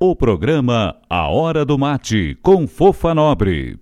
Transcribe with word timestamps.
O 0.00 0.16
programa 0.16 0.96
A 1.08 1.28
Hora 1.28 1.64
do 1.64 1.78
Mate, 1.78 2.36
com 2.42 2.66
Fofa 2.66 3.14
Nobre. 3.14 3.78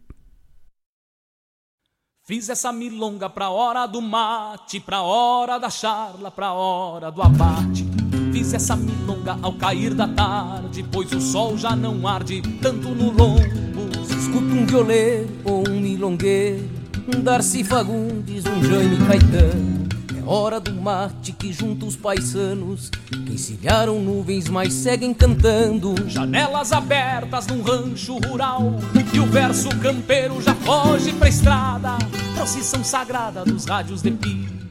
Fiz 2.27 2.51
essa 2.51 2.71
milonga 2.71 3.31
pra 3.31 3.49
hora 3.49 3.87
do 3.87 4.03
mate, 4.03 4.79
pra 4.79 5.01
hora 5.01 5.59
da 5.59 5.71
charla, 5.71 6.31
pra 6.31 6.53
hora 6.53 7.11
do 7.11 7.23
abate. 7.23 7.87
Fiz 8.31 8.53
essa 8.53 8.77
milonga 8.77 9.39
ao 9.41 9.55
cair 9.55 9.95
da 9.95 10.07
tarde, 10.07 10.85
pois 10.93 11.11
o 11.13 11.21
sol 11.21 11.57
já 11.57 11.75
não 11.75 12.07
arde 12.07 12.43
tanto 12.61 12.91
no 12.91 13.11
lombo. 13.11 14.05
Se 14.05 14.19
escuta 14.19 14.45
um 14.45 14.67
violeiro 14.67 15.31
ou 15.45 15.67
um 15.67 15.81
milongueiro, 15.81 16.69
um 17.15 17.23
Darcy 17.23 17.65
Fagundes, 17.65 18.45
um 18.45 18.63
Jaime 18.63 18.99
Caetano 19.07 19.94
hora 20.27 20.59
do 20.59 20.73
mate 20.73 21.33
que 21.33 21.53
junta 21.53 21.85
os 21.85 21.97
paisanos 21.97 22.91
que 23.07 23.33
encilharam 23.33 24.01
nuvens, 24.01 24.49
mas 24.49 24.73
seguem 24.73 25.13
cantando. 25.13 25.95
Janelas 26.09 26.73
abertas 26.73 27.47
num 27.47 27.63
rancho 27.63 28.19
rural 28.19 28.75
e 29.13 29.21
o 29.21 29.27
verso 29.27 29.69
campeiro 29.81 30.41
já 30.41 30.55
foge 30.55 31.13
pra 31.13 31.29
estrada. 31.29 31.99
Procissão 32.35 32.83
sagrada 32.83 33.45
dos 33.45 33.65
rádios 33.65 34.03
de 34.03 34.11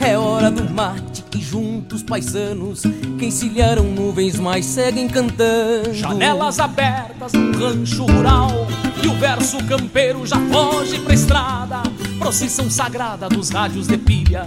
é 0.00 0.18
hora 0.18 0.50
do 0.50 0.68
mate 0.72 1.22
que 1.30 1.40
juntos 1.40 2.02
paisanos 2.02 2.82
que 3.18 3.26
encilharam 3.26 3.84
nuvens 3.84 4.38
mas 4.38 4.64
seguem 4.64 5.08
cantando. 5.08 5.92
Janelas 5.92 6.58
abertas 6.58 7.32
num 7.32 7.52
rancho 7.52 8.06
rural 8.06 8.50
e 9.02 9.06
o 9.06 9.14
verso 9.14 9.62
campeiro 9.64 10.26
já 10.26 10.36
foge 10.50 10.98
pra 11.00 11.14
estrada. 11.14 11.82
Procissão 12.18 12.70
sagrada 12.70 13.28
dos 13.28 13.50
rádios 13.50 13.86
de 13.86 13.96
pilha, 13.96 14.46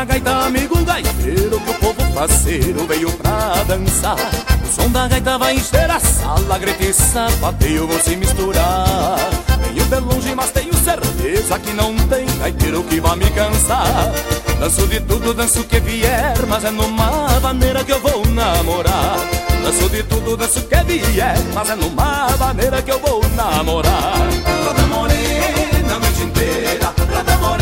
a 0.00 0.04
gaita, 0.04 0.46
amigo 0.46 0.82
gaiteiro, 0.82 1.60
que 1.60 1.70
o 1.70 1.74
povo 1.74 2.14
parceiro 2.14 2.86
veio 2.86 3.12
pra 3.12 3.62
dançar. 3.66 4.16
O 4.64 4.74
som 4.74 4.88
da 4.88 5.06
gaita 5.06 5.36
vai 5.36 5.56
encher 5.56 5.90
a 5.90 6.00
sala, 6.00 6.58
grita 6.58 6.84
e 6.84 6.94
sapateio, 6.94 7.86
vou 7.86 8.00
se 8.00 8.16
misturar. 8.16 9.18
Venho 9.62 9.84
de 9.84 9.96
longe, 9.96 10.34
mas 10.34 10.50
tenho 10.52 10.74
certeza 10.74 11.58
que 11.58 11.72
não 11.74 11.94
tem 12.08 12.24
gaiteiro 12.38 12.82
que 12.84 12.98
vai 12.98 13.16
me 13.16 13.30
cansar. 13.30 14.10
Danço 14.58 14.86
de 14.86 15.00
tudo, 15.00 15.34
danço 15.34 15.64
que 15.64 15.80
vier, 15.80 16.46
mas 16.48 16.64
é 16.64 16.70
numa 16.70 17.38
maneira 17.40 17.84
que 17.84 17.92
eu 17.92 18.00
vou 18.00 18.24
namorar. 18.26 19.16
Danço 19.62 19.88
de 19.90 20.02
tudo, 20.04 20.34
danço 20.34 20.62
que 20.62 20.82
vier, 20.82 21.36
mas 21.52 21.68
é 21.68 21.74
numa 21.74 22.28
maneira 22.38 22.80
que 22.80 22.90
eu 22.90 22.98
vou 23.00 23.22
namorar. 23.36 24.14
Toda 24.64 24.82
morena 24.86 25.98
noite 25.98 26.22
inteira, 26.22 26.86
toda 26.96 27.36
morena 27.36 27.59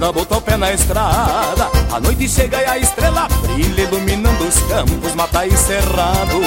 moda 0.00 0.12
botar 0.12 0.38
o 0.38 0.40
pé 0.40 0.56
na 0.56 0.72
estrada. 0.72 1.70
A 1.92 2.00
noite 2.00 2.28
chega 2.28 2.60
e 2.60 2.64
a 2.64 2.78
estrela 2.78 3.28
brilha 3.42 3.82
Iluminando 3.82 4.44
os 4.44 4.58
campos, 4.62 5.14
mata 5.14 5.46
e 5.46 5.54
cerrado. 5.56 6.40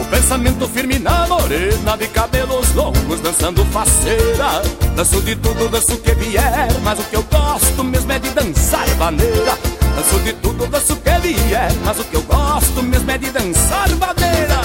O 0.00 0.04
pensamento 0.10 0.68
firme 0.68 0.98
na 0.98 1.26
morena 1.26 1.96
De 1.96 2.06
cabelos 2.08 2.74
longos, 2.74 3.20
dançando 3.20 3.64
faceira. 3.66 4.62
Danço 4.94 5.22
de 5.22 5.34
tudo, 5.36 5.68
danço 5.68 5.94
o 5.94 5.98
que 5.98 6.12
vier 6.14 6.68
Mas 6.82 6.98
o 6.98 7.02
que 7.04 7.16
eu 7.16 7.22
gosto 7.22 7.82
mesmo 7.82 8.12
é 8.12 8.18
de 8.18 8.30
dançar 8.30 8.86
vaneira. 8.96 9.58
Danço 9.96 10.20
de 10.20 10.32
tudo, 10.34 10.66
danço 10.66 10.92
o 10.92 10.96
que 10.96 11.18
vier 11.20 11.72
Mas 11.84 11.98
o 11.98 12.04
que 12.04 12.16
eu 12.16 12.22
gosto 12.22 12.82
mesmo 12.82 13.10
é 13.10 13.18
de 13.18 13.30
dançar 13.30 13.88
vaneira. 13.88 14.57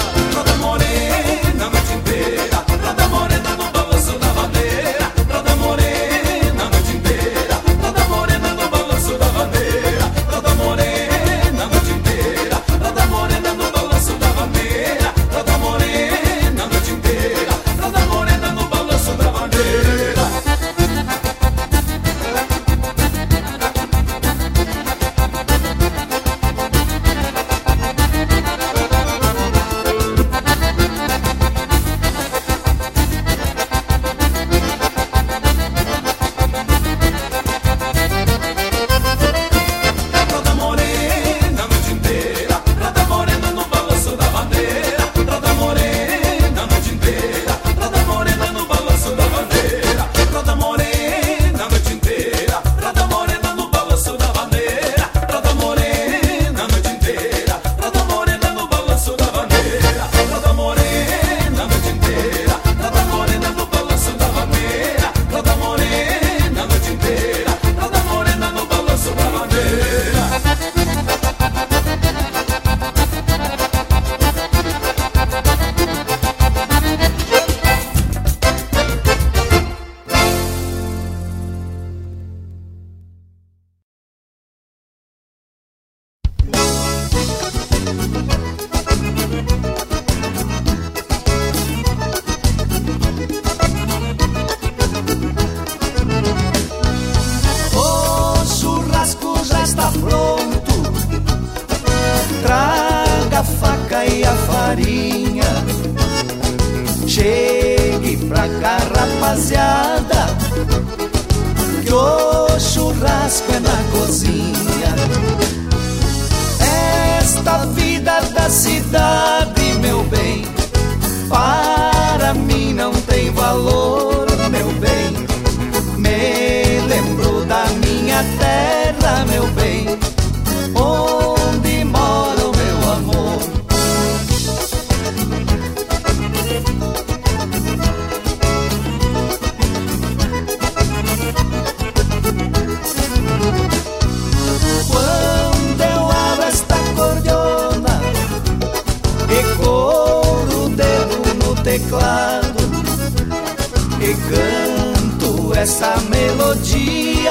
essa 155.64 155.96
melodia, 156.10 157.30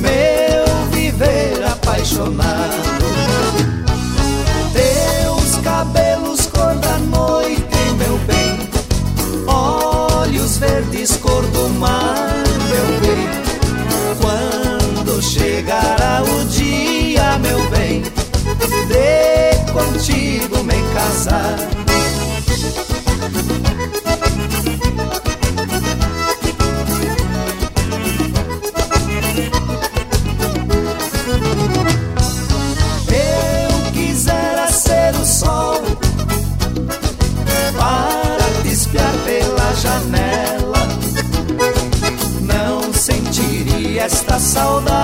meu 0.00 0.86
viver 0.92 1.62
apaixonado. 1.62 2.82
Teus 4.72 5.56
cabelos 5.62 6.46
cor 6.46 6.74
da 6.76 6.96
noite, 7.00 7.76
meu 7.98 8.16
bem, 8.20 8.66
olhos 9.46 10.56
verdes 10.56 11.14
cor 11.18 11.42
do 11.48 11.68
mar, 11.68 12.32
meu 12.70 13.00
bem. 13.02 13.28
Quando 14.22 15.22
chegará 15.22 16.22
o 16.22 16.44
dia, 16.46 17.38
meu 17.40 17.60
bem, 17.68 18.00
de 18.88 19.70
contigo 19.70 20.64
me 20.64 20.82
casar. 20.94 21.93
saudade. 44.54 45.03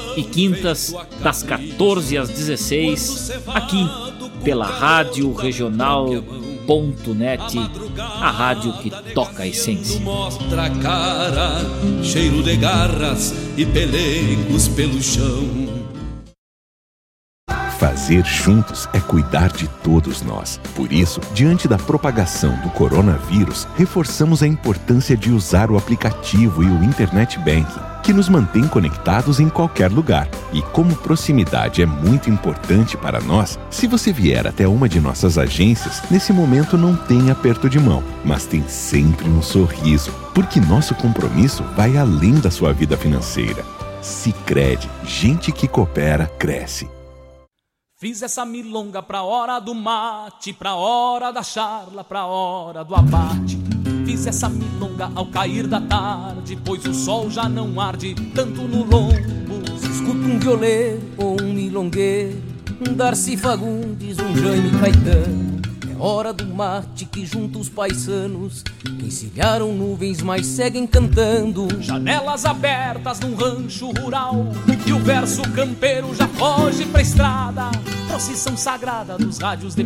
e 0.15 0.23
quintas, 0.23 0.93
das 1.21 1.43
14 1.43 2.17
às 2.17 2.29
16, 2.29 3.31
aqui 3.47 3.87
pela 4.43 4.65
Rádio 4.65 5.33
Regional.net, 5.33 6.11
a 7.97 8.31
rádio 8.31 8.73
que 8.73 8.89
toca 9.13 9.43
a 9.43 9.47
essência. 9.47 9.99
Mostra 9.99 10.65
a 10.65 10.69
cara, 10.69 11.61
cheiro 12.03 12.41
de 12.43 12.55
garras 12.57 13.33
e 13.55 13.65
pelegos 13.65 14.67
pelo 14.69 15.01
chão. 15.01 15.81
Fazer 17.81 18.23
juntos 18.23 18.87
é 18.93 18.99
cuidar 18.99 19.51
de 19.51 19.67
todos 19.83 20.21
nós. 20.21 20.59
Por 20.75 20.93
isso, 20.93 21.19
diante 21.33 21.67
da 21.67 21.79
propagação 21.79 22.55
do 22.57 22.69
coronavírus, 22.69 23.67
reforçamos 23.75 24.43
a 24.43 24.47
importância 24.47 25.17
de 25.17 25.31
usar 25.31 25.71
o 25.71 25.77
aplicativo 25.77 26.61
e 26.63 26.67
o 26.67 26.83
Internet 26.83 27.39
Banking, 27.39 27.81
que 28.11 28.17
nos 28.17 28.27
mantém 28.27 28.67
conectados 28.67 29.39
em 29.39 29.47
qualquer 29.47 29.89
lugar. 29.89 30.27
E 30.51 30.61
como 30.61 30.97
proximidade 30.97 31.81
é 31.81 31.85
muito 31.85 32.29
importante 32.29 32.97
para 32.97 33.21
nós, 33.21 33.57
se 33.69 33.87
você 33.87 34.11
vier 34.11 34.45
até 34.45 34.67
uma 34.67 34.89
de 34.89 34.99
nossas 34.99 35.37
agências, 35.37 36.03
nesse 36.11 36.33
momento 36.33 36.77
não 36.77 36.93
tem 36.93 37.31
aperto 37.31 37.69
de 37.69 37.79
mão, 37.79 38.03
mas 38.25 38.45
tem 38.45 38.67
sempre 38.67 39.29
um 39.29 39.41
sorriso, 39.41 40.11
porque 40.35 40.59
nosso 40.59 40.93
compromisso 40.93 41.63
vai 41.73 41.95
além 41.95 42.33
da 42.33 42.51
sua 42.51 42.73
vida 42.73 42.97
financeira. 42.97 43.63
Sicredi, 44.01 44.89
gente 45.05 45.53
que 45.53 45.65
coopera 45.65 46.27
cresce. 46.37 46.89
Fiz 47.97 48.21
essa 48.21 48.43
milonga 48.43 49.01
pra 49.01 49.23
hora 49.23 49.57
do 49.59 49.73
mate, 49.73 50.51
pra 50.51 50.75
hora 50.75 51.31
da 51.31 51.43
charla, 51.43 52.03
pra 52.03 52.25
hora 52.25 52.83
do 52.83 52.93
abate. 52.93 53.80
Fiz 54.11 54.27
essa 54.27 54.49
milonga 54.49 55.09
ao 55.15 55.25
cair 55.27 55.67
da 55.67 55.79
tarde, 55.79 56.57
pois 56.65 56.83
o 56.85 56.93
sol 56.93 57.29
já 57.29 57.47
não 57.47 57.79
arde 57.79 58.13
tanto 58.35 58.63
no 58.63 58.83
lombo. 58.83 59.15
Se 59.79 59.89
escuta 59.89 60.27
um 60.27 60.37
violeiro 60.37 61.01
ou 61.15 61.41
um 61.41 61.53
milongueiro, 61.53 62.37
um 62.85 62.93
Darcy 62.93 63.37
Fagundes, 63.37 64.17
um 64.19 64.35
Jaime 64.35 64.69
Caetano. 64.71 65.61
É 65.89 65.97
hora 65.97 66.33
do 66.33 66.45
mate 66.45 67.05
que 67.05 67.25
junta 67.25 67.57
os 67.57 67.69
paisanos, 67.69 68.65
que 68.83 69.05
encilharam 69.05 69.73
nuvens, 69.73 70.21
mas 70.21 70.45
seguem 70.45 70.85
cantando. 70.85 71.69
Janelas 71.79 72.43
abertas 72.43 73.17
num 73.21 73.33
rancho 73.33 73.91
rural, 73.91 74.47
e 74.85 74.91
o 74.91 74.99
verso 74.99 75.41
campeiro 75.53 76.13
já 76.13 76.27
foge 76.27 76.83
pra 76.83 77.01
estrada. 77.01 77.71
Procissão 78.09 78.57
sagrada 78.57 79.17
dos 79.17 79.37
rádios 79.37 79.73
de 79.73 79.85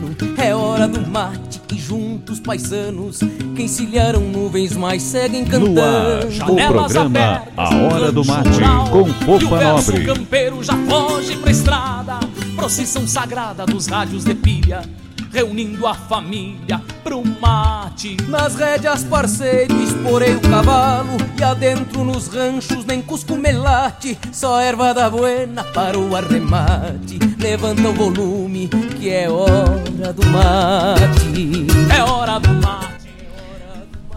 É 0.37 0.55
hora 0.55 0.87
do 0.87 1.05
mate 1.07 1.59
que 1.67 1.77
junta 1.79 2.31
os 2.33 2.39
paisanos 2.39 3.19
Que 3.55 3.63
encilharam 3.63 4.21
nuvens, 4.21 4.75
mas 4.75 5.01
seguem 5.03 5.43
No 5.45 5.81
ar, 5.81 6.21
cantando. 6.21 6.53
O 6.53 6.67
programa 6.67 7.43
A 7.55 7.75
Hora 7.75 8.11
do 8.11 8.25
Mate, 8.25 8.49
com 8.91 9.07
E 9.07 9.11
o 9.11 9.13
Fofa 9.13 9.57
verso 9.57 9.91
Nobre. 9.91 10.05
campeiro 10.05 10.63
já 10.63 10.73
foge 10.87 11.35
pra 11.37 11.51
estrada. 11.51 12.19
Procissão 12.55 13.07
sagrada 13.07 13.65
dos 13.65 13.87
rádios 13.87 14.23
de 14.23 14.33
pilha 14.35 14.81
Reunindo 15.31 15.87
a 15.87 15.93
família 15.93 16.81
pro 17.03 17.23
mate. 17.23 18.17
Nas 18.27 18.55
rédeas, 18.55 19.03
parceiro, 19.03 19.81
esporei 19.81 20.35
o 20.35 20.41
cavalo 20.41 21.17
E 21.39 21.43
adentro 21.43 22.03
nos 22.03 22.27
ranchos 22.27 22.83
nem 22.85 23.01
cusco 23.01 23.35
melate. 23.37 24.17
Só 24.31 24.59
erva 24.59 24.93
da 24.93 25.09
buena 25.09 25.63
para 25.63 25.97
o 25.97 26.15
arremate. 26.15 27.17
Levanta 27.39 27.87
o 27.87 27.93
volume 27.93 28.67
que 28.99 29.09
é 29.09 29.29
hora 29.29 30.11
do 30.13 30.25
mate. 30.27 31.67
É 31.97 32.03
hora 32.03 32.39
do 32.39 32.49
mate 32.55 32.91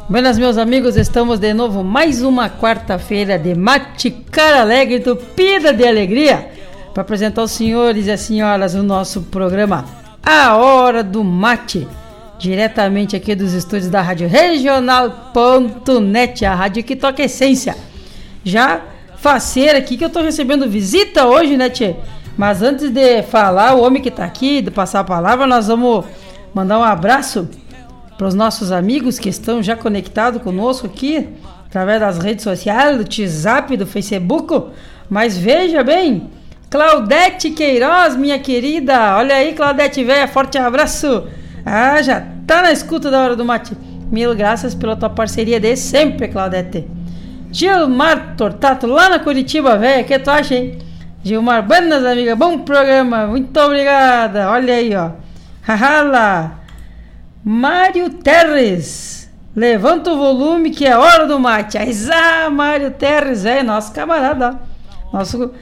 Buenas, 0.07 0.37
meus 0.37 0.59
amigos, 0.59 0.97
estamos 0.97 1.39
de 1.39 1.55
novo 1.55 1.83
mais 1.83 2.21
uma 2.21 2.51
quarta-feira 2.51 3.39
de 3.39 3.55
Mate 3.55 4.11
Cara 4.11 4.61
Alegre, 4.61 5.01
tupida 5.01 5.73
de 5.73 5.87
alegria, 5.87 6.51
para 6.93 7.01
apresentar 7.01 7.41
aos 7.41 7.53
senhores 7.53 8.07
e 8.07 8.11
as 8.11 8.21
senhoras 8.21 8.75
o 8.75 8.83
nosso 8.83 9.23
programa 9.23 10.04
A 10.27 10.57
Hora 10.57 11.05
do 11.05 11.23
Mate, 11.23 11.87
diretamente 12.39 13.15
aqui 13.15 13.35
dos 13.35 13.53
estúdios 13.53 13.91
da 13.91 14.01
Rádio 14.01 14.27
Regional.net, 14.27 14.97
a 16.47 16.55
rádio 16.55 16.83
que 16.83 16.97
toca 16.97 17.23
essência. 17.23 17.77
Já 18.43 18.81
faceira 19.19 19.77
aqui 19.77 19.99
que 19.99 20.05
eu 20.05 20.09
tô 20.09 20.23
recebendo 20.23 20.67
visita 20.67 21.27
hoje, 21.27 21.59
né, 21.59 21.69
Tchê? 21.69 21.97
Mas 22.39 22.63
antes 22.63 22.91
de 22.91 23.23
falar, 23.25 23.75
o 23.75 23.83
homem 23.83 24.03
que 24.03 24.11
tá 24.11 24.25
aqui, 24.25 24.63
de 24.63 24.71
passar 24.71 25.01
a 25.01 25.05
palavra, 25.05 25.47
nós 25.47 25.67
vamos 25.67 26.07
mandar 26.55 26.79
um 26.79 26.85
abraço 26.85 27.47
para 28.17 28.27
os 28.27 28.35
nossos 28.35 28.73
amigos 28.73 29.19
que 29.19 29.29
estão 29.29 29.63
já 29.63 29.77
conectados 29.77 30.41
conosco 30.41 30.87
aqui, 30.87 31.29
através 31.67 32.01
das 32.01 32.17
redes 32.17 32.45
sociais, 32.45 32.97
do 32.97 33.03
WhatsApp, 33.03 33.77
do 33.77 33.87
Facebook. 33.87 34.71
Mas 35.11 35.37
veja 35.37 35.85
bem, 35.85 36.31
Claudete 36.75 37.51
Queiroz, 37.51 38.17
minha 38.17 38.37
querida, 38.37 39.17
olha 39.17 39.37
aí, 39.37 39.53
Claudete 39.53 40.03
velha, 40.03 40.27
forte 40.27 40.59
abraço. 40.59 41.29
Ah, 41.65 42.03
já 42.03 42.27
tá 42.45 42.63
na 42.63 42.73
escuta 42.73 43.13
da 43.13 43.23
hora 43.23 43.37
do 43.37 43.45
mate. 43.45 43.77
Mil 44.11 44.35
graças 44.35 44.75
pela 44.75 44.97
tua 44.97 45.09
parceria 45.09 45.61
de 45.61 45.77
sempre, 45.77 46.27
Claudete. 46.27 46.85
Gilmar 47.53 48.35
Tortato, 48.37 48.89
lá 48.89 49.09
na 49.09 49.21
Curitiba, 49.21 49.79
velho, 49.79 50.05
que 50.05 50.19
tu 50.19 50.29
acha, 50.29 50.57
hein? 50.57 50.77
Gilmar, 51.23 51.63
buenas, 51.63 52.05
amiga, 52.05 52.35
bom 52.35 52.59
programa, 52.59 53.29
muito 53.29 53.57
obrigada. 53.61 54.51
Olha 54.51 54.75
aí, 54.75 54.97
ó. 54.97 55.13
Hahala. 55.63 56.59
Mário 57.45 58.11
Terres. 58.11 59.31
Levanta 59.55 60.11
o 60.11 60.17
volume 60.17 60.71
que 60.71 60.85
é 60.85 60.99
hora 60.99 61.25
do 61.25 61.39
mate. 61.39 61.79
Aizá, 61.79 62.51
Mário 62.51 62.91
Terres, 62.91 63.47
é 63.47 63.63
nosso 63.63 63.93
camarada, 63.93 64.59
ó. 65.13 65.19
Nosso 65.19 65.53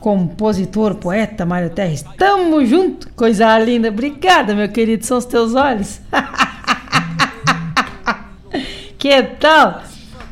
compositor, 0.00 0.94
poeta 0.94 1.44
Mário 1.44 1.70
Terres. 1.70 2.04
Tamo 2.16 2.64
junto, 2.64 3.10
coisa 3.10 3.58
linda. 3.58 3.88
Obrigada, 3.88 4.54
meu 4.54 4.68
querido, 4.68 5.04
são 5.04 5.18
os 5.18 5.26
teus 5.26 5.54
olhos. 5.54 6.00
que 8.98 9.22
tal? 9.38 9.82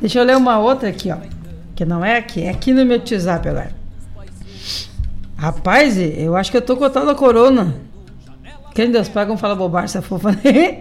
Deixa 0.00 0.18
eu 0.18 0.24
ler 0.24 0.36
uma 0.36 0.58
outra 0.58 0.88
aqui, 0.88 1.12
ó. 1.12 1.18
Que 1.76 1.84
não 1.84 2.04
é 2.04 2.16
aqui, 2.16 2.42
é 2.42 2.50
aqui 2.50 2.72
no 2.72 2.84
meu 2.84 2.98
WhatsApp 2.98 3.48
agora. 3.48 3.78
Rapaz, 5.36 5.96
eu 5.96 6.34
acho 6.34 6.50
que 6.50 6.56
eu 6.56 6.62
tô 6.62 6.76
com 6.76 6.84
a 6.84 6.90
tal 6.90 7.06
da 7.06 7.14
corona. 7.14 7.76
Quem 8.74 8.90
Deus 8.90 9.08
paga, 9.08 9.28
não 9.28 9.38
fala 9.38 9.54
bobagem, 9.54 9.84
essa 9.84 10.02
fofa. 10.02 10.32
né? 10.32 10.80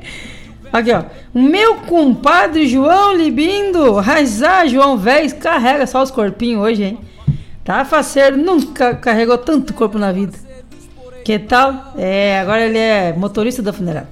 Aqui, 0.71 0.91
ó. 0.91 1.03
Meu 1.33 1.77
compadre 1.81 2.67
João 2.67 3.15
Libindo. 3.15 3.93
Raizá, 3.95 4.65
João 4.65 4.97
Vez, 4.97 5.33
carrega 5.33 5.85
só 5.85 6.01
os 6.01 6.11
corpinhos 6.11 6.61
hoje, 6.61 6.83
hein? 6.83 6.99
Tá 7.67 7.83
faceiro, 7.83 8.37
nunca 8.37 8.95
carregou 8.95 9.37
tanto 9.37 9.73
corpo 9.73 9.99
na 9.99 10.13
vida. 10.13 10.37
Que 11.25 11.37
tal? 11.37 11.91
É, 11.97 12.39
agora 12.39 12.61
ele 12.61 12.77
é 12.77 13.11
motorista 13.11 13.61
da 13.61 13.73
funerária. 13.73 14.07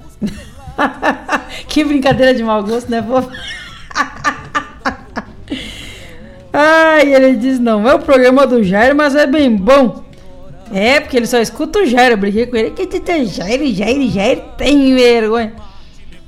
que 1.66 1.82
brincadeira 1.82 2.34
de 2.34 2.42
mau 2.42 2.62
gosto, 2.62 2.90
né, 2.90 3.02
fofa? 3.02 3.30
Ai, 6.52 7.14
ele 7.14 7.34
diz, 7.36 7.58
não 7.58 7.88
é 7.88 7.94
o 7.94 7.98
programa 7.98 8.46
do 8.46 8.62
Jair, 8.62 8.94
mas 8.94 9.14
é 9.14 9.26
bem 9.26 9.56
bom. 9.56 10.04
É, 10.70 11.00
porque 11.00 11.16
ele 11.16 11.26
só 11.26 11.38
escuta 11.38 11.78
o 11.78 11.86
Jair, 11.86 12.10
eu 12.10 12.18
briguei 12.18 12.44
com 12.44 12.56
ele. 12.56 12.72
Que 12.72 12.84
Jair, 13.24 13.74
Jair, 13.74 14.10
Jair, 14.10 14.42
tem 14.58 14.94
vergonha. 14.94 15.54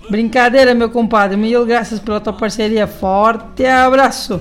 Brincadeira, 0.09 0.75
meu 0.75 0.89
compadre. 0.89 1.37
Mil 1.37 1.67
graças 1.67 2.01
pela 2.01 2.21
tua 2.21 2.33
parceria. 2.33 2.87
Forte 2.87 3.67
abraço. 3.67 4.41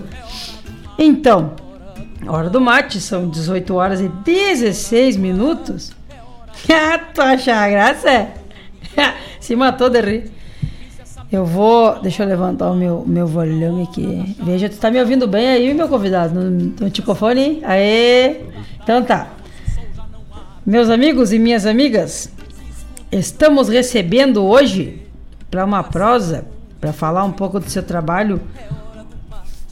Então, 0.97 1.66
hora 2.25 2.49
do 2.49 2.59
mate, 2.59 2.99
são 2.99 3.29
18 3.29 3.75
horas 3.75 4.01
e 4.01 4.07
16 4.07 5.17
minutos. 5.17 5.91
Ah, 6.69 6.97
tu 6.97 7.21
acha 7.21 7.69
graça? 7.69 8.29
Se 9.39 9.55
matou 9.55 9.91
de 9.91 10.01
rir. 10.01 10.31
Eu 11.31 11.45
vou. 11.45 11.99
Deixa 12.01 12.23
eu 12.23 12.27
levantar 12.27 12.71
o 12.71 12.75
meu, 12.75 13.03
meu 13.05 13.27
volume 13.27 13.83
aqui. 13.83 14.35
Veja, 14.39 14.67
tu 14.67 14.77
tá 14.77 14.89
me 14.89 14.99
ouvindo 14.99 15.27
bem 15.27 15.47
aí, 15.49 15.73
meu 15.73 15.87
convidado? 15.87 16.33
No, 16.33 16.49
no 16.49 16.89
ticofone? 16.89 17.61
Aê! 17.63 18.41
Então 18.81 19.03
tá. 19.03 19.27
Meus 20.65 20.89
amigos 20.89 21.31
e 21.31 21.39
minhas 21.39 21.65
amigas, 21.65 22.29
estamos 23.11 23.69
recebendo 23.69 24.43
hoje, 24.43 25.01
para 25.49 25.63
uma 25.63 25.83
prosa, 25.83 26.45
para 26.81 26.91
falar 26.91 27.23
um 27.23 27.31
pouco 27.31 27.59
do 27.59 27.69
seu 27.69 27.83
trabalho, 27.83 28.41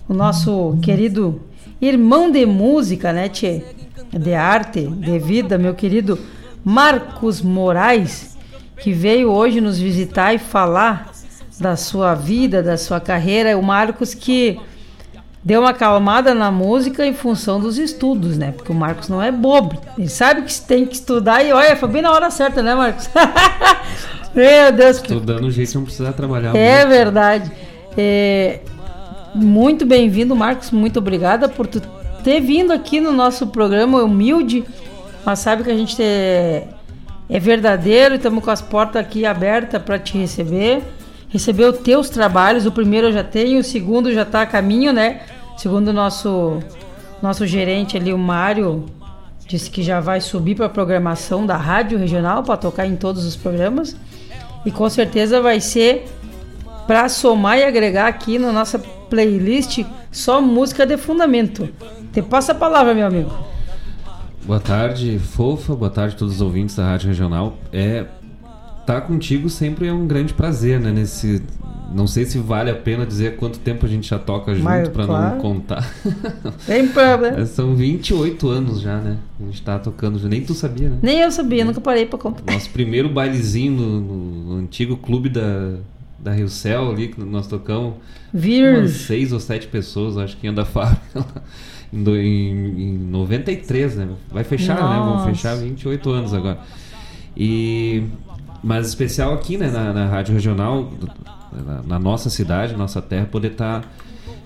o 0.07 0.13
nosso 0.13 0.77
querido 0.81 1.41
irmão 1.81 2.31
de 2.31 2.45
música, 2.45 3.11
né, 3.13 3.29
tchê? 3.29 3.63
De 4.11 4.33
arte, 4.33 4.81
de 4.87 5.19
vida, 5.19 5.57
meu 5.57 5.73
querido 5.73 6.17
Marcos 6.63 7.41
Moraes, 7.41 8.37
que 8.79 8.91
veio 8.91 9.29
hoje 9.31 9.59
nos 9.61 9.77
visitar 9.77 10.33
e 10.33 10.37
falar 10.37 11.11
da 11.59 11.75
sua 11.75 12.13
vida, 12.15 12.63
da 12.63 12.77
sua 12.77 12.99
carreira. 12.99 13.57
O 13.57 13.63
Marcos 13.63 14.13
que 14.13 14.59
deu 15.43 15.61
uma 15.61 15.69
acalmada 15.71 16.33
na 16.33 16.49
música 16.49 17.05
em 17.05 17.13
função 17.13 17.59
dos 17.59 17.77
estudos, 17.77 18.37
né? 18.37 18.51
Porque 18.51 18.71
o 18.71 18.75
Marcos 18.75 19.09
não 19.09 19.21
é 19.21 19.31
bobo. 19.31 19.79
Ele 19.97 20.09
sabe 20.09 20.41
que 20.41 20.61
tem 20.61 20.85
que 20.85 20.95
estudar 20.95 21.43
e 21.43 21.51
olha, 21.53 21.75
foi 21.75 21.89
bem 21.89 22.01
na 22.01 22.11
hora 22.11 22.31
certa, 22.31 22.63
né, 22.63 22.73
Marcos? 22.73 23.09
Meu 24.33 24.71
Deus. 24.71 24.97
Estudando 24.97 25.45
o 25.45 25.51
jeito 25.51 25.75
não 25.75 25.83
precisar 25.85 26.13
trabalhar 26.13 26.55
É 26.55 26.77
muito. 26.79 26.89
verdade. 26.89 27.51
É, 27.97 28.59
muito 29.35 29.85
bem-vindo, 29.85 30.35
Marcos. 30.35 30.71
Muito 30.71 30.97
obrigada 30.97 31.49
por 31.49 31.67
tu 31.67 31.81
ter 32.23 32.39
vindo 32.39 32.71
aqui 32.71 33.01
no 33.01 33.11
nosso 33.11 33.47
programa 33.47 34.01
humilde. 34.01 34.63
Mas 35.25 35.39
sabe 35.39 35.63
que 35.63 35.69
a 35.69 35.75
gente 35.75 36.01
é, 36.01 36.67
é 37.29 37.39
verdadeiro 37.39 38.15
e 38.15 38.17
estamos 38.17 38.43
com 38.43 38.49
as 38.49 38.61
portas 38.61 39.01
aqui 39.01 39.25
abertas 39.25 39.81
para 39.81 39.99
te 39.99 40.17
receber. 40.17 40.81
Receber 41.27 41.65
os 41.65 41.79
teus 41.79 42.09
trabalhos. 42.09 42.65
O 42.65 42.71
primeiro 42.71 43.07
eu 43.07 43.11
já 43.11 43.23
tenho, 43.23 43.59
o 43.59 43.63
segundo 43.63 44.13
já 44.13 44.21
está 44.21 44.43
a 44.43 44.45
caminho, 44.45 44.93
né? 44.93 45.21
Segundo 45.57 45.89
o 45.89 45.93
nosso, 45.93 46.59
nosso 47.21 47.45
gerente 47.45 47.97
ali, 47.97 48.13
o 48.13 48.17
Mário, 48.17 48.85
disse 49.47 49.69
que 49.69 49.83
já 49.83 49.99
vai 49.99 50.21
subir 50.21 50.55
para 50.55 50.67
a 50.67 50.69
programação 50.69 51.45
da 51.45 51.57
rádio 51.57 51.97
regional 51.97 52.41
para 52.41 52.55
tocar 52.55 52.85
em 52.85 52.95
todos 52.95 53.25
os 53.25 53.35
programas. 53.35 53.97
E 54.65 54.71
com 54.71 54.89
certeza 54.89 55.41
vai 55.41 55.59
ser 55.59 56.05
para 56.87 57.09
somar 57.09 57.57
e 57.57 57.63
agregar 57.63 58.07
aqui 58.07 58.37
na 58.37 58.51
nossa 58.51 58.79
playlist 58.79 59.83
só 60.11 60.41
música 60.41 60.85
de 60.85 60.97
fundamento. 60.97 61.69
Te 62.11 62.21
passa 62.21 62.51
a 62.51 62.55
palavra, 62.55 62.93
meu 62.93 63.07
amigo. 63.07 63.31
Boa 64.43 64.59
tarde, 64.59 65.19
fofa. 65.19 65.75
Boa 65.75 65.89
tarde 65.89 66.15
a 66.15 66.17
todos 66.17 66.35
os 66.35 66.41
ouvintes 66.41 66.75
da 66.75 66.85
Rádio 66.85 67.07
Regional. 67.07 67.57
É 67.73 68.05
tá 68.85 69.01
contigo 69.01 69.49
sempre 69.49 69.87
é 69.87 69.93
um 69.93 70.05
grande 70.05 70.33
prazer, 70.33 70.79
né? 70.79 70.91
Nesse 70.91 71.41
não 71.93 72.07
sei 72.07 72.25
se 72.25 72.37
vale 72.39 72.69
a 72.69 72.75
pena 72.75 73.05
dizer 73.05 73.37
quanto 73.37 73.59
tempo 73.59 73.85
a 73.85 73.89
gente 73.89 74.09
já 74.09 74.19
toca 74.19 74.53
junto 74.53 74.65
Mas, 74.65 74.89
pra 74.89 75.05
claro. 75.05 75.35
não 75.35 75.41
contar. 75.41 75.89
Tem 76.65 76.87
problema. 76.87 77.39
É, 77.39 77.45
São 77.45 77.75
28 77.75 78.49
anos 78.49 78.81
já, 78.81 78.97
né? 78.97 79.17
A 79.39 79.45
gente 79.45 79.61
tá 79.61 79.79
tocando, 79.79 80.19
nem 80.27 80.41
tu 80.41 80.53
sabia, 80.53 80.89
né? 80.89 80.97
Nem 81.01 81.19
eu 81.19 81.31
sabia, 81.31 81.63
nunca 81.63 81.79
parei 81.79 82.05
pra 82.05 82.19
contar. 82.19 82.51
Nosso 82.51 82.69
primeiro 82.71 83.07
bailezinho 83.09 83.71
no, 83.71 84.01
no 84.01 84.55
antigo 84.57 84.97
clube 84.97 85.29
da, 85.29 85.75
da 86.25 86.33
Rio 86.33 86.49
Céu 86.49 86.89
ali, 86.89 87.09
que 87.09 87.23
nós 87.23 87.47
tocamos. 87.47 87.93
Vir. 88.33 88.79
Umas 88.79 88.91
seis 88.91 89.31
ou 89.31 89.39
sete 89.39 89.67
pessoas, 89.67 90.17
acho 90.17 90.35
que 90.35 90.47
ainda 90.47 90.65
fábrica 90.65 91.19
lá. 91.19 91.43
Em, 91.93 92.09
em, 92.09 92.81
em 92.81 92.97
93, 92.97 93.95
né? 93.95 94.09
Vai 94.31 94.43
fechar, 94.43 94.75
né? 94.75 94.97
Vão 94.97 95.17
Nossa. 95.17 95.27
fechar 95.27 95.55
28 95.55 96.09
anos 96.09 96.33
agora. 96.33 96.59
E. 97.37 98.03
Mas 98.63 98.87
especial 98.87 99.35
aqui, 99.35 99.57
né, 99.57 99.69
na, 99.69 99.93
na 99.93 100.07
Rádio 100.07 100.33
Regional, 100.33 100.91
na, 101.53 101.83
na 101.83 101.99
nossa 101.99 102.31
cidade, 102.31 102.75
nossa 102.75 102.99
terra, 102.99 103.27
poder 103.27 103.51
estar 103.51 103.87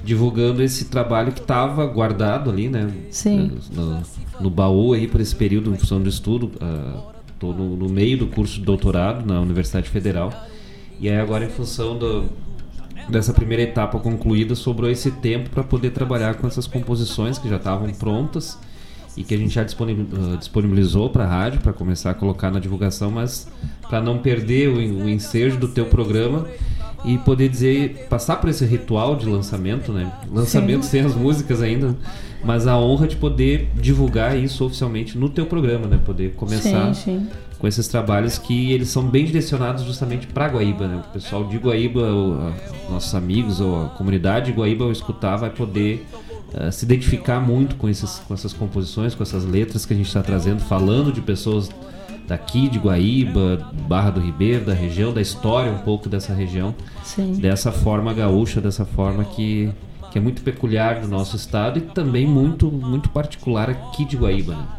divulgando 0.04 0.62
esse 0.62 0.86
trabalho 0.86 1.32
que 1.32 1.40
estava 1.40 1.86
guardado 1.86 2.50
ali, 2.50 2.68
né? 2.68 2.92
Sim. 3.10 3.58
No, 3.74 4.04
no 4.42 4.50
baú 4.50 4.92
aí 4.92 5.08
por 5.08 5.22
esse 5.22 5.34
período 5.34 5.72
em 5.72 5.78
função 5.78 6.02
do 6.02 6.10
estudo. 6.10 6.52
tô 7.40 7.54
no, 7.54 7.78
no 7.78 7.88
meio 7.88 8.18
do 8.18 8.28
curso 8.28 8.56
de 8.56 8.66
doutorado 8.66 9.26
na 9.26 9.40
Universidade 9.40 9.90
Federal. 9.90 10.34
E 11.00 11.10
aí 11.10 11.20
agora 11.20 11.46
em 11.46 11.50
função 11.50 11.98
do, 11.98 12.26
dessa 13.10 13.34
primeira 13.34 13.64
etapa 13.64 14.00
concluída 14.00 14.56
sobrou 14.56 14.90
esse 14.90 15.12
tempo 15.12 15.50
para 15.50 15.64
poder 15.64 15.92
trabalhar 15.92 16.36
com 16.36 16.48
essas 16.48 16.68
composições 16.68 17.38
que 17.38 17.50
já 17.50 17.58
estavam 17.58 17.90
prontas 17.92 18.58
e 19.18 19.24
que 19.24 19.34
a 19.34 19.38
gente 19.38 19.54
já 19.54 19.62
ah, 19.62 20.36
disponibilizou 20.38 21.10
para 21.10 21.24
a 21.24 21.28
rádio 21.28 21.60
para 21.62 21.74
começar 21.74 22.12
a 22.12 22.14
colocar 22.14 22.52
na 22.52 22.60
divulgação, 22.60 23.10
mas 23.10 23.48
para 23.90 24.02
não 24.02 24.20
perder 24.20 24.70
o, 24.70 24.76
o 24.76 25.10
ensejo 25.10 25.58
do 25.58 25.68
teu 25.68 25.86
programa 25.86 26.48
e 27.04 27.18
poder 27.18 27.50
dizer 27.50 28.08
passar 28.10 28.38
por 28.38 28.50
esse 28.50 28.66
ritual 28.66 29.16
de 29.16 29.26
lançamento, 29.26 29.92
né? 29.92 30.12
Lançamento 30.32 30.84
sem 30.84 31.02
as 31.02 31.16
músicas 31.16 31.62
ainda, 31.62 31.96
mas 32.44 32.68
a 32.68 32.78
honra 32.78 33.08
de 33.08 33.16
poder 33.16 33.70
divulgar 33.76 34.38
isso 34.38 34.66
oficialmente 34.66 35.18
no 35.18 35.30
teu 35.30 35.46
programa, 35.46 35.88
né? 35.88 36.00
Poder 36.06 36.34
começar 36.36 36.94
Sim, 36.94 37.20
sim. 37.20 37.28
Com 37.60 37.68
esses 37.68 37.88
trabalhos 37.90 38.38
que 38.38 38.72
eles 38.72 38.88
são 38.88 39.04
bem 39.04 39.26
direcionados 39.26 39.84
justamente 39.84 40.26
para 40.26 40.48
Guaíba, 40.48 40.88
né? 40.88 41.04
O 41.06 41.14
pessoal 41.14 41.44
de 41.44 41.58
Guaíba, 41.58 42.02
nossos 42.90 43.14
amigos 43.14 43.60
ou 43.60 43.84
a 43.84 43.90
comunidade 43.90 44.48
de 44.48 44.58
Guaíba 44.58 44.86
ao 44.86 44.92
escutar 44.92 45.36
vai 45.36 45.50
poder 45.50 46.08
eh, 46.54 46.72
se 46.72 46.86
identificar 46.86 47.42
muito 47.42 47.76
com, 47.76 47.90
esses, 47.90 48.20
com 48.20 48.34
essas 48.34 48.54
composições, 48.54 49.14
com 49.14 49.22
essas 49.22 49.44
letras 49.44 49.86
que 49.86 49.94
a 49.94 49.98
gente 49.98 50.08
está 50.08 50.24
trazendo, 50.24 50.62
falando 50.62 51.12
de 51.12 51.20
pessoas 51.22 51.70
daqui 52.26 52.70
de 52.70 52.80
Guaíba, 52.80 53.70
Barra 53.88 54.12
do 54.12 54.22
Ribeiro, 54.22 54.64
da 54.64 54.74
região, 54.74 55.12
da 55.12 55.22
história 55.22 55.70
um 55.70 55.80
pouco 55.80 56.08
dessa 56.08 56.34
região, 56.34 56.74
Sim. 57.04 57.34
dessa 57.34 57.74
forma 57.74 58.14
gaúcha, 58.14 58.62
dessa 58.62 58.86
forma 58.86 59.26
que, 59.26 59.70
que 60.12 60.18
é 60.18 60.22
muito 60.22 60.44
peculiar 60.44 61.02
do 61.02 61.10
nosso 61.10 61.36
estado 61.36 61.80
e 61.80 61.82
também 61.82 62.26
muito 62.26 62.72
muito 62.72 63.10
particular 63.10 63.70
aqui 63.70 64.06
de 64.06 64.16
Guaíba. 64.16 64.56
Né? 64.56 64.79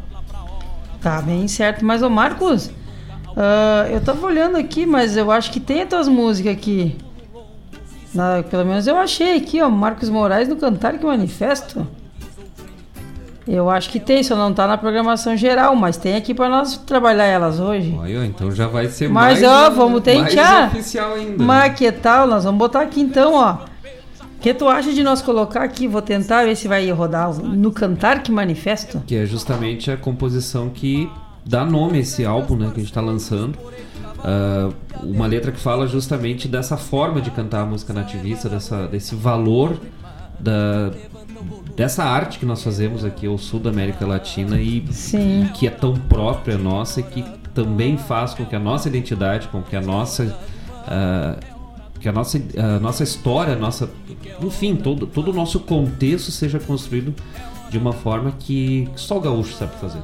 Tá 1.01 1.21
bem 1.21 1.47
certo. 1.47 1.83
Mas, 1.83 2.01
ô 2.03 2.09
Marcos, 2.09 2.69
ah, 3.35 3.87
eu 3.89 4.01
tava 4.01 4.25
olhando 4.25 4.57
aqui, 4.57 4.85
mas 4.85 5.17
eu 5.17 5.31
acho 5.31 5.51
que 5.51 5.59
tem 5.59 5.81
as 5.81 5.89
tuas 5.89 6.07
músicas 6.07 6.53
aqui. 6.53 6.95
Na- 8.13 8.43
pelo 8.43 8.65
menos 8.65 8.87
eu 8.87 8.97
achei 8.97 9.37
aqui, 9.37 9.61
ó, 9.61 9.69
Marcos 9.69 10.09
Moraes 10.09 10.47
no 10.47 10.57
Cantar 10.57 10.97
que 10.97 11.05
Manifesto. 11.05 11.87
Eu 13.47 13.69
acho 13.69 13.89
que 13.89 13.99
tem, 13.99 14.21
só 14.23 14.35
não 14.35 14.53
tá 14.53 14.67
na 14.67 14.77
programação 14.77 15.35
geral, 15.35 15.75
mas 15.75 15.97
tem 15.97 16.15
aqui 16.15 16.33
pra 16.33 16.47
nós 16.47 16.77
trabalhar 16.77 17.23
elas 17.25 17.59
hoje. 17.59 17.97
Olha, 17.99 18.23
então 18.25 18.51
já 18.51 18.67
vai 18.67 18.87
ser 18.87 19.09
Mas, 19.09 19.41
mais 19.41 19.43
ó, 19.51 19.69
um- 19.69 19.75
vamos 19.75 20.03
mais 20.05 20.29
tentar. 20.29 20.67
oficial 20.67 21.13
ainda. 21.15 21.43
Mas 21.43 21.73
que 21.77 21.91
tal? 21.91 22.27
Nós 22.27 22.43
vamos 22.43 22.59
botar 22.59 22.81
aqui 22.81 23.01
então, 23.01 23.33
ó. 23.33 23.57
O 24.41 24.43
que 24.43 24.55
tu 24.55 24.67
acha 24.67 24.91
de 24.91 25.03
nós 25.03 25.21
colocar 25.21 25.61
aqui? 25.61 25.87
Vou 25.87 26.01
tentar 26.01 26.45
ver 26.45 26.55
se 26.55 26.67
vai 26.67 26.89
rodar 26.89 27.31
no 27.31 27.71
Cantar 27.71 28.23
que 28.23 28.31
Manifesto. 28.31 28.99
Que 29.05 29.17
é 29.17 29.23
justamente 29.23 29.91
a 29.91 29.95
composição 29.95 30.67
que 30.67 31.07
dá 31.45 31.63
nome 31.63 31.99
a 31.99 32.01
esse 32.01 32.25
álbum 32.25 32.55
né, 32.55 32.65
que 32.73 32.77
a 32.77 32.79
gente 32.79 32.89
está 32.89 33.01
lançando. 33.01 33.55
Ah, 34.17 34.71
uma 35.03 35.27
letra 35.27 35.51
que 35.51 35.59
fala 35.59 35.85
justamente 35.85 36.47
dessa 36.47 36.75
forma 36.75 37.21
de 37.21 37.29
cantar 37.29 37.61
a 37.61 37.65
música 37.67 37.93
nativista, 37.93 38.49
dessa, 38.49 38.87
desse 38.87 39.13
valor 39.13 39.79
da, 40.39 40.89
dessa 41.75 42.03
arte 42.03 42.39
que 42.39 42.45
nós 42.45 42.63
fazemos 42.63 43.05
aqui 43.05 43.27
ao 43.27 43.37
sul 43.37 43.59
da 43.59 43.69
América 43.69 44.07
Latina 44.07 44.59
e 44.59 44.83
Sim. 44.91 45.51
que 45.53 45.67
é 45.67 45.69
tão 45.69 45.93
própria 45.93 46.57
nossa 46.57 46.99
e 46.99 47.03
que 47.03 47.23
também 47.53 47.95
faz 47.95 48.33
com 48.33 48.43
que 48.43 48.55
a 48.55 48.59
nossa 48.59 48.89
identidade, 48.89 49.49
com 49.49 49.61
que 49.61 49.75
a 49.75 49.81
nossa 49.81 50.35
ah, 50.87 51.37
que 52.01 52.09
a 52.09 52.11
nossa, 52.11 52.41
a 52.57 52.79
nossa 52.79 53.03
história, 53.03 53.53
a 53.53 53.55
nossa, 53.55 53.87
enfim, 54.47 54.75
todo, 54.75 55.07
todo 55.07 55.31
o 55.31 55.33
nosso 55.33 55.59
contexto 55.59 56.31
seja 56.31 56.59
construído 56.59 57.13
de 57.69 57.77
uma 57.77 57.93
forma 57.93 58.33
que 58.37 58.87
só 58.95 59.17
o 59.17 59.21
gaúcho 59.21 59.53
sabe 59.55 59.71
fazer. 59.79 59.99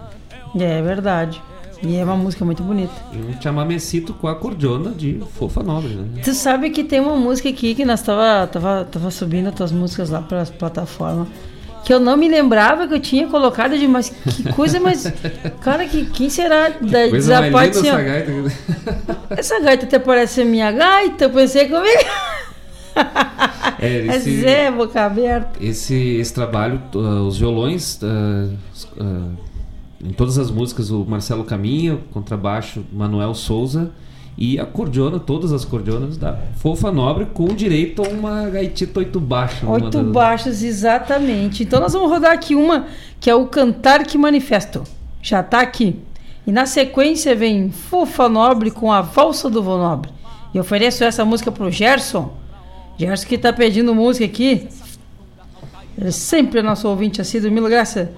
É 0.58 0.82
verdade. 0.82 1.42
E 1.84 1.96
é 1.96 2.04
uma 2.04 2.16
música 2.16 2.44
muito 2.44 2.64
bonita. 2.64 2.94
E 3.14 3.18
um 3.18 3.42
chamamecito 3.42 4.14
com 4.14 4.28
a 4.28 4.36
cordiona 4.36 4.92
de 4.92 5.22
Fofa 5.38 5.62
Nobre, 5.62 5.94
né? 5.94 6.22
Tu 6.24 6.34
sabe 6.34 6.70
que 6.72 6.84
tem 6.84 7.00
uma 7.00 7.16
música 7.16 7.50
aqui 7.50 7.76
que 7.76 7.86
nós 7.86 8.02
tava, 8.02 8.48
tava, 8.48 8.88
tava 8.90 9.12
subindo 9.12 9.50
as 9.50 9.56
tuas 9.56 9.72
músicas 9.72 10.10
lá 10.10 10.22
para 10.22 10.42
as 10.42 10.50
plataformas. 10.50 11.28
Que 11.86 11.94
eu 11.94 12.00
não 12.00 12.18
me 12.18 12.28
lembrava 12.28 12.88
que 12.88 12.96
eu 12.96 13.00
tinha 13.00 13.28
colocado 13.28 13.78
de 13.78 13.88
mas 13.88 14.10
que 14.10 14.52
coisa, 14.54 14.80
mas. 14.80 15.12
Cara, 15.62 15.86
que, 15.86 16.06
quem 16.06 16.30
será 16.30 16.70
da 16.70 17.10
Coisa 17.10 17.50
mais 17.50 17.78
linda 17.78 17.90
essa 17.90 18.02
gaita. 18.02 18.32
Essa 19.30 19.60
gaita 19.60 19.86
até 19.86 20.00
parece 20.00 20.42
a 20.42 20.46
minha 20.46 20.72
gaita, 20.72 21.26
eu 21.26 21.30
pensei 21.30 21.70
comigo. 21.70 22.04
É, 23.80 24.00
É 24.00 24.06
esse, 24.16 24.42
Zé, 24.42 24.72
boca 24.72 25.06
aberta. 25.06 25.64
esse, 25.64 25.94
esse 25.94 26.34
trabalho, 26.34 26.82
uh, 26.96 27.28
os 27.28 27.38
violões, 27.38 28.00
uh, 28.02 28.52
uh, 29.00 29.32
em 30.04 30.10
todas 30.14 30.40
as 30.40 30.50
músicas, 30.50 30.90
o 30.90 31.06
Marcelo 31.06 31.44
Caminha, 31.44 32.00
contrabaixo, 32.12 32.84
Manuel 32.92 33.36
Souza 33.36 33.92
e 34.36 34.60
a 34.60 34.66
cordiona, 34.66 35.20
todas 35.20 35.52
as 35.54 35.64
cordionas 35.64 36.18
da 36.18 36.40
Fofa 36.56 36.92
Nobre, 36.92 37.28
com 37.34 37.48
direito 37.50 38.04
a 38.04 38.08
uma 38.10 38.50
gaitita 38.50 39.00
oito 39.00 39.20
numa 39.20 39.74
Oito 39.74 40.02
das- 40.02 40.12
baixas, 40.12 40.64
exatamente. 40.64 41.62
Então 41.64 41.80
nós 41.80 41.94
vamos 41.94 42.10
rodar 42.10 42.32
aqui 42.32 42.56
uma 42.56 42.88
que 43.20 43.30
é 43.30 43.36
o 43.36 43.46
Cantar 43.46 44.04
que 44.06 44.18
Manifesto. 44.18 44.84
Já 45.22 45.44
tá 45.44 45.62
aqui. 45.62 46.00
E 46.48 46.52
na 46.52 46.66
sequência 46.66 47.36
vem 47.36 47.70
Fofa 47.70 48.28
Nobre 48.30 48.72
com 48.72 48.92
a 48.92 49.02
Valsa 49.02 49.50
do 49.50 49.62
Vô 49.62 49.78
Nobre. 49.78 50.10
E 50.54 50.60
ofereço 50.60 51.04
essa 51.04 51.24
música 51.26 51.52
pro 51.52 51.70
Gerson. 51.70 52.32
Gerson 52.98 53.28
que 53.28 53.38
tá 53.38 53.54
pedindo 53.54 53.94
música 53.94 54.26
aqui. 54.26 54.68
Ele 55.98 56.12
sempre 56.12 56.60
é 56.60 56.64
nosso 56.64 56.88
ouvinte 56.88 57.22
assíduo. 57.22 57.52
Mil 57.52 57.68
graça. 57.70 58.12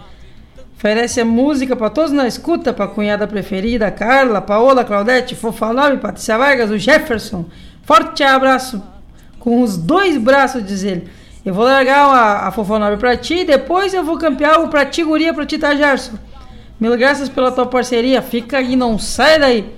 Oferece 0.77 1.19
a 1.19 1.25
música 1.25 1.75
para 1.75 1.89
todos 1.89 2.11
na 2.11 2.25
escuta, 2.25 2.71
para 2.71 2.85
a 2.85 2.87
cunhada 2.87 3.27
preferida, 3.27 3.91
Carla, 3.91 4.39
Paola, 4.39 4.85
Claudete, 4.85 5.35
Fofa 5.35 5.73
Nobre, 5.73 5.97
Patrícia 5.97 6.37
Vargas, 6.37 6.69
o 6.69 6.77
Jefferson. 6.77 7.45
Forte 7.83 8.23
abraço 8.23 8.81
com 9.39 9.61
os 9.61 9.75
dois 9.75 10.17
braços, 10.17 10.65
diz 10.65 10.83
ele. 10.83 11.09
Eu 11.45 11.53
vou 11.53 11.65
largar 11.65 12.05
a, 12.05 12.47
a 12.47 12.51
Fofa 12.51 12.79
Nobre 12.79 12.95
pra 12.95 13.17
ti, 13.17 13.43
depois 13.43 13.93
eu 13.93 14.05
vou 14.05 14.17
campear 14.17 14.61
o 14.61 14.69
pra 14.69 14.85
ti, 14.85 15.03
guria, 15.03 15.33
pra 15.33 15.45
ti, 15.45 15.57
tá, 15.57 15.75
Gerson? 15.75 16.13
Mil 16.79 16.97
graças 16.97 17.27
pela 17.27 17.51
tua 17.51 17.65
parceria, 17.65 18.21
fica 18.21 18.59
aí, 18.59 18.77
não 18.77 18.97
sai 18.97 19.37
daí. 19.37 19.75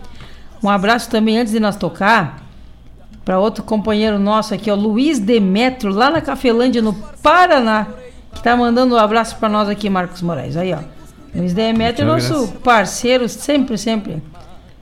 Um 0.64 0.70
abraço 0.70 1.10
também 1.10 1.40
antes 1.40 1.52
de 1.52 1.60
nós 1.60 1.76
tocar 1.76 2.41
para 3.24 3.40
outro 3.40 3.64
companheiro 3.64 4.18
nosso 4.20 4.54
aqui, 4.54 4.70
ó, 4.72 4.76
Luiz 4.76 5.20
Demetrio, 5.20 5.94
lá 5.94 6.10
na 6.10 6.22
Cafelândia, 6.22 6.82
no 6.82 6.94
Paraná, 7.22 7.88
que 8.34 8.42
tá 8.42 8.56
mandando 8.56 8.96
um 8.96 8.98
abraço 8.98 9.36
para 9.38 9.48
nós 9.50 9.70
aqui, 9.70 9.90
Marcos 9.90 10.22
Moraes. 10.22 10.58
Aí, 10.58 10.74
ó. 10.74 10.80
Luiz 11.34 11.54
Demetrio, 11.54 12.06
Muchas 12.08 12.30
nosso 12.30 12.40
gracias. 12.42 12.62
parceiro, 12.64 13.30
sempre, 13.30 13.78
sempre. 13.78 14.22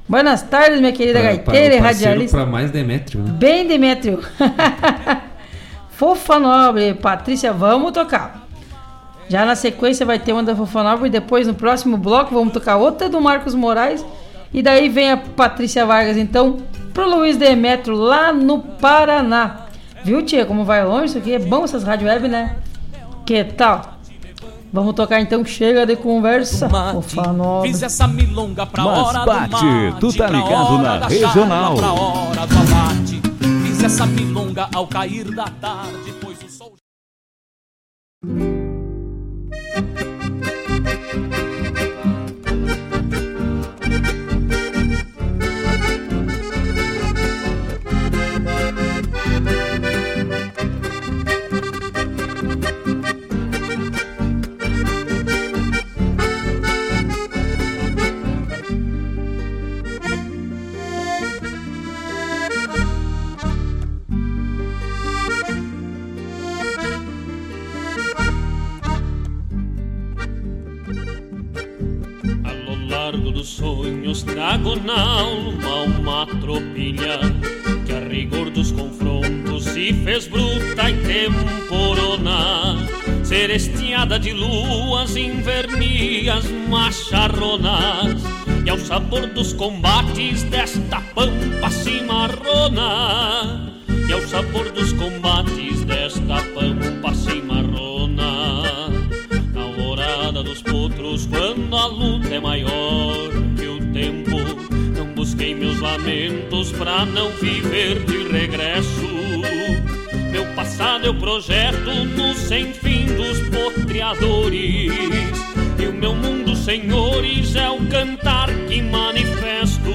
Buenas 0.07 0.41
tardes, 0.41 0.79
minha 0.79 0.91
querida 0.91 1.19
Pra- 1.19 1.27
gaiteira 1.29 1.75
e 1.75 1.79
o 1.79 1.83
radialista. 1.83 2.37
Pra 2.37 2.45
mais 2.45 2.71
Demétrio, 2.71 3.21
né? 3.21 3.31
Bem, 3.33 3.67
Demetrio. 3.67 4.23
Fofa 5.91 6.39
Nobre, 6.39 6.93
Patrícia, 6.93 7.51
vamos 7.51 7.91
tocar. 7.91 8.47
Já 9.27 9.45
na 9.45 9.55
sequência 9.55 10.05
vai 10.05 10.17
ter 10.17 10.33
uma 10.33 10.41
da 10.41 10.55
Fofa 10.55 10.81
Nobre 10.81 11.07
e 11.07 11.11
depois 11.11 11.45
no 11.45 11.53
próximo 11.53 11.97
bloco 11.97 12.33
vamos 12.33 12.53
tocar 12.53 12.77
outra 12.77 13.09
do 13.09 13.21
Marcos 13.21 13.53
Moraes. 13.53 14.03
E 14.53 14.61
daí 14.61 14.89
vem 14.89 15.11
a 15.11 15.17
Patrícia 15.17 15.85
Vargas, 15.85 16.17
então, 16.17 16.57
pro 16.93 17.07
Luiz 17.07 17.37
Demetrio 17.37 17.95
lá 17.95 18.33
no 18.33 18.59
Paraná. 18.59 19.67
Viu, 20.03 20.23
tia, 20.23 20.45
como 20.45 20.63
vai 20.63 20.83
longe 20.83 21.05
isso 21.05 21.17
aqui? 21.17 21.33
É 21.33 21.39
bom 21.39 21.63
essas 21.63 21.83
rádio 21.83 22.07
web, 22.07 22.27
né? 22.27 22.55
Que 23.25 23.43
tal? 23.43 23.99
Vamos 24.71 24.93
tocar 24.93 25.19
então, 25.19 25.43
chega 25.43 25.85
de 25.85 25.95
conversa. 25.95 26.67
Nobre. 26.67 27.71
Fiz 27.71 27.81
essa 27.81 28.07
milonga 28.07 28.65
pra 28.65 28.83
Mas 28.83 28.99
hora 28.99 29.25
bate, 29.25 29.49
do 29.49 29.65
mate, 29.65 29.99
tu 29.99 30.13
tá 30.13 30.27
ligado 30.27 30.73
hora 30.73 30.83
na 30.83 30.97
da 30.97 31.07
regional. 31.07 31.75
Fiz 33.65 33.83
essa 33.83 34.05
milonga 34.05 34.69
ao 34.73 34.85
cair 34.85 35.31
da 35.33 35.45
tarde, 35.45 36.13
pois 36.21 36.37
o 36.43 36.49
sol 36.49 36.73
trago 74.59 74.75
na 74.85 75.01
alma 75.01 75.81
uma 75.83 76.25
tropilha 76.25 77.19
que 77.85 77.93
a 77.93 77.99
rigor 77.99 78.49
dos 78.49 78.71
confrontos 78.71 79.63
se 79.63 79.93
fez 79.93 80.27
bruta 80.27 80.89
e 80.89 80.97
temporona, 80.97 82.75
seresteada 83.23 84.19
de 84.19 84.33
luas 84.33 85.15
invernias 85.15 86.45
macharronas 86.67 88.21
e 88.65 88.69
ao 88.69 88.77
sabor 88.77 89.27
dos 89.27 89.53
combates 89.53 90.43
desta 90.43 91.01
pampa 91.15 91.69
cimarrona. 91.69 93.69
E 94.07 94.11
ao 94.11 94.21
sabor 94.21 94.71
dos 94.71 94.91
combates 94.93 95.83
desta 95.85 96.41
pampa 96.53 97.13
cimarrona. 97.13 98.89
Na 99.53 99.61
alvorada 99.61 100.43
dos 100.43 100.61
potros 100.63 101.27
quando 101.27 101.75
a 101.75 101.85
luta 101.85 102.33
é 102.33 102.39
maior 102.39 102.88
lamentos 105.91 106.71
pra 106.71 107.03
não 107.05 107.31
viver 107.31 108.03
de 108.05 108.27
regresso. 108.27 109.09
Meu 110.31 110.45
passado 110.53 111.05
eu 111.05 111.15
projeto 111.15 112.05
no 112.15 112.33
sem 112.35 112.71
fim 112.73 113.05
dos 113.07 113.39
potreadores 113.49 114.91
e 115.79 115.85
o 115.87 115.93
meu 115.93 116.13
mundo 116.13 116.55
senhores 116.55 117.55
é 117.55 117.69
o 117.69 117.83
cantar 117.87 118.49
que 118.67 118.81
manifesto. 118.81 119.89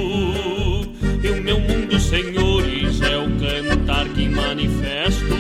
E 1.22 1.28
o 1.30 1.40
meu 1.40 1.60
mundo 1.60 1.98
senhores 2.00 3.00
é 3.00 3.16
o 3.16 3.30
cantar 3.38 4.08
que 4.08 4.28
manifesto. 4.28 5.34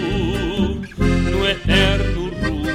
No 1.30 1.48
eterno 1.48 2.13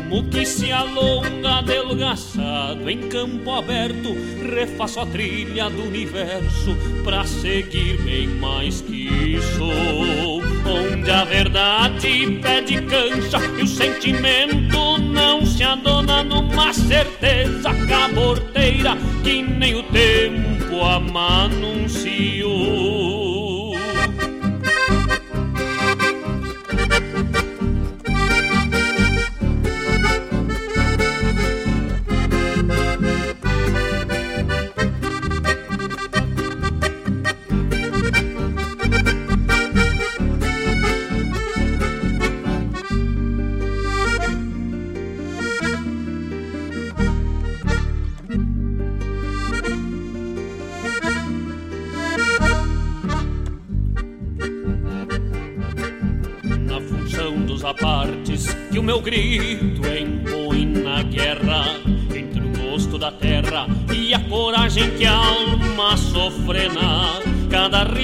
rumo 0.09 0.23
que 0.29 0.45
se 0.45 0.71
alonga 0.71 1.61
delgaçado 1.61 2.89
em 2.89 3.07
campo 3.07 3.51
aberto 3.51 4.15
refaço 4.53 4.99
a 4.99 5.05
trilha 5.05 5.69
do 5.69 5.83
universo 5.83 6.75
pra 7.03 7.23
seguir 7.23 8.01
bem 8.01 8.27
mais 8.27 8.81
que 8.81 9.39
sou 9.55 10.41
onde 10.65 11.11
a 11.11 11.23
verdade 11.23 12.39
pede 12.41 12.81
cancha 12.81 13.37
e 13.57 13.63
o 13.63 13.67
sentimento 13.67 14.97
não 14.97 15.45
se 15.45 15.63
adona 15.63 16.23
numa 16.23 16.73
certeza 16.73 17.73
caborteira 17.87 18.97
que 19.23 19.43
nem 19.43 19.75
o 19.75 19.83
tempo 19.83 20.83
a 20.83 20.99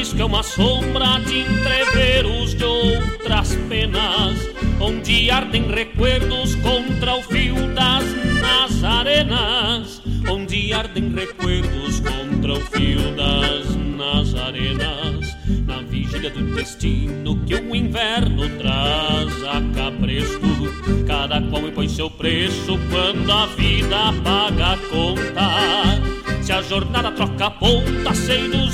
Risco 0.05 0.21
é 0.21 0.25
uma 0.25 0.43
sombra 0.43 1.19
de 1.25 1.39
entrever 1.39 2.27
os 2.27 2.53
de 2.53 2.63
outras 2.63 3.55
penas, 3.67 4.37
onde 4.79 5.31
ardem 5.31 5.63
recuerdos 5.63 6.53
contra 6.57 7.15
o 7.15 7.23
fio 7.23 7.55
das 7.73 8.03
nazarenas, 8.39 10.03
onde 10.29 10.71
ardem 10.73 11.11
recuerdos 11.11 12.01
contra 12.01 12.53
o 12.53 12.59
fio 12.59 13.15
das 13.15 13.75
nazarenas 13.75 15.35
Na 15.65 15.81
vigília 15.81 16.29
do 16.29 16.53
destino 16.53 17.43
que 17.43 17.55
o 17.55 17.75
inverno 17.75 18.47
traz 18.59 19.43
a 19.43 19.59
cabresto 19.73 21.03
Cada 21.07 21.41
qual 21.41 21.67
impõe 21.67 21.89
seu 21.89 22.11
preço 22.11 22.77
quando 22.91 23.31
a 23.31 23.47
vida 23.47 24.13
paga 24.23 24.73
a 24.73 24.77
conta. 24.77 26.43
Se 26.43 26.51
a 26.51 26.61
jornada 26.61 27.11
troca 27.11 27.47
a 27.47 27.49
ponta, 27.49 28.13
sei 28.13 28.47
dos 28.47 28.64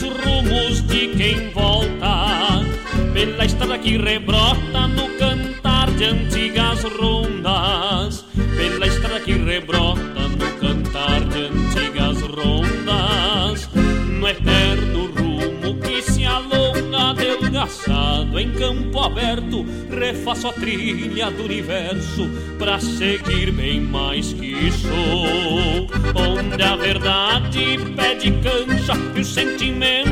que 3.91 3.97
rebrota 3.97 4.87
no 4.87 5.09
cantar 5.17 5.91
de 5.91 6.05
antigas 6.05 6.81
rondas. 6.83 8.25
Pela 8.55 8.87
estrada 8.87 9.19
que 9.19 9.33
rebrota 9.33 10.29
no 10.29 10.49
cantar 10.61 11.19
de 11.25 11.47
antigas 11.47 12.21
rondas. 12.21 13.69
No 14.07 14.29
eterno 14.29 15.07
rumo 15.07 15.77
que 15.81 16.01
se 16.01 16.23
alonga 16.23 17.09
adelgaçado 17.09 18.39
em 18.39 18.51
campo 18.51 18.99
aberto 18.99 19.65
Refaço 19.89 20.47
a 20.47 20.53
trilha 20.53 21.31
do 21.31 21.43
universo 21.43 22.29
Pra 22.59 22.79
seguir 22.79 23.51
bem 23.51 23.81
mais 23.81 24.31
que 24.31 24.71
sou 24.71 25.87
Onde 26.15 26.61
a 26.61 26.75
verdade 26.75 27.79
pede 27.95 28.31
cancha 28.31 28.93
E 29.15 29.19
o 29.19 29.25
sentimento 29.25 30.10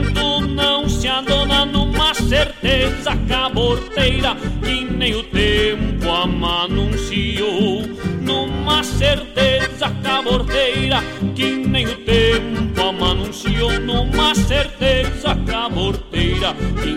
caborteira 3.60 4.36
Que 4.64 4.86
nem 4.86 5.16
o 5.16 5.24
tempo 5.24 6.10
a 6.10 6.64
anunciou 6.64 7.84
Numa 8.22 8.84
certeza 8.84 9.90
caborteira 10.02 11.04
Que 11.36 11.58
nem 11.58 11.86
o 11.86 11.96
tempo 11.98 12.82
a 12.82 13.12
anunciou 13.12 13.80
Numa 13.82 14.34
certeza 14.34 15.36
caborteira 15.46 16.54
Que 16.82 16.96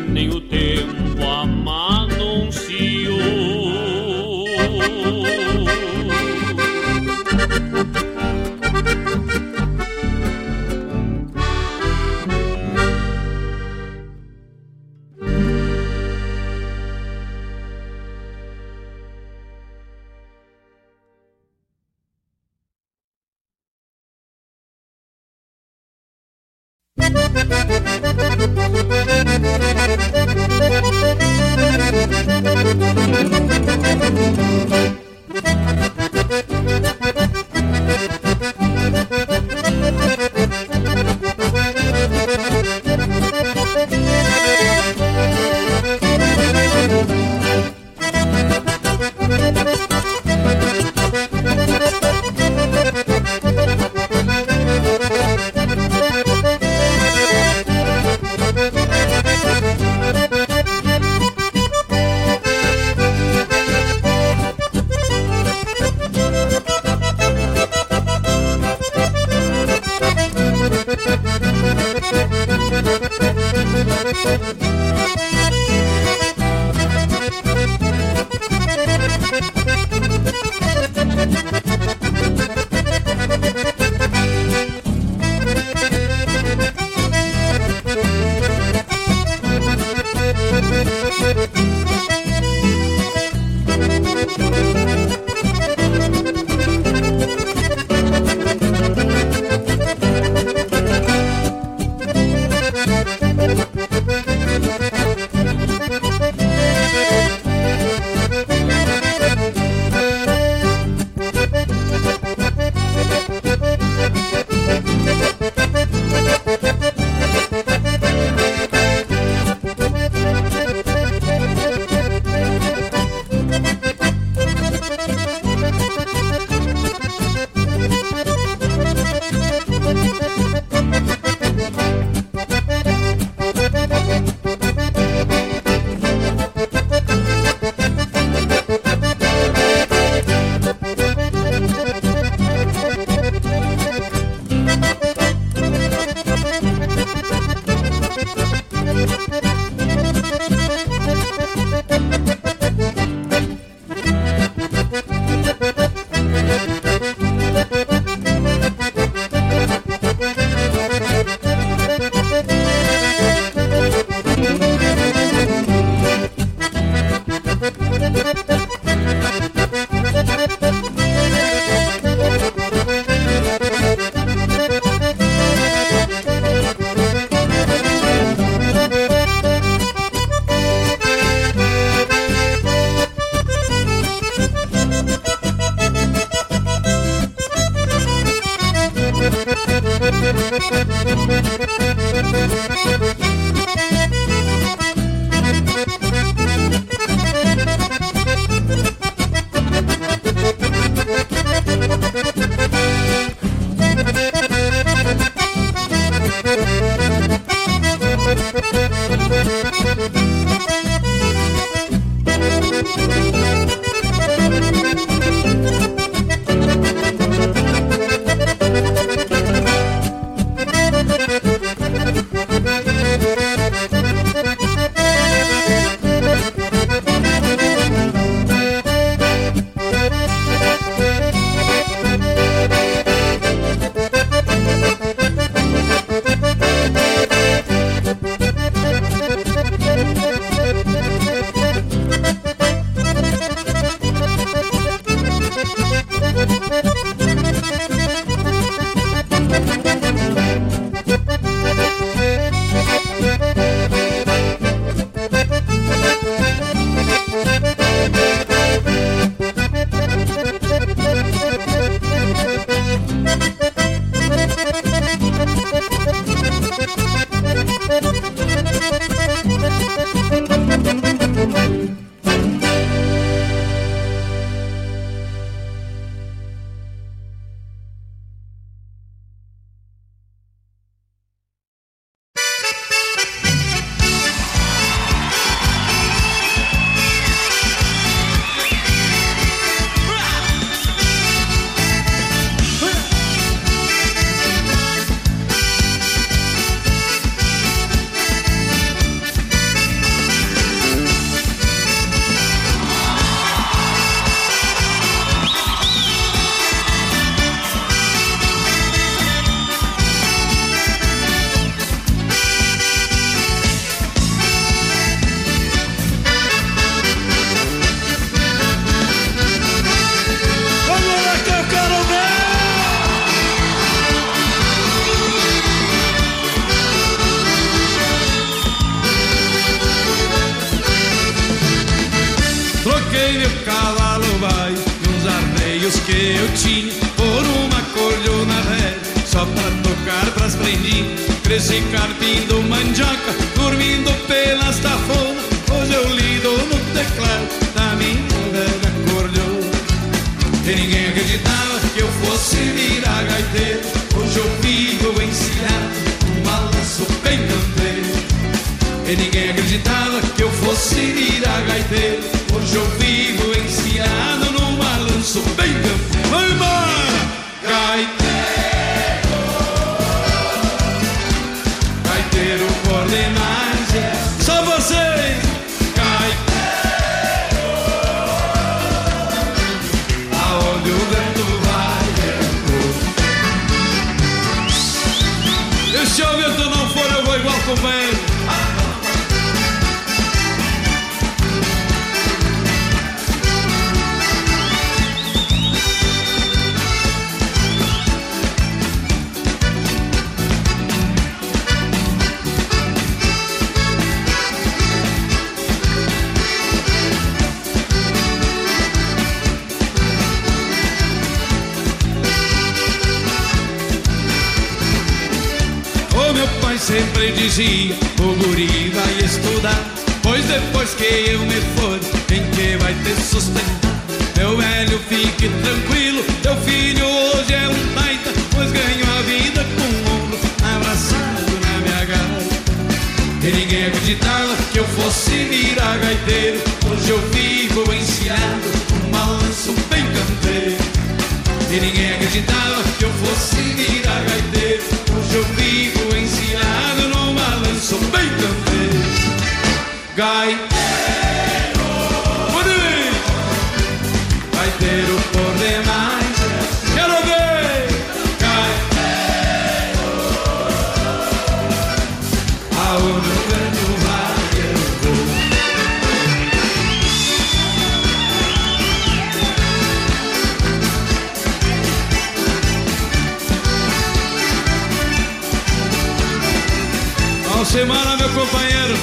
Alcemara, 477.75 478.19
meu 478.19 478.29
companheiro. 478.29 478.95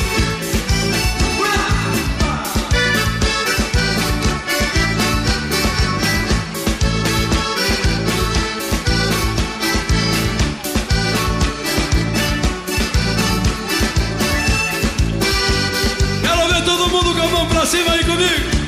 Quero 16.21 16.53
ver 16.53 16.63
todo 16.63 16.89
mundo 16.89 17.15
com 17.15 17.21
a 17.23 17.27
mão 17.27 17.47
pra 17.47 17.65
cima 17.65 17.93
aí 17.93 18.03
comigo. 18.05 18.58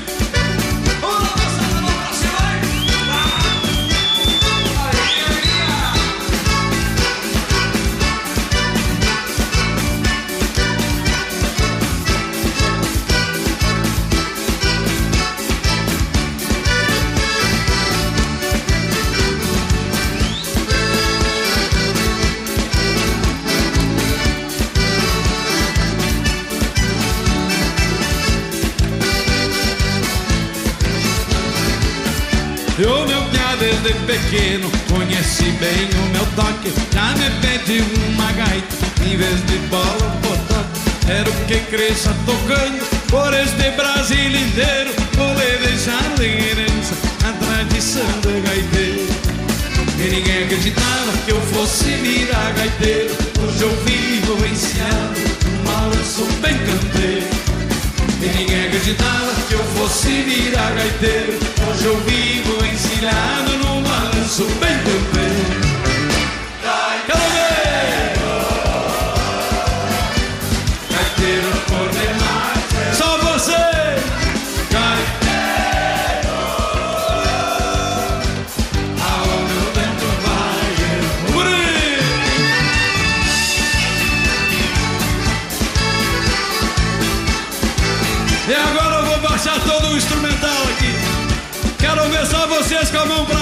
Pequeno 34.31 34.71
conhece 34.89 35.43
bem 35.59 35.89
o 35.99 36.09
meu 36.13 36.25
toque. 36.37 36.71
Já 36.93 37.13
me 37.17 37.29
pede 37.41 37.83
uma 38.07 38.31
gaita 38.31 38.75
em 39.05 39.17
vez 39.17 39.45
de 39.45 39.57
bola 39.67 40.19
botoque 40.21 40.79
Quero 41.05 41.31
que 41.47 41.59
cresça 41.69 42.15
tocando 42.25 42.79
por 43.09 43.33
este 43.33 43.71
Brasil 43.71 44.29
inteiro. 44.29 44.91
Vou 45.17 45.33
lhe 45.33 45.67
deixar 45.67 46.15
de 46.15 46.23
herança 46.23 46.95
a 47.27 47.33
tradição 47.33 48.07
do 48.21 48.41
gaiteiro. 48.41 49.05
E 49.99 50.15
ninguém 50.15 50.43
acreditava 50.45 51.11
que 51.25 51.31
eu 51.31 51.41
fosse 51.41 51.91
virar 51.97 52.53
gaiteiro. 52.53 53.13
Hoje 53.43 53.61
eu 53.63 53.75
vivo 53.83 54.45
encilhado, 54.45 55.19
um 55.45 55.63
balanço 55.65 56.23
bem 56.41 56.57
canteiro. 56.57 57.27
E 58.21 58.37
ninguém 58.37 58.67
acreditava 58.67 59.33
que 59.49 59.53
eu 59.55 59.63
fosse 59.75 60.09
virar 60.21 60.71
gaiteiro. 60.71 61.37
Hoje 61.69 61.85
eu 61.85 61.97
vivo 61.97 62.10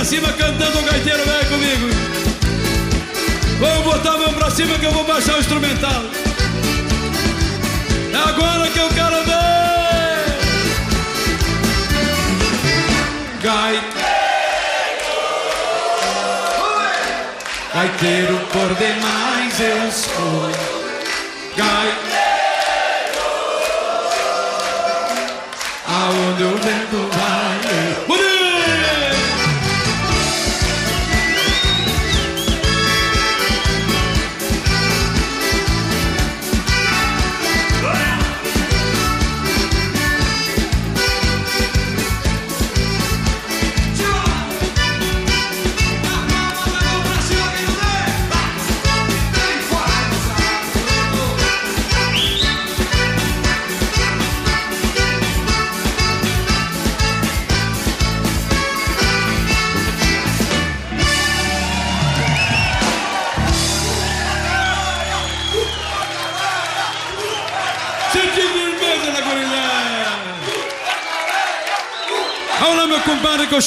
cima 0.10 0.34
cantando 0.34 0.80
o 0.80 0.82
gaiteiro 0.82 1.24
velho 1.24 1.46
comigo. 1.46 1.88
Vamos 3.60 3.84
botar 3.84 4.14
a 4.14 4.18
mão 4.18 4.34
pra 4.34 4.50
cima 4.50 4.80
que 4.80 4.86
eu 4.86 4.92
vou 4.92 5.04
baixar 5.04 5.36
o 5.36 5.40
instrumental. 5.40 6.02
É 8.12 8.18
agora 8.18 8.68
que 8.72 8.80
eu 8.80 8.90
quero 8.90 9.24
ver. 9.24 9.36
Gaiteiro. 13.44 13.88
Gaiteiro 17.76 18.40
por 18.52 18.76
demais 18.78 19.60
eu 19.60 19.92
sou. 19.92 20.50
Gaiteiro. 21.56 22.10
Aonde 25.88 26.44
o 26.46 26.58
vento 26.58 27.09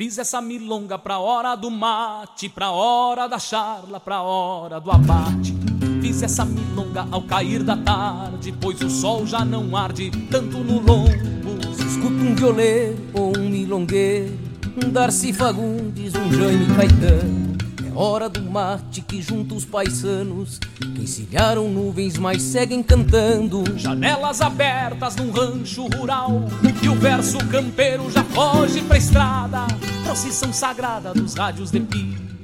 Fiz 0.00 0.16
essa 0.16 0.40
milonga 0.40 0.98
pra 0.98 1.18
hora 1.18 1.54
do 1.54 1.70
mate, 1.70 2.48
pra 2.48 2.70
hora 2.70 3.28
da 3.28 3.38
charla, 3.38 4.00
pra 4.00 4.22
hora 4.22 4.80
do 4.80 4.90
abate. 4.90 5.54
Fiz 6.00 6.22
essa 6.22 6.42
milonga 6.42 7.06
ao 7.10 7.20
cair 7.20 7.62
da 7.62 7.76
tarde, 7.76 8.50
pois 8.58 8.80
o 8.80 8.88
sol 8.88 9.26
já 9.26 9.44
não 9.44 9.76
arde 9.76 10.10
tanto 10.30 10.56
no 10.56 10.80
lombo. 10.80 11.10
Se 11.74 11.86
escuta 11.86 12.14
um 12.14 12.34
violeiro 12.34 12.96
ou 13.12 13.36
um 13.36 13.50
milongueiro, 13.50 14.38
um 14.82 14.88
Darcy 14.88 15.34
Fagundes, 15.34 16.14
um 16.14 16.32
Jaime 16.32 16.74
Caetano. 16.74 17.49
É 17.90 17.98
hora 17.98 18.28
do 18.28 18.40
mate 18.42 19.00
que 19.00 19.20
junta 19.20 19.54
os 19.54 19.64
paisanos, 19.64 20.58
que 20.58 21.02
encilharam 21.02 21.68
nuvens, 21.68 22.16
mas 22.16 22.40
seguem 22.40 22.82
cantando. 22.82 23.64
Janelas 23.76 24.40
abertas 24.40 25.16
num 25.16 25.30
rancho 25.30 25.86
rural 25.88 26.44
E 26.82 26.88
o 26.88 26.94
verso 26.94 27.38
campeiro 27.48 28.10
já 28.10 28.22
foge 28.24 28.80
pra 28.82 28.96
estrada 28.96 29.66
Procissão 30.04 30.52
sagrada 30.52 31.12
dos 31.12 31.34
rádios 31.34 31.70
de 31.70 31.80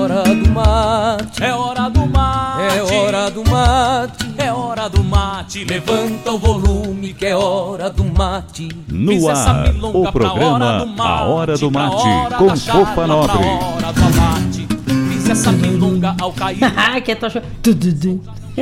hora 0.00 0.22
do 0.24 0.48
mate 0.50 1.44
É 1.44 1.54
hora 1.54 1.88
do 1.90 2.06
mate 2.06 2.72
É 2.72 2.82
hora 2.82 3.30
do 3.30 3.44
mate 3.50 4.34
É 4.38 4.52
hora 4.52 4.88
do 4.88 5.04
mate 5.04 5.64
Levanta 5.64 6.32
o 6.32 6.38
volume 6.38 7.12
que 7.12 7.26
é 7.26 7.36
hora 7.36 7.90
do 7.90 8.04
mate 8.04 8.68
No 8.88 9.12
Fiz 9.12 9.24
essa 9.24 9.50
ar, 9.50 9.74
o 9.82 10.02
pra 10.02 10.12
programa 10.12 10.54
hora 10.54 10.84
do 10.86 11.02
A 11.02 11.22
Hora 11.24 11.58
do 11.58 11.70
pra 11.70 11.82
Mate, 11.88 12.08
hora 12.08 12.36
com 12.36 12.56
Fofa 12.56 13.06
Nobre. 13.06 13.38
pra 13.38 13.46
hora 13.46 13.92
do 13.92 14.04
abate. 14.04 14.66
Fiz 15.12 15.28
essa 15.28 15.52
milonga 15.52 16.14
ao 16.20 16.32
cair 16.32 16.58
Ah, 16.76 17.00
que 17.00 17.14
tocha. 17.14 17.42
Tududu. 17.62 18.20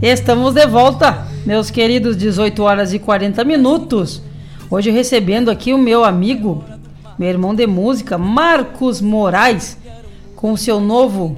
Estamos 0.00 0.54
de 0.54 0.66
volta, 0.66 1.26
meus 1.46 1.70
queridos 1.70 2.16
18 2.16 2.62
horas 2.62 2.92
e 2.92 2.98
40 2.98 3.42
minutos. 3.44 4.22
Hoje 4.70 4.90
recebendo 4.90 5.50
aqui 5.50 5.72
o 5.72 5.78
meu 5.78 6.04
amigo, 6.04 6.64
meu 7.18 7.28
irmão 7.28 7.54
de 7.54 7.66
música, 7.66 8.18
Marcos 8.18 9.00
Moraes, 9.00 9.78
com 10.34 10.56
seu 10.56 10.80
novo 10.80 11.36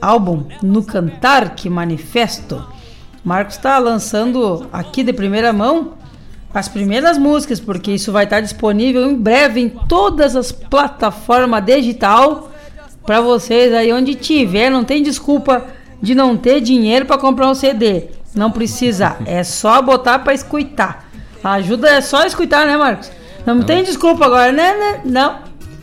álbum 0.00 0.44
No 0.62 0.82
Cantar 0.82 1.54
que 1.54 1.70
Manifesto. 1.70 2.64
Marcos 3.24 3.56
está 3.56 3.78
lançando 3.78 4.66
aqui 4.72 5.02
de 5.02 5.12
primeira 5.12 5.52
mão 5.52 5.94
as 6.58 6.68
primeiras 6.68 7.18
músicas, 7.18 7.60
porque 7.60 7.92
isso 7.92 8.10
vai 8.10 8.24
estar 8.24 8.40
disponível 8.40 9.10
em 9.10 9.14
breve 9.14 9.60
em 9.60 9.68
todas 9.68 10.34
as 10.34 10.50
plataformas 10.50 11.62
digital 11.64 12.50
para 13.04 13.20
vocês 13.20 13.74
aí 13.74 13.92
onde 13.92 14.14
tiver, 14.14 14.70
não 14.70 14.82
tem 14.82 15.02
desculpa 15.02 15.66
de 16.00 16.14
não 16.14 16.36
ter 16.36 16.60
dinheiro 16.60 17.04
para 17.04 17.18
comprar 17.18 17.48
um 17.48 17.54
CD. 17.54 18.04
Não 18.34 18.50
precisa, 18.50 19.16
é 19.26 19.44
só 19.44 19.80
botar 19.82 20.20
para 20.20 20.34
escutar. 20.34 21.08
A 21.44 21.52
ajuda 21.52 21.90
é 21.90 22.00
só 22.00 22.24
escutar, 22.24 22.66
né, 22.66 22.76
Marcos? 22.76 23.10
Não, 23.46 23.62
tem 23.62 23.82
desculpa 23.84 24.26
agora, 24.26 24.50
né? 24.52 24.74
né? 24.76 25.00
Não. 25.04 25.38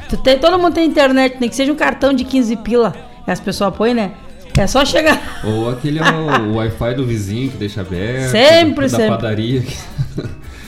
Tu 0.10 0.18
tem, 0.18 0.38
todo 0.38 0.60
mundo 0.60 0.74
tem 0.74 0.86
internet, 0.88 1.38
nem 1.40 1.50
que 1.50 1.56
seja 1.56 1.72
um 1.72 1.76
cartão 1.76 2.14
de 2.14 2.24
15 2.26 2.58
pila. 2.58 2.94
As 3.26 3.40
pessoas 3.40 3.74
põem, 3.76 3.94
né? 3.94 4.12
É 4.58 4.68
só 4.68 4.84
chegar. 4.86 5.42
Ou 5.44 5.70
aquele 5.72 5.98
é 6.00 6.04
o, 6.04 6.56
Wi-Fi 6.58 6.94
do 6.94 7.06
vizinho 7.06 7.50
que 7.50 7.58
deixa 7.58 7.82
aberto. 7.82 8.30
Sempre, 8.32 8.88
da 8.88 8.90
sempre. 8.98 9.08
padaria. 9.10 9.64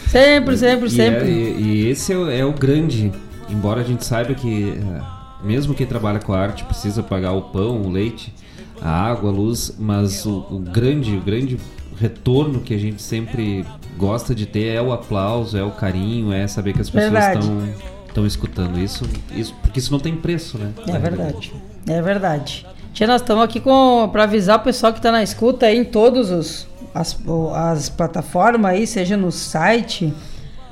Sempre, 0.07 0.57
sempre, 0.57 0.87
E, 0.87 0.89
sempre. 0.89 1.29
é- 1.31 1.33
e- 1.33 1.61
e 1.61 1.87
esse 1.89 2.13
é, 2.13 2.17
o- 2.17 2.29
é 2.31 2.45
o 2.45 2.53
grande. 2.53 3.11
Embora 3.49 3.81
a 3.81 3.83
gente 3.83 4.03
saiba 4.05 4.33
que, 4.33 4.73
eh, 4.79 5.01
mesmo 5.43 5.73
quem 5.73 5.85
trabalha 5.85 6.19
com 6.19 6.33
arte 6.33 6.63
precisa 6.63 7.03
pagar 7.03 7.33
o 7.33 7.41
pão, 7.43 7.81
o 7.81 7.89
leite, 7.91 8.33
a 8.81 8.89
água, 8.89 9.29
a 9.29 9.33
luz, 9.33 9.75
mas 9.77 10.25
o, 10.25 10.45
o 10.49 10.59
grande, 10.59 11.15
o 11.15 11.19
grande 11.21 11.57
retorno 11.99 12.59
que 12.61 12.73
a 12.73 12.77
gente 12.77 13.01
sempre 13.01 13.65
gosta 13.97 14.33
de 14.35 14.45
ter 14.45 14.75
é 14.75 14.81
o 14.81 14.91
aplauso, 14.91 15.57
é 15.57 15.63
o 15.63 15.71
carinho, 15.71 16.31
é 16.33 16.47
saber 16.47 16.73
que 16.73 16.81
as 16.81 16.89
pessoas 16.89 17.11
estão 17.43 17.95
estão 18.07 18.25
escutando 18.25 18.79
isso, 18.79 19.03
isso, 19.35 19.53
porque 19.61 19.77
isso 19.79 19.91
não 19.91 19.99
tem 19.99 20.15
preço, 20.15 20.57
né? 20.57 20.71
É 20.87 20.97
verdade. 20.97 21.53
É 21.87 22.01
verdade. 22.01 22.65
Tia, 22.93 23.05
nós 23.07 23.19
estamos 23.21 23.43
aqui 23.43 23.59
com 23.59 24.07
para 24.11 24.23
avisar 24.23 24.57
o 24.57 24.61
pessoal 24.61 24.93
que 24.93 24.99
está 24.99 25.11
na 25.11 25.21
escuta 25.21 25.65
aí 25.65 25.77
em 25.77 25.83
todos 25.83 26.29
os 26.31 26.67
as, 26.93 27.17
as 27.53 27.89
plataformas 27.89 28.71
aí, 28.71 28.87
seja 28.87 29.17
no 29.17 29.33
site, 29.33 30.13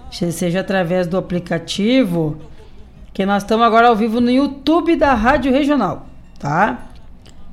se- 0.09 0.31
seja 0.31 0.61
através 0.61 1.05
do 1.05 1.17
aplicativo, 1.17 2.37
que 3.13 3.25
nós 3.25 3.43
estamos 3.43 3.65
agora 3.65 3.89
ao 3.89 3.95
vivo 3.95 4.21
no 4.21 4.31
YouTube 4.31 4.95
da 4.95 5.13
Rádio 5.13 5.51
Regional, 5.51 6.07
tá? 6.39 6.87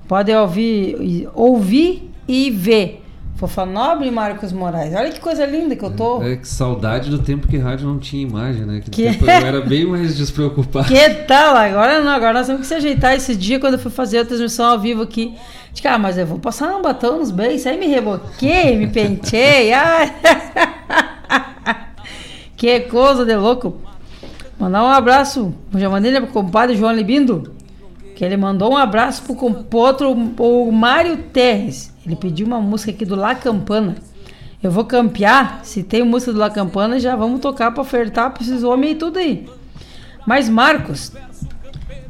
Podem 0.07 0.37
ouvir, 0.37 1.29
ouvir 1.35 2.09
e 2.29 2.49
ver. 2.51 3.05
Fofa 3.41 3.65
Nobre 3.65 4.07
e 4.07 4.11
Marcos 4.11 4.53
Moraes. 4.53 4.95
Olha 4.95 5.11
que 5.11 5.19
coisa 5.19 5.47
linda 5.47 5.75
que 5.75 5.83
eu 5.83 5.91
tô. 5.91 6.23
É 6.23 6.37
que 6.37 6.47
saudade 6.47 7.09
do 7.09 7.21
tempo 7.21 7.49
que 7.49 7.57
rádio 7.57 7.87
não 7.87 7.99
tinha 7.99 8.23
imagem, 8.23 8.67
né? 8.67 8.83
Que, 8.85 8.91
Que- 8.91 9.03
tempo 9.05 9.25
eu 9.25 9.31
era 9.31 9.63
bem 9.63 9.87
mais 9.87 10.15
despreocupado. 10.15 10.87
Que 10.87 11.09
tal? 11.27 11.57
Agora 11.57 12.03
não, 12.03 12.13
agora 12.13 12.35
nós 12.35 12.47
temos 12.47 12.61
que 12.61 12.67
se 12.67 12.75
ajeitar 12.75 13.15
esse 13.15 13.35
dia 13.35 13.59
quando 13.59 13.75
eu 13.75 13.79
fui 13.79 13.91
fazer 13.91 14.19
a 14.19 14.25
transmissão 14.27 14.67
ao 14.67 14.79
vivo 14.79 15.01
aqui. 15.01 15.35
Digo, 15.73 15.89
ah, 15.89 15.97
mas 15.97 16.19
eu 16.19 16.27
vou 16.27 16.39
passar 16.39 16.77
um 16.77 16.83
batom 16.83 17.17
nos 17.17 17.31
beijos, 17.31 17.67
aí 17.67 17.79
me 17.79 17.87
reboquei, 17.87 18.77
me 18.77 18.89
pentei. 18.89 19.73
ai. 19.73 20.13
que 22.59 22.81
coisa 22.81 23.25
de 23.25 23.35
louco. 23.37 23.81
Mandar 24.59 24.85
um 24.85 24.89
abraço, 24.89 25.55
já 25.77 25.89
mandei 25.89 26.13
pro 26.21 26.27
compadre 26.27 26.77
João 26.77 26.93
Libindo, 26.93 27.55
que 28.15 28.23
ele 28.23 28.37
mandou 28.37 28.73
um 28.73 28.77
abraço 28.77 29.23
pro, 29.23 29.35
pro 29.65 29.79
outro, 29.79 30.11
o 30.13 30.71
Mário 30.71 31.17
Terres. 31.33 31.91
Ele 32.11 32.17
pediu 32.17 32.45
uma 32.45 32.61
música 32.61 32.91
aqui 32.91 33.05
do 33.05 33.15
La 33.15 33.37
Campana. 33.37 33.95
Eu 34.61 34.69
vou 34.73 34.85
campear, 34.85 35.61
se 35.63 35.85
tem 35.85 36.03
música 36.03 36.33
do 36.33 36.41
La 36.41 36.51
Campana, 36.51 36.99
já 36.99 37.15
vamos 37.15 37.39
tocar 37.41 37.71
pra 37.71 37.83
ofertar 37.83 38.33
pra 38.33 38.43
esses 38.43 38.65
homens 38.65 38.93
e 38.93 38.95
tudo 38.97 39.21
aí. 39.21 39.49
Mas 40.27 40.49
Marcos, 40.49 41.13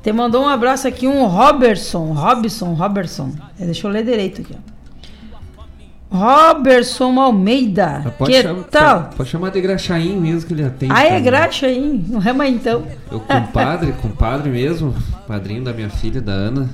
te 0.03 0.11
mandou 0.11 0.43
um 0.43 0.49
abraço 0.49 0.89
aqui, 0.89 1.07
um 1.07 1.27
Robertson, 1.27 2.13
Robson, 2.15 2.73
Robertson. 2.73 3.33
É, 3.59 3.67
Deixa 3.67 3.87
eu 3.87 3.91
ler 3.91 4.03
direito 4.03 4.41
aqui. 4.41 4.57
Robertson 6.11 7.21
Almeida. 7.21 8.01
Mas 8.05 8.15
Pode, 8.15 8.33
que 8.33 8.43
chamar, 8.43 8.65
tal? 8.65 9.03
pode, 9.03 9.17
pode 9.17 9.29
chamar 9.29 9.51
de 9.51 9.61
graxaim 9.61 10.17
mesmo 10.17 10.49
que 10.49 10.55
ele 10.55 10.65
atende. 10.65 10.93
Ah, 10.97 11.05
é 11.05 11.09
cara. 11.11 11.21
graxa 11.21 11.67
aí, 11.67 12.05
não 12.09 12.19
rema 12.19 12.49
então. 12.49 12.85
Eu, 13.13 13.21
compadre, 13.21 13.93
compadre 13.93 14.49
mesmo, 14.51 14.95
padrinho 15.29 15.63
da 15.63 15.73
minha 15.75 15.91
filha, 15.91 16.23
da 16.23 16.33
Ana, 16.33 16.71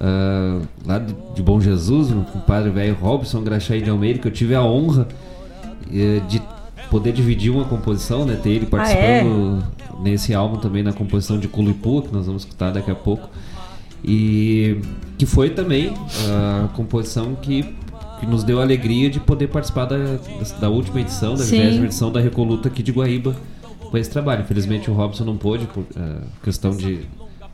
ah, 0.00 0.60
lá 0.84 0.98
de, 0.98 1.14
de 1.34 1.42
Bom 1.42 1.60
Jesus, 1.60 2.10
o 2.10 2.22
compadre 2.32 2.70
velho 2.70 2.94
Robson 2.94 3.42
Graxaí 3.42 3.80
de 3.80 3.90
Almeida, 3.90 4.18
que 4.18 4.28
eu 4.28 4.32
tive 4.32 4.54
a 4.54 4.62
honra 4.62 5.08
eh, 5.92 6.20
de 6.28 6.42
poder 6.90 7.12
dividir 7.12 7.50
uma 7.50 7.64
composição, 7.64 8.24
né? 8.24 8.38
Ter 8.40 8.50
ele 8.50 8.66
participando 8.66 9.64
nesse 10.02 10.34
álbum 10.34 10.58
também 10.58 10.82
na 10.82 10.92
composição 10.92 11.38
de 11.38 11.48
Culipua, 11.48 12.02
que 12.02 12.12
nós 12.12 12.26
vamos 12.26 12.42
escutar 12.42 12.70
daqui 12.70 12.90
a 12.90 12.94
pouco. 12.94 13.28
E 14.04 14.80
que 15.18 15.26
foi 15.26 15.50
também 15.50 15.92
a 16.28 16.68
composição 16.68 17.34
que, 17.34 17.74
que 18.20 18.26
nos 18.26 18.44
deu 18.44 18.60
a 18.60 18.62
alegria 18.62 19.10
de 19.10 19.18
poder 19.18 19.48
participar 19.48 19.86
da, 19.86 19.96
da 20.60 20.68
última 20.68 21.00
edição, 21.00 21.34
da 21.34 21.42
Sim. 21.42 21.70
20 21.70 21.84
edição 21.84 22.12
da 22.12 22.20
Recoluta 22.20 22.68
aqui 22.68 22.82
de 22.82 22.92
Guaíba 22.92 23.34
com 23.90 23.96
esse 23.96 24.10
trabalho. 24.10 24.42
Infelizmente 24.42 24.90
o 24.90 24.94
Robson 24.94 25.24
não 25.24 25.36
pôde, 25.36 25.66
por 25.66 25.84
eh, 25.96 26.18
questão 26.44 26.76
de 26.76 27.00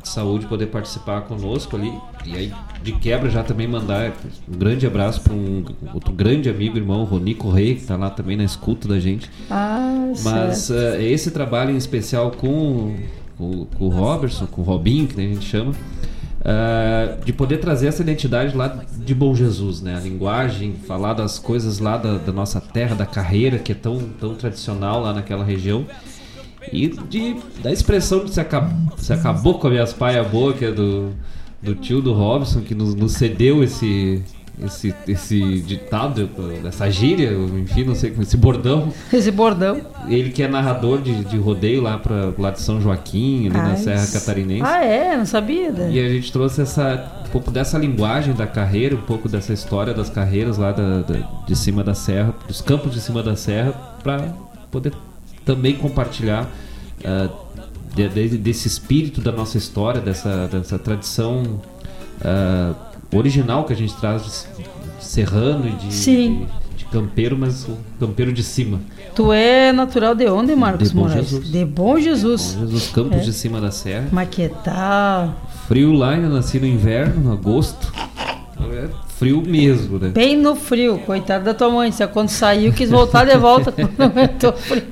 saúde, 0.09 0.46
poder 0.46 0.66
participar 0.66 1.22
conosco 1.22 1.76
ali. 1.76 1.92
E 2.24 2.36
aí, 2.36 2.53
de 2.82 2.92
quebra, 2.92 3.30
já 3.30 3.42
também 3.42 3.66
mandar 3.66 4.12
um 4.48 4.59
grande 4.59 4.86
abraço 4.86 5.20
para 5.20 5.32
um 5.32 5.64
outro 5.92 6.12
grande 6.12 6.48
amigo, 6.48 6.76
irmão, 6.76 7.05
Roni 7.05 7.34
Correia, 7.34 7.74
que 7.74 7.80
está 7.80 7.96
lá 7.96 8.11
também 8.11 8.36
na 8.36 8.44
escuta 8.44 8.86
da 8.88 8.98
gente. 8.98 9.30
Ah, 9.50 10.12
Mas 10.22 10.70
eh, 10.70 11.03
esse 11.11 11.30
trabalho 11.30 11.70
em 11.70 11.76
especial 11.76 12.30
com, 12.30 12.96
com, 13.38 13.66
com 13.66 13.84
o 13.84 13.88
Robertson, 13.88 14.46
com 14.46 14.61
o 14.62 14.64
Robinho, 14.64 15.07
que 15.07 15.20
a 15.20 15.24
gente 15.24 15.44
chama, 15.44 15.72
eh, 16.44 17.16
de 17.24 17.32
poder 17.32 17.59
trazer 17.59 17.86
essa 17.86 18.03
identidade 18.03 18.57
lá 18.57 18.82
de 18.96 19.14
Bom 19.14 19.34
Jesus, 19.34 19.80
né? 19.80 19.96
A 19.96 20.00
linguagem, 20.00 20.74
falar 20.86 21.14
das 21.14 21.38
coisas 21.38 21.78
lá 21.78 21.96
da, 21.96 22.18
da 22.18 22.32
nossa 22.32 22.61
terra, 22.61 22.94
da 22.96 23.07
carreira, 23.07 23.59
que 23.59 23.72
é 23.72 23.74
tão, 23.74 23.98
tão 24.20 24.34
tradicional 24.34 25.00
lá 25.00 25.12
naquela 25.12 25.44
região. 25.44 25.84
E 26.72 26.88
de, 26.88 27.36
da 27.62 27.72
expressão 27.72 28.24
de 28.24 28.32
se, 28.32 28.40
acab, 28.40 28.70
se 28.98 29.12
acabou 29.12 29.58
com 29.58 29.66
as 29.66 29.72
minhas 29.72 29.92
paias 29.92 30.26
boas, 30.26 30.56
que 30.58 30.64
é 30.66 30.70
do, 30.70 31.10
do 31.62 31.74
tio 31.74 32.00
do 32.02 32.12
Robson, 32.12 32.60
que 32.60 32.74
nos, 32.74 32.94
nos 32.94 33.12
cedeu 33.12 33.62
esse, 33.64 34.22
esse, 34.62 34.94
esse 35.08 35.60
ditado, 35.60 36.28
essa 36.64 36.90
gíria, 36.90 37.32
enfim, 37.32 37.84
não 37.84 37.94
sei 37.94 38.10
como, 38.10 38.22
esse 38.22 38.36
bordão. 38.36 38.92
Esse 39.12 39.30
bordão. 39.30 39.80
Ele 40.08 40.30
que 40.30 40.42
é 40.42 40.48
narrador 40.48 41.00
de, 41.00 41.24
de 41.24 41.36
rodeio 41.36 41.82
lá 41.82 41.98
para 41.98 42.32
lá 42.38 42.50
de 42.50 42.60
São 42.60 42.80
Joaquim, 42.80 43.46
ali 43.48 43.56
na 43.56 43.70
Ai, 43.70 43.76
Serra 43.76 44.06
Catarinense. 44.06 44.62
Ah, 44.64 44.84
é? 44.84 45.16
Não 45.16 45.26
sabia. 45.26 45.70
né? 45.72 45.90
E 45.92 45.98
a 46.00 46.08
gente 46.08 46.30
trouxe 46.32 46.62
essa, 46.62 47.22
um 47.26 47.30
pouco 47.30 47.50
dessa 47.50 47.76
linguagem 47.78 48.34
da 48.34 48.46
carreira, 48.46 48.94
um 48.94 49.02
pouco 49.02 49.28
dessa 49.28 49.52
história 49.52 49.92
das 49.92 50.08
carreiras 50.08 50.58
lá 50.58 50.70
da, 50.72 51.00
da- 51.02 51.28
de 51.46 51.56
cima 51.56 51.82
da 51.82 51.94
serra, 51.94 52.34
dos 52.46 52.60
campos 52.60 52.92
de 52.92 53.00
cima 53.00 53.22
da 53.22 53.34
serra, 53.36 53.72
para 54.02 54.32
poder 54.70 54.92
também 55.45 55.74
compartilhar 55.76 56.49
ah, 57.05 57.28
de- 57.95 58.09
de- 58.09 58.38
desse 58.38 58.66
espírito 58.68 59.20
da 59.20 59.32
nossa 59.32 59.59
história, 59.59 60.01
dessa, 60.01 60.49
dessa 60.49 60.78
tradição 60.78 61.61
ah, 62.24 62.72
original 63.14 63.64
que 63.64 63.72
a 63.72 63.76
gente 63.76 63.95
traz 63.97 64.22
de, 64.59 65.05
serrano 65.05 65.68
e 65.68 65.72
de, 65.72 65.93
Sim. 65.93 66.47
de, 66.70 66.78
de 66.78 66.84
campeiro, 66.86 67.36
mas 67.38 67.64
o 67.68 67.76
campeiro 68.01 68.32
de 68.32 68.43
cima. 68.43 68.80
Tu 69.14 69.30
é 69.32 69.72
natural 69.72 70.14
de 70.14 70.26
onde, 70.26 70.55
Marcos 70.55 70.88
De 70.90 70.95
Bom 70.95 71.03
Moraes? 71.03 71.28
Jesus. 71.28 71.51
De 71.51 71.64
Bom 71.66 71.99
Jesus. 71.99 72.55
Bom 72.55 72.61
Jesus, 72.66 72.88
campos 72.93 73.18
É. 73.18 73.20
de 73.20 73.32
cima 73.32 73.61
da 73.61 73.70
serra. 73.70 74.09
Mas 74.11 74.28
que 74.30 74.49
tal? 74.64 75.34
Frio 75.68 75.93
lá, 75.93 76.16
eu 76.16 76.30
nasci 76.30 76.59
no 76.59 76.66
inverno, 76.66 77.20
no 77.22 77.32
agosto. 77.32 77.93
É 79.22 79.24
frio 79.24 79.42
mesmo, 79.46 79.98
né? 79.98 80.08
Bem 80.08 80.36
no 80.36 80.56
frio, 80.56 80.98
coitado 80.98 81.44
da 81.44 81.54
tua 81.54 81.70
mãe. 81.70 81.92
Se 81.92 82.04
quando 82.08 82.28
saiu, 82.28 82.72
quis 82.72 82.90
voltar 82.90 83.24
de 83.24 83.36
volta 83.38 83.70
quando 83.70 83.94
aumentou 84.00 84.50
o 84.50 84.56
frio. 84.56 84.82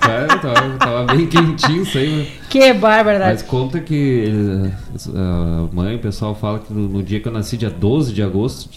Tava, 0.00 0.78
tava 0.78 1.04
bem 1.14 1.26
quentinho 1.26 1.82
isso 1.82 1.98
aí, 1.98 2.16
né? 2.16 2.26
Que 2.48 2.72
barbaridade. 2.72 3.32
Mas 3.32 3.42
conta 3.42 3.80
que 3.80 4.26
eh, 4.64 4.70
a 5.16 5.74
mãe, 5.74 5.96
o 5.96 5.98
pessoal 5.98 6.34
fala 6.34 6.60
que 6.60 6.72
no, 6.72 6.88
no 6.88 7.02
dia 7.02 7.20
que 7.20 7.26
eu 7.26 7.32
nasci, 7.32 7.56
dia 7.56 7.70
12 7.70 8.12
de 8.12 8.22
agosto, 8.22 8.68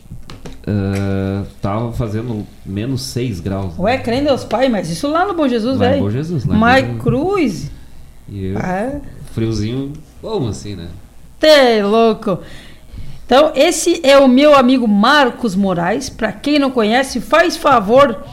eh, 0.65 1.43
tava 1.61 1.91
fazendo 1.91 2.47
menos 2.65 3.01
6 3.03 3.39
graus. 3.41 3.77
Ué, 3.77 3.97
crê 3.97 4.15
em 4.15 4.23
Deus 4.23 4.43
Pai, 4.45 4.69
mas 4.69 4.89
isso 4.89 5.07
lá 5.11 5.25
no 5.25 5.33
Bom 5.33 5.47
Jesus, 5.47 5.77
velho. 5.77 6.01
Bom 6.01 6.09
Jesus, 6.09 6.45
lá 6.45 6.55
Mas 6.55 6.81
Bom 6.83 6.87
Jesus. 6.87 7.03
cruz. 7.03 7.71
E 8.29 8.45
eu, 8.45 8.57
Ah, 8.57 8.99
friozinho 9.33 9.93
bom 10.21 10.47
assim, 10.47 10.75
né? 10.75 10.87
Tê 11.39 11.83
louco. 11.83 12.39
Então, 13.27 13.51
esse 13.53 13.99
é 14.03 14.17
o 14.17 14.27
meu 14.27 14.55
amigo 14.55 14.87
Marcos 14.87 15.53
Moraes. 15.53 16.09
Para 16.09 16.31
quem 16.31 16.57
não 16.57 16.71
conhece, 16.71 17.19
faz 17.19 17.57
favor 17.57 18.23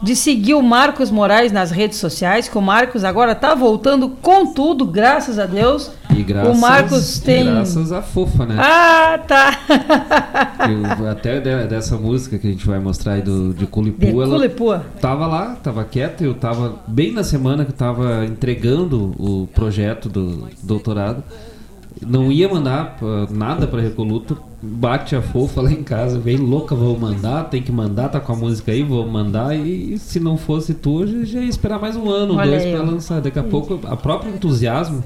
de 0.00 0.14
seguir 0.14 0.54
o 0.54 0.62
Marcos 0.62 1.10
Moraes 1.10 1.50
nas 1.50 1.70
redes 1.72 1.98
sociais, 1.98 2.48
que 2.48 2.56
o 2.56 2.62
Marcos 2.62 3.02
agora 3.02 3.34
tá 3.34 3.54
voltando 3.56 4.08
com 4.10 4.46
tudo, 4.52 4.84
graças 4.84 5.38
a 5.38 5.46
Deus. 5.46 5.90
E 6.14 6.22
graças, 6.22 6.56
o 6.56 6.60
Marcos 6.60 7.18
tem. 7.18 7.44
graças 7.46 7.90
à 7.90 8.02
fofa, 8.02 8.46
né? 8.46 8.54
Ah, 8.58 9.18
tá. 9.26 9.58
Eu- 11.00 11.08
até 11.08 11.40
de- 11.40 11.66
dessa 11.66 11.96
música 11.96 12.38
que 12.38 12.46
a 12.46 12.50
gente 12.50 12.66
vai 12.66 12.78
mostrar 12.78 13.14
aí 13.14 13.22
do, 13.22 13.52
de 13.52 13.66
Culipu, 13.66 14.00
De 14.00 14.10
ela 14.12 14.26
Culipua. 14.28 14.84
tava 15.00 15.26
lá, 15.26 15.56
tava 15.62 15.82
quieta, 15.84 16.22
eu 16.22 16.34
tava 16.34 16.76
bem 16.86 17.12
na 17.12 17.24
semana 17.24 17.64
que 17.64 17.72
eu 17.72 17.76
tava 17.76 18.24
entregando 18.24 19.12
o 19.18 19.48
projeto 19.54 20.08
do 20.08 20.46
doutorado. 20.62 21.24
Não 22.04 22.30
ia 22.30 22.48
mandar 22.48 22.98
nada 23.30 23.66
pra 23.66 23.80
Recoluta, 23.80 24.36
bate 24.60 25.16
a 25.16 25.22
fofa 25.22 25.62
lá 25.62 25.72
em 25.72 25.82
casa, 25.82 26.18
vem 26.18 26.36
louca, 26.36 26.74
vou 26.74 26.98
mandar, 26.98 27.44
tem 27.44 27.62
que 27.62 27.72
mandar, 27.72 28.10
tá 28.10 28.20
com 28.20 28.32
a 28.32 28.36
música 28.36 28.70
aí, 28.70 28.82
vou 28.82 29.06
mandar, 29.06 29.56
e, 29.56 29.98
se 29.98 30.20
não 30.20 30.36
fosse 30.36 30.74
tu, 30.74 31.06
já, 31.24 31.40
ia 31.40 31.48
esperar 31.48 31.78
mais 31.80 31.96
um 31.96 32.10
ano, 32.10 32.36
Olha 32.36 32.58
dois 32.58 32.80
ó. 32.80 32.82
lançar. 32.82 33.20
Daqui 33.20 33.38
a 33.38 33.42
pouco, 33.42 33.80
a 33.86 33.96
próprio 33.96 34.34
entusiasmo 34.34 35.02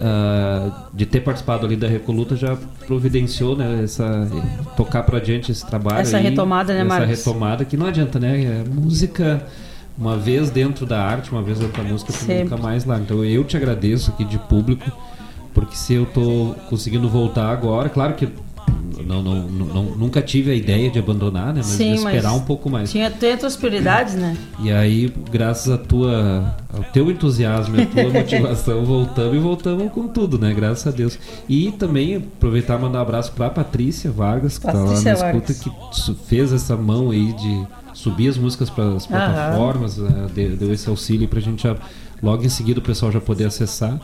ah, 0.00 0.88
de 0.92 1.06
ter 1.06 1.20
participado 1.20 1.66
ali 1.66 1.76
da 1.76 1.88
Recoluta 1.88 2.36
já 2.36 2.56
providenciou, 2.86 3.56
né, 3.56 3.82
essa, 3.82 4.28
tocar 4.76 5.02
pra 5.02 5.18
diante 5.18 5.50
esse 5.50 5.66
trabalho 5.66 5.98
Essa 5.98 6.18
aí, 6.18 6.22
retomada, 6.22 6.72
né, 6.72 6.80
essa 6.80 6.88
Marcos? 6.88 7.18
retomada 7.18 7.64
que 7.64 7.76
não 7.76 7.86
adianta, 7.86 8.18
né? 8.18 8.42
É 8.44 8.64
música 8.68 9.44
uma 9.96 10.16
vez 10.16 10.50
dentro 10.50 10.86
da 10.86 11.02
arte, 11.02 11.32
uma 11.32 11.42
vez 11.42 11.58
dentro 11.58 11.82
da 11.82 11.88
música, 11.88 12.12
nunca 12.32 12.56
mais 12.56 12.84
lá. 12.84 12.98
Então 12.98 13.24
eu 13.24 13.42
te 13.42 13.56
agradeço 13.56 14.10
aqui 14.12 14.24
de 14.24 14.38
público, 14.38 14.84
porque 15.60 15.76
se 15.76 15.94
eu 15.94 16.06
tô 16.06 16.54
conseguindo 16.68 17.08
voltar 17.08 17.50
agora, 17.50 17.88
claro 17.88 18.14
que 18.14 18.28
não, 19.04 19.22
não, 19.22 19.42
não- 19.48 19.84
nunca 19.96 20.20
tive 20.20 20.50
a 20.50 20.54
ideia 20.54 20.90
de 20.90 20.98
abandonar, 20.98 21.46
né? 21.48 21.54
Mas 21.64 21.66
Sim, 21.66 21.94
esperar 21.94 22.30
mas 22.32 22.40
um 22.40 22.44
pouco 22.44 22.68
mais. 22.68 22.90
Tinha 22.90 23.12
outras 23.32 23.56
prioridades, 23.56 24.14
né? 24.14 24.36
E 24.60 24.70
aí, 24.70 25.12
graças 25.30 25.72
a 25.72 25.78
tua, 25.78 26.54
ao 26.72 26.82
teu 26.84 27.10
entusiasmo 27.10 27.76
e 27.76 27.82
à 27.82 27.86
tua 27.86 28.10
motivação, 28.10 28.84
voltamos 28.84 29.34
e 29.36 29.38
voltamos 29.38 29.92
com 29.92 30.06
tudo, 30.08 30.38
né? 30.38 30.52
Graças 30.52 30.86
a 30.86 30.90
Deus. 30.96 31.18
E 31.48 31.72
também 31.72 32.16
aproveitar 32.16 32.78
e 32.78 32.82
mandar 32.82 32.98
um 32.98 33.02
abraço 33.02 33.32
pra 33.32 33.48
Patrícia 33.50 34.10
Vargas, 34.10 34.58
que 34.58 34.66
tá 34.66 34.72
lá 34.72 34.82
Patrícia 34.84 35.12
na 35.14 35.18
escuta, 35.28 35.52
Vargas. 35.52 36.04
que 36.04 36.14
fez 36.26 36.52
essa 36.52 36.76
mão 36.76 37.10
aí 37.10 37.32
de 37.32 37.66
subir 37.94 38.28
as 38.28 38.36
músicas 38.36 38.68
para 38.70 38.94
as 38.94 39.06
plataformas, 39.06 39.96
de- 40.34 40.48
deu 40.50 40.72
esse 40.72 40.88
auxílio 40.88 41.26
pra 41.28 41.40
gente 41.40 41.62
já, 41.62 41.74
logo 42.22 42.44
em 42.44 42.48
seguida 42.48 42.78
o 42.80 42.82
pessoal 42.82 43.10
já 43.10 43.20
poder 43.20 43.46
acessar. 43.46 43.98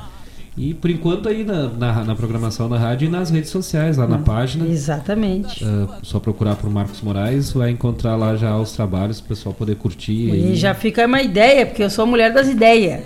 E 0.56 0.72
por 0.72 0.88
enquanto 0.88 1.28
aí 1.28 1.42
na, 1.42 1.68
na, 1.68 2.04
na 2.04 2.14
programação 2.14 2.68
da 2.68 2.78
rádio 2.78 3.06
e 3.06 3.10
nas 3.10 3.28
redes 3.28 3.50
sociais, 3.50 3.96
lá 3.96 4.06
na 4.06 4.18
página. 4.18 4.66
Exatamente. 4.66 5.64
Ah, 5.64 5.98
só 6.02 6.20
procurar 6.20 6.54
por 6.54 6.70
Marcos 6.70 7.00
Moraes, 7.00 7.50
vai 7.50 7.70
encontrar 7.70 8.14
lá 8.14 8.36
já 8.36 8.56
os 8.56 8.70
trabalhos, 8.72 9.18
o 9.18 9.24
pessoal 9.24 9.52
poder 9.52 9.74
curtir. 9.74 10.32
E 10.32 10.54
já 10.54 10.72
fica 10.72 11.06
uma 11.06 11.20
ideia, 11.20 11.66
porque 11.66 11.82
eu 11.82 11.90
sou 11.90 12.04
a 12.04 12.06
mulher 12.06 12.32
das 12.32 12.48
ideias. 12.48 13.02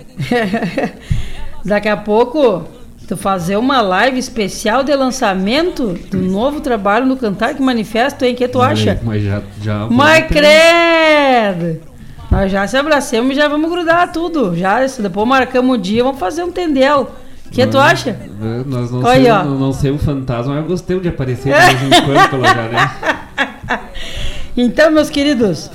Daqui 1.64 1.88
a 1.88 1.96
pouco, 1.96 2.64
tu 3.06 3.16
fazer 3.16 3.56
uma 3.56 3.80
live 3.80 4.18
especial 4.18 4.84
de 4.84 4.94
lançamento 4.94 5.98
do 6.10 6.18
novo 6.18 6.60
trabalho 6.60 7.06
no 7.06 7.16
Cantar 7.16 7.54
que 7.54 7.62
Manifesto, 7.62 8.26
hein? 8.26 8.34
O 8.34 8.36
que 8.36 8.46
tu 8.46 8.60
acha? 8.60 9.00
Mas 9.02 9.22
já, 9.22 9.42
já 9.62 9.86
Mas 9.90 10.26
credo! 10.26 11.80
Nós 12.30 12.52
já 12.52 12.66
se 12.66 12.76
abracemos 12.76 13.32
e 13.32 13.34
já 13.36 13.48
vamos 13.48 13.70
grudar 13.70 14.12
tudo. 14.12 14.54
Já, 14.54 14.84
depois 14.84 15.26
marcamos 15.26 15.78
um 15.78 15.80
dia, 15.80 16.04
vamos 16.04 16.20
fazer 16.20 16.44
um 16.44 16.52
tendel. 16.52 17.10
O 17.48 17.50
que 17.50 17.66
tu 17.66 17.78
acha? 17.78 18.16
Nós 18.66 18.90
não, 18.90 19.02
Olha 19.02 19.34
somos, 19.38 19.50
não, 19.50 19.58
não 19.58 19.72
somos 19.72 20.04
fantasma, 20.04 20.54
mas 20.54 20.62
eu 20.62 20.68
gostei 20.68 21.00
de 21.00 21.08
aparecer 21.08 21.52
de 21.52 21.74
vez 21.76 21.82
em 21.82 22.04
quando 22.04 22.30
pelo 22.30 22.42
né? 22.42 22.90
Então, 24.56 24.90
meus 24.90 25.08
queridos, 25.08 25.70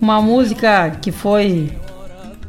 uma 0.00 0.20
música 0.20 0.90
que 1.02 1.12
foi 1.12 1.70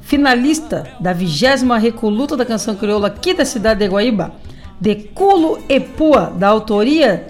finalista 0.02 0.88
da 1.00 1.14
vigésima 1.14 1.78
Recoluta 1.78 2.38
da 2.38 2.46
Canção 2.46 2.76
Crioula 2.76 3.08
aqui 3.08 3.34
da 3.34 3.46
cidade 3.46 3.82
de 3.82 3.88
Guaíba, 3.88 4.32
de 4.80 4.96
Culo 4.96 5.60
e 5.68 5.80
Pua, 5.80 6.32
da 6.36 6.48
autoria, 6.48 7.28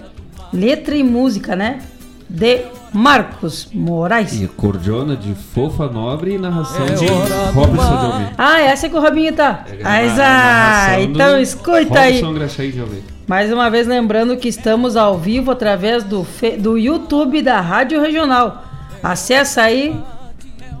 letra 0.52 0.94
e 0.94 1.02
música, 1.02 1.56
né? 1.56 1.80
De 2.28 2.62
Marcos 2.94 3.68
Moraes. 3.74 4.40
E 4.40 4.46
cordiona 4.46 5.16
de 5.16 5.34
Fofa 5.34 5.88
Nobre 5.88 6.34
e 6.34 6.38
narração 6.38 6.86
de 6.86 7.04
hora 7.10 7.28
do 7.28 7.52
Robson 7.52 7.74
mar. 7.76 7.98
de 7.98 8.06
Almeida. 8.12 8.32
Ah, 8.38 8.60
essa 8.60 8.88
que 8.88 8.96
o 8.96 9.00
Robinho 9.00 9.32
tá. 9.34 9.64
É, 9.68 9.80
Ah, 9.84 10.86
na- 10.92 11.00
então 11.00 11.38
escuta 11.40 11.98
aí. 11.98 12.22
De. 12.22 13.02
Mais 13.26 13.52
uma 13.52 13.68
vez 13.68 13.86
lembrando 13.86 14.36
que 14.36 14.48
estamos 14.48 14.96
ao 14.96 15.18
vivo 15.18 15.50
através 15.50 16.04
do, 16.04 16.24
do 16.60 16.78
YouTube 16.78 17.42
da 17.42 17.60
Rádio 17.60 18.00
Regional. 18.00 18.62
Acesse 19.02 19.58
aí 19.58 19.96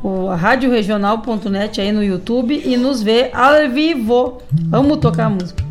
o 0.02 0.28
radioregional.net 0.28 1.80
aí 1.80 1.90
no 1.90 2.02
YouTube 2.04 2.62
e 2.64 2.76
nos 2.76 3.02
vê 3.02 3.30
ao 3.34 3.68
vivo. 3.70 4.40
Vamos 4.68 4.98
tocar 4.98 5.26
a 5.26 5.30
música. 5.30 5.64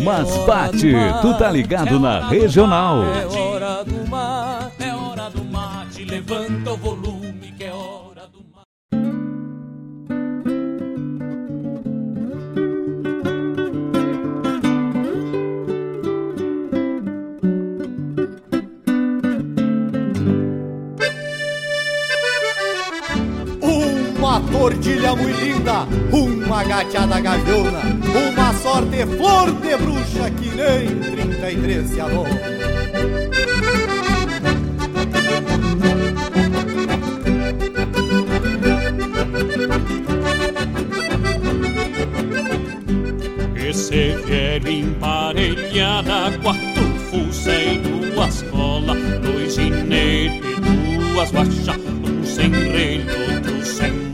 Mas 0.00 0.36
bate, 0.46 0.92
tu 1.22 1.34
tá 1.38 1.50
ligado 1.50 1.98
na 1.98 2.28
regional. 2.28 3.02
É 3.02 3.26
hora 3.26 3.84
do 3.84 4.08
mate, 4.08 4.82
é 4.84 4.87
hora 4.87 4.87
do 4.87 4.87
mate, 4.87 4.87
levanta 4.87 4.87
o 4.87 4.87
volume 4.87 4.87
que 4.87 4.87
é 4.87 4.87
hora 4.87 4.87
do 4.87 4.87
mate. 4.87 4.87
Tordilha 24.40 25.14
muito 25.14 25.40
linda, 25.40 25.86
uma 26.12 26.64
gateada 26.64 27.20
gaviona, 27.20 27.80
uma 28.32 28.54
sorte 28.54 29.06
flor 29.16 29.52
de 29.52 29.76
bruxa 29.76 30.30
que 30.30 30.48
nem 30.54 30.98
33 31.12 31.88
se 31.88 32.00
adora. 32.00 32.58
Esse 43.68 44.16
velho 44.26 44.68
emparelhada, 44.68 46.38
quatro 46.42 46.84
fuça 47.10 47.54
e 47.54 47.78
duas 47.78 48.42
cola, 48.50 48.94
dois 49.22 49.54
ginetes, 49.54 50.40
duas 51.12 51.30
baixas, 51.30 51.76
um 51.76 52.24
sem 52.24 52.50
relho, 52.50 53.37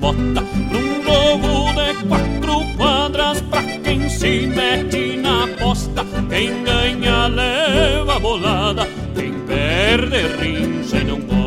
bota, 0.04 0.42
num 0.70 1.02
jogo 1.02 1.72
de 1.72 2.04
quatro 2.06 2.76
quadras 2.76 3.40
pra 3.42 3.62
quem 3.62 4.06
se 4.10 4.46
mete 4.46 5.16
na 5.16 5.48
posta, 5.58 6.04
quem 6.28 6.62
ganha 6.62 7.26
leva 7.28 8.20
bolada, 8.20 8.86
quem 9.14 9.32
perde 9.46 10.26
rincha 10.38 10.98
e 10.98 11.04
não 11.04 11.20
que 11.20 11.43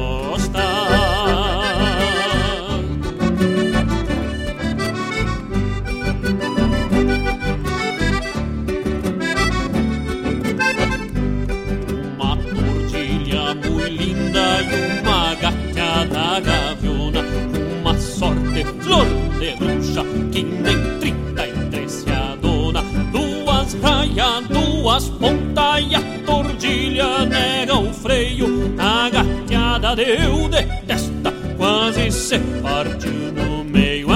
duas 24.97 25.09
pontas 25.09 25.85
e 25.87 25.95
a 25.95 26.01
tordilha 26.25 27.25
nega 27.25 27.75
o 27.77 27.93
freio. 27.93 28.73
A 28.79 29.09
gateada 29.09 29.95
deu 29.95 30.49
de 30.49 30.63
testa, 30.87 31.31
quase 31.55 32.11
se 32.11 32.39
partiu 32.61 33.31
no 33.31 33.63
meio. 33.63 34.07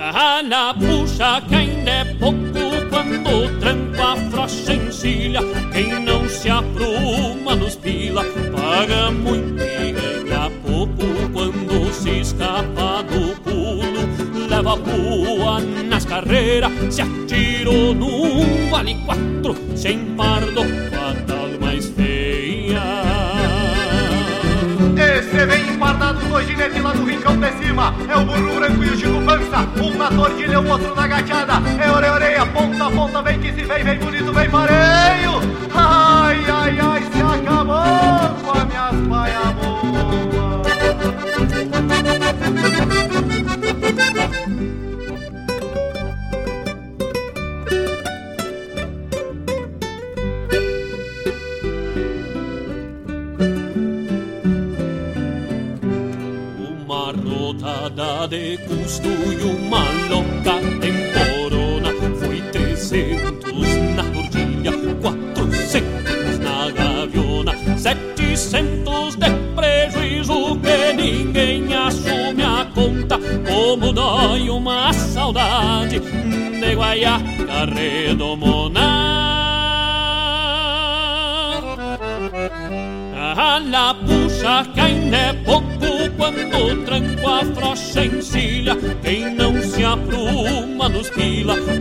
Ah, 0.00 0.42
na 0.44 0.74
puxa 0.74 1.40
que 1.48 1.54
ainda 1.56 1.90
é 1.90 2.04
pouco 2.14 2.38
quando 2.88 3.58
tranco 3.58 4.02
a 4.02 4.16
frocha 4.30 4.74
encilha. 4.74 5.40
Quem 5.72 6.00
não 6.00 6.28
se 6.28 6.48
apruma 6.48 7.56
nos 7.56 7.74
pila, 7.76 8.24
paga 8.54 9.10
muito 9.10 9.62
e 9.62 9.92
ganha 9.92 10.50
pouco 10.64 11.04
quando 11.32 11.92
se 11.92 12.20
escapa 12.20 13.02
do 13.02 13.47
boa 14.76 15.60
nas 15.60 16.04
carreiras, 16.04 16.72
se 16.90 17.02
atirou 17.02 17.94
num 17.94 18.70
vale 18.70 18.94
quatro, 19.04 19.56
sem 19.76 19.98
pardo, 20.16 20.62
fatal 20.90 21.48
mais 21.60 21.88
feia. 21.90 22.82
Esse 24.96 25.46
vem 25.46 25.74
empardado, 25.74 26.18
dois 26.28 26.46
ginetes 26.46 26.82
lá 26.82 26.92
do 26.92 27.04
rincão 27.04 27.36
de 27.36 27.52
cima. 27.52 27.94
É 28.08 28.16
o 28.16 28.24
burro 28.24 28.56
branco 28.56 28.84
e 28.84 28.88
o 28.88 28.96
Chico 28.96 29.22
Pança. 29.22 29.68
Um 29.80 29.96
na 29.96 30.10
tordilha, 30.10 30.60
o 30.60 30.68
outro 30.68 30.94
na 30.94 31.06
gateada. 31.06 31.54
É 31.80 31.90
orelha, 31.90 32.46
ponta 32.46 32.86
a 32.86 32.90
ponta. 32.90 33.22
Vem 33.22 33.38
que 33.38 33.52
se 33.52 33.64
vem, 33.64 33.84
vem 33.84 33.98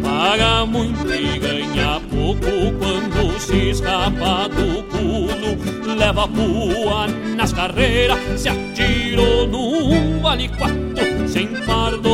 paga 0.02 0.66
muito 0.66 1.14
e 1.14 1.40
ganha 1.40 2.02
pouco 2.10 2.72
quando 2.80 3.40
se 3.40 3.70
escapa 3.70 4.48
do 4.50 4.84
pulo. 4.84 5.96
Leva 5.96 6.28
pua 6.28 7.08
nas 7.36 7.52
carreiras, 7.54 8.20
se 8.36 8.50
atirou 8.50 9.48
num 9.48 10.20
vale 10.22 10.48
quatro, 10.50 11.28
sem 11.28 11.48
pardo, 11.66 12.07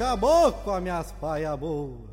acabou 0.00 0.50
com 0.50 0.70
a 0.70 0.80
minhas 0.80 1.12
paia 1.12 1.54
boa. 1.54 2.09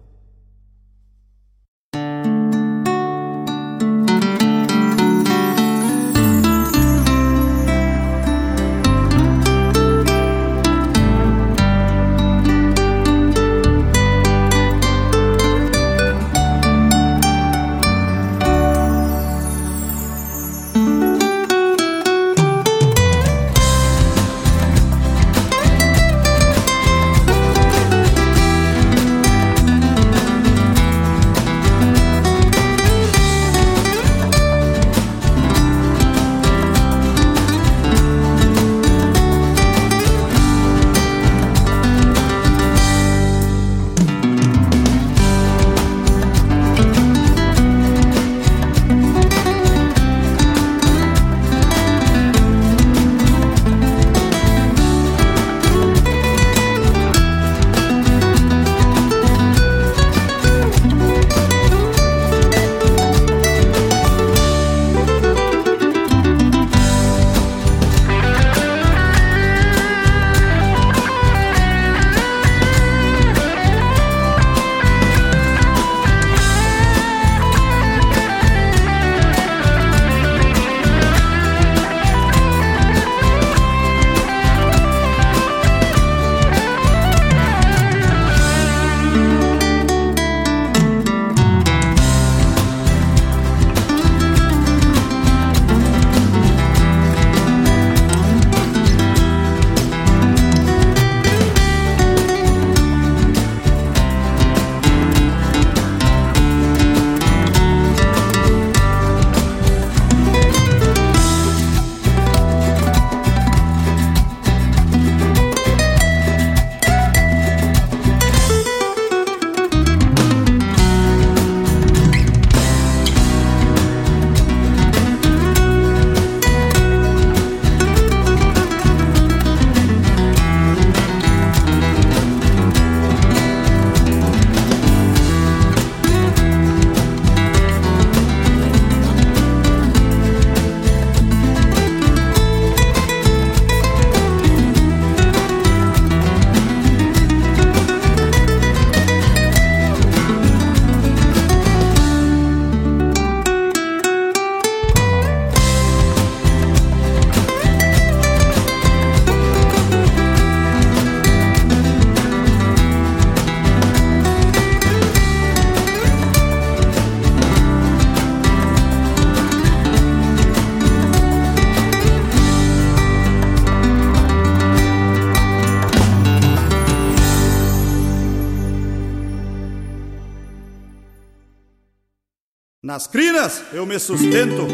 Nas 182.98 183.06
crinas 183.06 183.62
eu 183.74 183.86
me 183.86 184.00
sustento, 184.00 184.66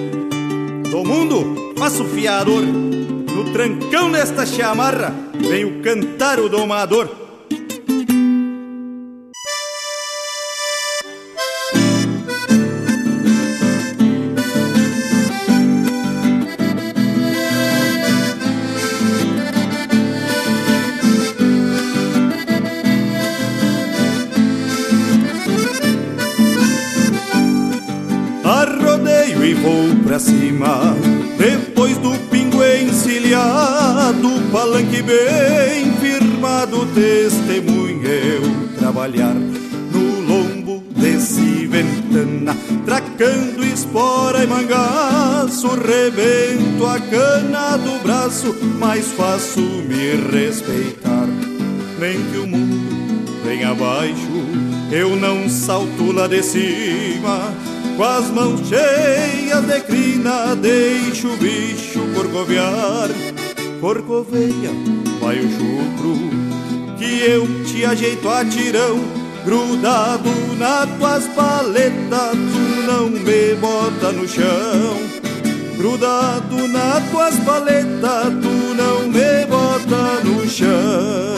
do 0.90 1.04
mundo 1.04 1.74
faço 1.78 2.06
fiador. 2.06 2.62
No 2.62 3.52
trancão 3.52 4.10
desta 4.10 4.46
chamarra 4.46 5.14
venho 5.36 5.84
cantar 5.84 6.40
o 6.40 6.48
domador. 6.48 7.23
Depois 31.38 31.97
do 31.97 32.12
pingo 32.30 32.64
encilhado, 32.64 34.30
palanque 34.51 35.01
bem 35.01 35.91
firmado, 35.99 36.86
testemunha 36.93 38.08
eu 38.08 38.41
trabalhar 38.78 39.34
no 39.34 40.22
lombo 40.22 40.84
desse 40.95 41.66
ventana, 41.66 42.56
tracando 42.86 43.66
espora 43.66 44.43
e 44.43 44.47
mangaço, 44.47 45.68
rebento 45.70 46.86
a 46.86 46.99
cana 46.99 47.78
do 47.78 48.04
braço, 48.04 48.56
mais 48.80 49.08
faço 49.08 49.60
me 49.60 50.16
respeitar. 50.32 51.28
Nem 51.99 52.24
que 52.32 52.38
o 52.38 52.47
mundo 52.47 53.41
venha 53.43 53.72
abaixo, 53.72 54.30
eu 54.91 55.16
não 55.16 55.49
salto 55.49 56.12
lá 56.12 56.28
de 56.28 56.43
cima 56.43 57.54
com 57.97 58.04
as 58.04 58.30
mãos 58.30 58.68
cheias 58.68 59.62
de 59.66 59.80
deixo 60.56 61.28
o 61.28 61.38
bicho 61.38 62.00
corcovear. 62.16 63.10
Corcoveia, 63.82 64.72
vai 65.20 65.40
o 65.40 65.50
chucro, 65.52 66.98
que 66.98 67.20
eu 67.22 67.66
te 67.66 67.86
ajeito 67.86 68.30
a 68.30 68.46
tirão. 68.46 69.00
Grudado 69.46 70.30
nas 70.58 70.90
tuas 70.98 71.28
paletas, 71.36 72.32
tu 72.32 72.82
não 72.88 73.10
me 73.10 73.56
bota 73.56 74.12
no 74.14 74.26
chão. 74.28 74.98
Grudado 75.76 76.68
nas 76.70 77.04
tuas 77.12 77.36
paletas, 77.40 78.34
tu 78.42 78.74
não 78.76 79.08
me 79.08 79.46
bota 79.46 80.24
no 80.24 80.50
chão. 80.50 81.33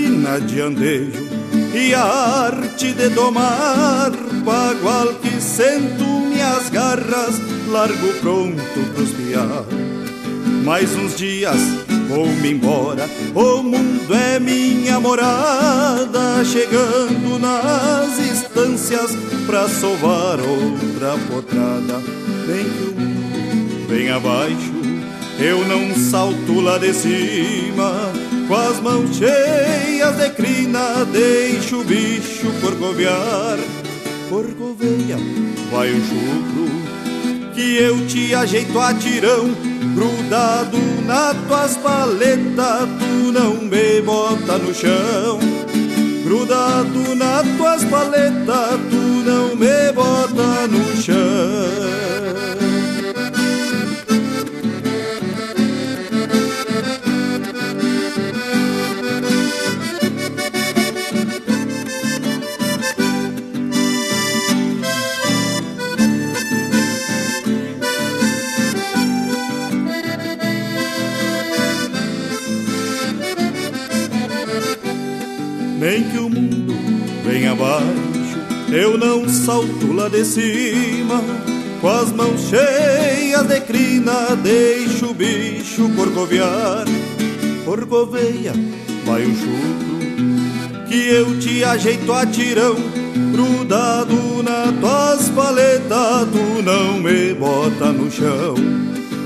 Sina 0.00 0.40
de 0.40 0.60
andejo 0.62 1.28
e 1.74 1.94
a 1.94 2.02
arte 2.02 2.92
de 2.92 3.10
domar 3.10 4.10
bagual 4.44 5.08
que 5.20 5.40
sento 5.40 6.04
minhas 6.04 6.70
garras 6.70 7.38
largo 7.68 8.08
pronto 8.20 8.80
pros 8.94 9.10
piar. 9.10 9.64
Mais 10.64 10.94
uns 10.96 11.16
dias 11.16 11.60
vou-me 12.08 12.52
embora 12.52 13.08
o 13.34 13.62
mundo 13.62 14.14
é 14.14 14.40
minha 14.40 14.98
morada 14.98 16.44
chegando 16.44 17.38
nas 17.38 18.18
estâncias 18.18 19.10
pra 19.46 19.68
sovar 19.68 20.38
outra 20.40 21.16
potrada 21.30 22.00
bem 22.46 22.64
que 22.64 22.84
o 22.88 23.00
mundo 23.00 23.86
vem 23.88 24.10
abaixo 24.10 24.72
eu 25.38 25.66
não 25.66 25.94
salto 25.94 26.60
lá 26.60 26.78
de 26.78 26.92
cima 26.92 28.09
com 28.50 28.56
as 28.56 28.80
mãos 28.80 29.16
cheias 29.16 30.16
de 30.16 30.30
crina, 30.30 31.04
deixo 31.04 31.82
o 31.82 31.84
bicho 31.84 32.50
corcovear. 32.60 33.56
Corcoveia, 34.28 35.16
vai 35.70 35.92
o 35.92 36.00
chucro, 36.00 37.54
que 37.54 37.76
eu 37.76 38.04
te 38.08 38.34
ajeito 38.34 38.76
a 38.76 38.92
tirão. 38.92 39.54
Grudado 39.94 40.78
nas 41.06 41.36
tuas 41.46 41.76
paletas, 41.76 42.88
tu 42.98 43.30
não 43.30 43.54
me 43.54 44.02
bota 44.02 44.58
no 44.58 44.74
chão. 44.74 45.38
Grudado 46.24 47.14
nas 47.14 47.46
tuas 47.56 47.84
paletas, 47.84 48.80
tu 48.90 48.96
não 48.96 49.54
me 49.54 49.92
bota 49.92 50.66
no 50.66 50.96
chão. 51.00 52.19
Nem 75.80 76.04
que 76.10 76.18
o 76.18 76.28
mundo 76.28 76.74
venha 77.24 77.52
abaixo, 77.52 78.38
eu 78.70 78.98
não 78.98 79.26
salto 79.26 79.92
lá 79.94 80.08
de 80.10 80.24
cima. 80.26 81.22
Com 81.80 81.88
as 81.88 82.12
mãos 82.12 82.38
cheias 82.50 83.46
de 83.46 83.60
crina, 83.62 84.36
deixo 84.36 85.06
o 85.06 85.14
bicho 85.14 85.88
corcoviar. 85.96 86.84
Corcoveia, 87.64 88.52
vai 89.06 89.22
o 89.24 89.34
chucro, 89.34 90.86
que 90.86 91.08
eu 91.08 91.38
te 91.40 91.64
ajeito 91.64 92.12
a 92.12 92.26
tirão. 92.26 92.76
Grudado 93.32 94.42
na 94.42 94.70
tuas 94.80 95.30
paletas, 95.30 96.28
tu 96.30 96.62
não 96.62 97.00
me 97.00 97.32
bota 97.32 97.90
no 97.90 98.10
chão. 98.10 98.54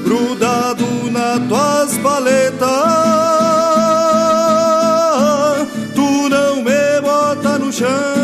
Grudado 0.04 0.86
na 1.10 1.40
tuas 1.48 1.98
paletas. 1.98 3.53
Chão. 7.74 8.23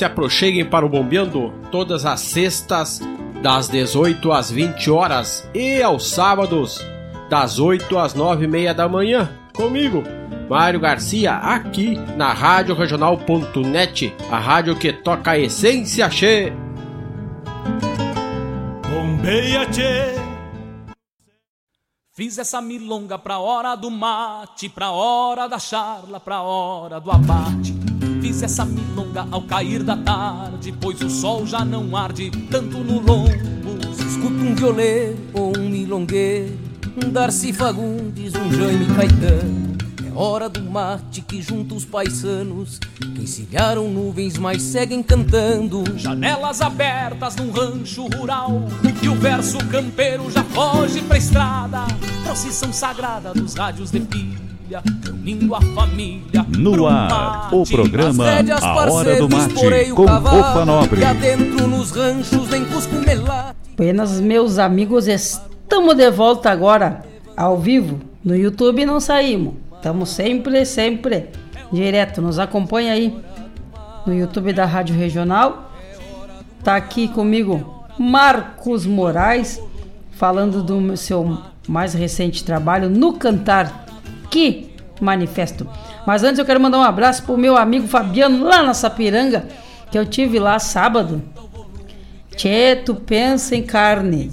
Se 0.00 0.04
aproxeguem 0.06 0.64
para 0.64 0.86
o 0.86 0.88
Bombeando 0.88 1.52
todas 1.70 2.06
as 2.06 2.20
sextas, 2.20 3.00
das 3.42 3.68
18 3.68 4.32
às 4.32 4.50
20 4.50 4.90
horas 4.90 5.46
e 5.54 5.82
aos 5.82 6.08
sábados, 6.08 6.80
das 7.28 7.58
8 7.58 7.98
às 7.98 8.14
9 8.14 8.46
e 8.46 8.48
meia 8.48 8.72
da 8.72 8.88
manhã, 8.88 9.30
comigo, 9.54 10.02
Mário 10.48 10.80
Garcia, 10.80 11.34
aqui 11.34 11.98
na 12.16 12.32
Rádio 12.32 12.74
Regional.net, 12.74 14.14
a 14.30 14.38
rádio 14.38 14.74
que 14.74 14.90
toca 14.90 15.32
a 15.32 15.38
essência 15.38 16.08
che. 16.08 16.50
Bombeia, 18.88 19.66
tchê. 19.66 20.14
Fiz 22.14 22.38
essa 22.38 22.62
milonga 22.62 23.18
pra 23.18 23.38
hora 23.38 23.76
do 23.76 23.90
mate, 23.90 24.70
pra 24.70 24.92
hora 24.92 25.46
da 25.46 25.58
charla, 25.58 26.18
pra 26.18 26.40
hora 26.40 26.98
do 26.98 27.10
abate. 27.10 27.79
Fiz 28.20 28.42
essa 28.42 28.66
milonga 28.66 29.26
ao 29.30 29.42
cair 29.42 29.82
da 29.82 29.96
tarde, 29.96 30.74
pois 30.78 31.00
o 31.00 31.08
sol 31.08 31.46
já 31.46 31.64
não 31.64 31.96
arde 31.96 32.30
tanto 32.50 32.78
no 32.78 33.00
lombo. 33.00 33.30
Escuta 33.98 34.34
um 34.34 34.54
violeiro 34.54 35.16
ou 35.32 35.56
um 35.56 35.68
milongueiro, 35.68 36.58
um 37.02 37.10
Darcy 37.10 37.52
Fagundes, 37.52 38.34
um 38.34 38.52
Jaime 38.52 38.86
Caetano. 38.94 39.70
É 40.06 40.12
hora 40.12 40.50
do 40.50 40.62
mate 40.62 41.22
que 41.22 41.40
junta 41.40 41.74
os 41.74 41.86
paisanos, 41.86 42.78
que 42.78 43.22
encilharam 43.22 43.88
nuvens, 43.90 44.36
mas 44.36 44.60
seguem 44.62 45.02
cantando. 45.02 45.82
Janelas 45.96 46.60
abertas 46.60 47.36
num 47.36 47.50
rancho 47.50 48.06
rural, 48.08 48.64
e 49.02 49.08
o 49.08 49.14
verso 49.14 49.56
campeiro 49.68 50.30
já 50.30 50.44
foge 50.44 51.00
pra 51.02 51.16
estrada. 51.16 51.86
Procissão 52.24 52.70
sagrada 52.72 53.32
dos 53.32 53.54
rádios 53.54 53.90
de 53.90 54.00
pilha, 54.00 54.36
reunindo 54.36 54.39
a 54.39 54.39
família. 54.39 54.39
No 56.56 56.72
pro 56.72 56.86
ar, 56.86 57.50
mate. 57.50 57.54
o 57.56 57.64
programa 57.64 58.24
A 58.62 58.92
Hora 58.92 59.16
do 59.16 59.28
Mate, 59.28 59.90
com 59.92 60.06
Fofa 60.06 60.64
Nobre. 60.64 61.04
Adentro 61.04 61.66
nos 61.66 61.90
ranchos 61.90 62.48
nem 62.48 62.64
cusco 62.64 62.94
melate. 62.94 63.56
Buenas, 63.76 64.20
meus 64.20 64.58
amigos, 64.58 65.08
estamos 65.08 65.96
de 65.96 66.08
volta 66.12 66.50
agora, 66.50 67.02
ao 67.36 67.58
vivo. 67.58 68.00
No 68.24 68.36
YouTube 68.36 68.86
não 68.86 69.00
saímos. 69.00 69.54
Estamos 69.74 70.10
sempre, 70.10 70.64
sempre 70.64 71.30
direto. 71.72 72.22
Nos 72.22 72.38
acompanha 72.38 72.92
aí 72.92 73.18
no 74.06 74.14
YouTube 74.14 74.52
da 74.52 74.66
Rádio 74.66 74.94
Regional. 74.94 75.72
Tá 76.62 76.76
aqui 76.76 77.08
comigo 77.08 77.84
Marcos 77.98 78.86
Moraes, 78.86 79.60
falando 80.12 80.62
do 80.62 80.96
seu 80.96 81.38
mais 81.66 81.92
recente 81.92 82.44
trabalho 82.44 82.88
no 82.88 83.14
Cantar. 83.14 83.89
Que 84.30 84.70
manifesto! 85.00 85.66
Mas 86.06 86.22
antes 86.22 86.38
eu 86.38 86.44
quero 86.44 86.60
mandar 86.60 86.78
um 86.78 86.82
abraço 86.82 87.24
pro 87.24 87.36
meu 87.36 87.56
amigo 87.56 87.86
Fabiano 87.86 88.44
lá 88.44 88.62
na 88.62 88.72
Sapiranga, 88.74 89.46
que 89.90 89.98
eu 89.98 90.06
tive 90.06 90.38
lá 90.38 90.58
sábado. 90.58 91.22
Tchê, 92.36 92.76
tu 92.76 92.94
pensa 92.94 93.56
em 93.56 93.62
carne. 93.62 94.32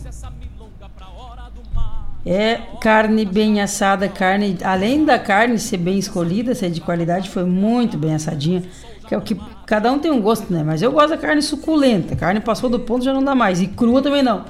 É 2.26 2.60
carne 2.82 3.26
bem 3.26 3.62
assada, 3.62 4.08
carne, 4.10 4.58
além 4.64 5.06
da 5.06 5.18
carne 5.18 5.58
ser 5.58 5.78
bem 5.78 5.98
escolhida, 5.98 6.54
ser 6.54 6.70
de 6.70 6.82
qualidade, 6.82 7.30
foi 7.30 7.46
muito 7.46 7.98
bem 7.98 8.14
assadinha. 8.14 8.64
Que 9.08 9.16
é 9.16 9.18
o 9.18 9.22
que 9.22 9.40
cada 9.66 9.90
um 9.92 9.98
tem 9.98 10.12
um 10.12 10.22
gosto, 10.22 10.52
né? 10.52 10.62
Mas 10.66 10.82
eu 10.82 10.92
gosto 10.92 11.12
da 11.12 11.18
carne 11.18 11.42
suculenta. 11.42 12.18
Carne 12.18 12.42
passou 12.42 12.70
do 12.70 12.80
ponto 12.80 13.06
já 13.06 13.14
não 13.14 13.24
dá 13.24 13.34
mais. 13.34 13.62
E 13.62 13.68
crua 13.68 14.02
também 14.02 14.22
não. 14.22 14.44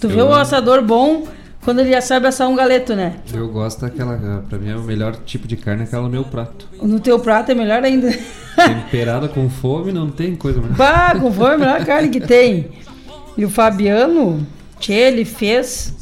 Tu 0.00 0.08
vê 0.08 0.20
o 0.20 0.34
assador 0.34 0.82
bom 0.82 1.24
quando 1.64 1.80
ele 1.80 1.90
já 1.90 2.00
sabe 2.00 2.26
assar 2.26 2.48
um 2.48 2.56
galeto, 2.56 2.94
né? 2.94 3.16
Eu 3.32 3.48
gosto 3.48 3.82
daquela, 3.82 4.44
pra 4.48 4.58
mim 4.58 4.70
é 4.70 4.76
o 4.76 4.82
melhor 4.82 5.16
tipo 5.24 5.46
de 5.46 5.56
carne 5.56 5.84
aquela 5.84 6.02
no 6.02 6.10
meu 6.10 6.24
prato. 6.24 6.68
No 6.82 6.98
teu 6.98 7.20
prato 7.20 7.52
é 7.52 7.54
melhor 7.54 7.84
ainda. 7.84 8.10
Temperada 8.56 9.28
com 9.28 9.48
fome 9.48 9.92
não 9.92 10.10
tem 10.10 10.34
coisa 10.34 10.60
melhor. 10.60 10.76
Bah, 10.76 11.14
com 11.18 11.32
fome, 11.32 11.54
a 11.54 11.58
melhor 11.58 11.84
carne 11.84 12.08
que 12.08 12.20
tem. 12.20 12.70
E 13.36 13.44
o 13.44 13.50
Fabiano, 13.50 14.44
tchê, 14.78 14.92
ele 14.92 15.24
fez 15.24 15.94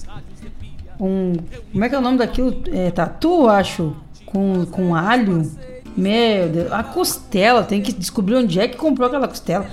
um. 0.99 1.35
Como 1.73 1.85
é 1.85 1.89
que 1.89 1.95
é 1.95 1.99
o 1.99 2.03
nome 2.03 2.19
daquilo? 2.19 2.63
É, 2.73 2.91
tatu, 2.91 3.47
acho. 3.47 3.95
Com, 4.25 4.65
com 4.67 4.95
alho. 4.95 5.51
Meu 5.97 6.49
Deus. 6.49 6.73
A 6.73 6.83
costela, 6.83 7.63
tem 7.63 7.83
que 7.83 7.93
descobrir 7.93 8.37
onde 8.37 8.59
é 8.59 8.67
que 8.67 8.77
comprou 8.77 9.07
aquela 9.07 9.29
costela. 9.29 9.67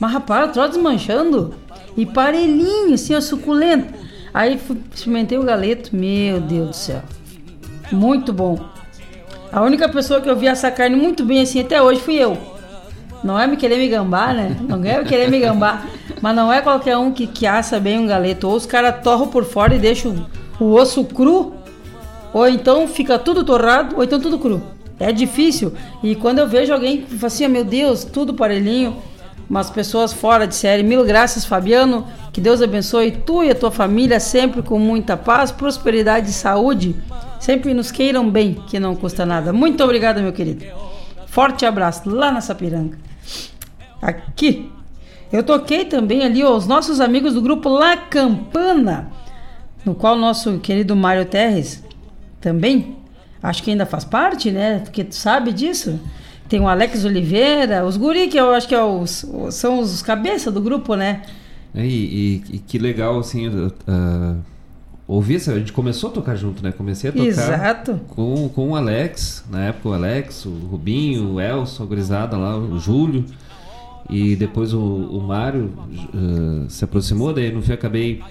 Mas 0.00 0.12
rapaz, 0.12 0.50
troço 0.52 0.70
desmanchando. 0.70 1.54
E 1.96 2.04
parelhinho, 2.04 2.94
assim, 2.94 3.14
ó, 3.14 3.20
suculento. 3.20 4.07
Aí 4.32 4.58
experimentei 4.94 5.38
o 5.38 5.42
galeto. 5.42 5.94
Meu 5.94 6.40
Deus 6.40 6.68
do 6.68 6.76
céu. 6.76 7.02
Muito 7.90 8.32
bom. 8.32 8.58
A 9.50 9.62
única 9.62 9.88
pessoa 9.88 10.20
que 10.20 10.28
eu 10.28 10.36
vi 10.36 10.46
essa 10.46 10.70
carne 10.70 10.96
muito 10.96 11.24
bem 11.24 11.40
assim 11.40 11.60
até 11.60 11.80
hoje 11.80 12.00
fui 12.00 12.16
eu. 12.16 12.36
Não 13.24 13.38
é 13.38 13.46
me 13.46 13.56
querer 13.56 13.78
me 13.78 13.88
gambar, 13.88 14.34
né? 14.34 14.56
Não 14.60 14.84
é 14.84 14.98
me 14.98 15.04
querer 15.04 15.30
me 15.30 15.40
gambar. 15.40 15.88
Mas 16.20 16.36
não 16.36 16.52
é 16.52 16.60
qualquer 16.60 16.96
um 16.96 17.10
que, 17.12 17.26
que 17.26 17.46
assa 17.46 17.80
bem 17.80 17.98
um 17.98 18.06
galeto. 18.06 18.48
Ou 18.48 18.54
os 18.54 18.66
caras 18.66 19.02
torram 19.02 19.28
por 19.28 19.44
fora 19.44 19.74
e 19.74 19.78
deixam 19.78 20.26
o, 20.60 20.64
o 20.64 20.74
osso 20.74 21.04
cru. 21.04 21.54
Ou 22.32 22.46
então 22.48 22.86
fica 22.86 23.18
tudo 23.18 23.42
torrado, 23.42 23.96
ou 23.96 24.04
então 24.04 24.20
tudo 24.20 24.38
cru. 24.38 24.62
É 25.00 25.10
difícil. 25.12 25.72
E 26.02 26.14
quando 26.14 26.40
eu 26.40 26.46
vejo 26.48 26.72
alguém 26.72 26.98
que 27.02 27.14
fala 27.14 27.26
assim, 27.26 27.44
"Ah, 27.44 27.48
meu 27.48 27.64
Deus, 27.64 28.04
tudo 28.04 28.34
parelhinho. 28.34 28.96
Umas 29.48 29.70
pessoas 29.70 30.12
fora 30.12 30.46
de 30.46 30.54
série. 30.54 30.82
Mil 30.82 31.04
graças, 31.04 31.44
Fabiano. 31.44 32.06
Que 32.32 32.40
Deus 32.40 32.60
abençoe 32.60 33.12
tu 33.12 33.42
e 33.42 33.50
a 33.50 33.54
tua 33.54 33.70
família 33.70 34.20
sempre 34.20 34.62
com 34.62 34.78
muita 34.78 35.16
paz, 35.16 35.50
prosperidade 35.50 36.28
e 36.28 36.32
saúde. 36.32 36.94
Sempre 37.40 37.72
nos 37.72 37.90
queiram 37.90 38.28
bem, 38.28 38.62
que 38.66 38.78
não 38.78 38.94
custa 38.94 39.24
nada. 39.24 39.52
Muito 39.52 39.82
obrigado, 39.82 40.20
meu 40.20 40.32
querido. 40.32 40.64
Forte 41.26 41.64
abraço 41.64 42.10
lá 42.10 42.30
na 42.30 42.40
Sapiranga. 42.40 42.98
Aqui. 44.02 44.70
Eu 45.32 45.42
toquei 45.42 45.84
também 45.84 46.24
ali 46.24 46.42
os 46.42 46.66
nossos 46.66 47.00
amigos 47.00 47.34
do 47.34 47.42
grupo 47.42 47.68
La 47.68 47.96
Campana, 47.96 49.10
no 49.84 49.94
qual 49.94 50.16
nosso 50.16 50.58
querido 50.58 50.96
Mário 50.96 51.26
Terres 51.26 51.84
também, 52.40 52.96
acho 53.42 53.62
que 53.62 53.70
ainda 53.70 53.84
faz 53.84 54.04
parte, 54.04 54.50
né? 54.50 54.78
Porque 54.78 55.04
tu 55.04 55.14
sabe 55.14 55.52
disso. 55.52 56.00
Tem 56.48 56.60
o 56.60 56.68
Alex 56.68 57.04
Oliveira, 57.04 57.84
os 57.84 57.96
guri 57.96 58.28
que 58.28 58.38
eu 58.38 58.50
acho 58.54 58.66
que 58.66 58.74
é 58.74 58.82
os, 58.82 59.24
são 59.50 59.80
os 59.80 60.00
cabeça 60.02 60.50
do 60.50 60.60
grupo, 60.60 60.94
né? 60.94 61.22
É, 61.74 61.84
e, 61.84 62.42
e- 62.50 62.54
e 62.54 62.58
que 62.58 62.78
legal, 62.78 63.18
assim, 63.18 63.48
uh, 63.48 64.36
ouvir 65.06 65.36
essa. 65.36 65.52
A 65.52 65.58
gente 65.58 65.72
começou 65.72 66.08
a 66.10 66.12
tocar 66.12 66.34
junto, 66.36 66.62
né? 66.62 66.72
Comecei 66.72 67.10
a 67.10 67.12
tocar 67.12 67.26
Exato. 67.26 68.00
Com, 68.08 68.48
com 68.48 68.70
o 68.70 68.76
Alex, 68.76 69.44
na 69.50 69.66
época 69.66 69.90
o 69.90 69.92
Alex, 69.92 70.46
o 70.46 70.50
Rubinho, 70.50 71.34
o 71.34 71.40
Elson, 71.40 71.82
a 71.82 71.86
gurizada 71.86 72.36
lá, 72.36 72.56
o 72.56 72.78
Júlio. 72.78 73.24
E 74.08 74.34
depois 74.36 74.72
o, 74.72 74.80
o 74.80 75.20
Mário 75.20 75.70
uh, 76.14 76.70
se 76.70 76.82
aproximou, 76.82 77.32
daí 77.34 77.52
no 77.52 77.60
fim 77.60 77.72
acabei 77.72 78.22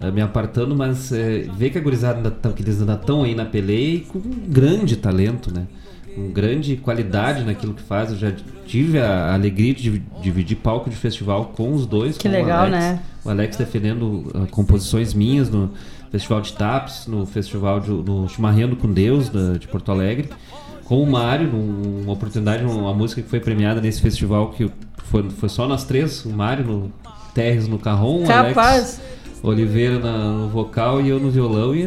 uh, 0.00 0.12
me 0.12 0.20
apartando, 0.20 0.76
mas 0.76 1.10
uh, 1.10 1.52
ver 1.56 1.70
que 1.70 1.78
a 1.78 1.80
gurizada 1.80 2.18
ainda 2.18 2.30
tão, 2.30 2.52
que 2.52 2.62
eles 2.62 2.80
ainda 2.80 2.94
estão 2.94 3.24
aí 3.24 3.34
na 3.34 3.44
peleia 3.44 3.96
e 3.96 4.00
com 4.02 4.18
um 4.18 4.30
grande 4.48 4.94
talento, 4.96 5.52
né? 5.52 5.66
Com 6.14 6.28
grande 6.30 6.76
qualidade 6.76 7.44
naquilo 7.44 7.74
que 7.74 7.82
faz. 7.82 8.10
Eu 8.10 8.16
já 8.18 8.32
tive 8.66 8.98
a 9.00 9.34
alegria 9.34 9.74
de 9.74 9.82
div- 9.82 10.02
dividir 10.22 10.56
palco 10.56 10.88
de 10.90 10.96
festival 10.96 11.52
com 11.56 11.72
os 11.72 11.86
dois. 11.86 12.16
Que 12.16 12.28
com 12.28 12.34
o 12.34 12.38
legal, 12.38 12.60
Alex. 12.66 12.72
né? 12.84 13.00
O 13.24 13.30
Alex 13.30 13.56
defendendo 13.56 14.30
ah, 14.34 14.46
composições 14.50 15.14
minhas 15.14 15.48
no 15.50 15.70
Festival 16.10 16.40
de 16.40 16.52
Taps, 16.52 17.06
no 17.06 17.26
Festival 17.26 17.80
de, 17.80 17.90
no 17.90 18.28
Chimarrendo 18.28 18.76
com 18.76 18.90
Deus 18.92 19.28
da- 19.28 19.54
de 19.58 19.66
Porto 19.68 19.90
Alegre. 19.90 20.28
Com 20.84 21.02
o 21.02 21.10
Mário, 21.10 21.48
uma 21.50 22.12
oportunidade, 22.12 22.62
uma 22.62 22.92
música 22.92 23.22
que 23.22 23.28
foi 23.28 23.40
premiada 23.40 23.80
nesse 23.80 24.02
festival 24.02 24.50
que 24.50 24.70
foi, 25.04 25.28
foi 25.30 25.48
só 25.48 25.66
nós 25.66 25.84
três, 25.84 26.24
o 26.26 26.30
Mário 26.30 26.64
no 26.64 26.92
Terres 27.34 27.66
no 27.66 27.78
Carrom, 27.78 28.22
o. 28.26 28.26
Alex 28.74 29.00
Oliveira 29.48 29.98
na- 29.98 30.32
no 30.32 30.48
vocal 30.48 31.00
e 31.00 31.08
eu 31.08 31.20
no 31.20 31.30
violão 31.30 31.74
e 31.74 31.86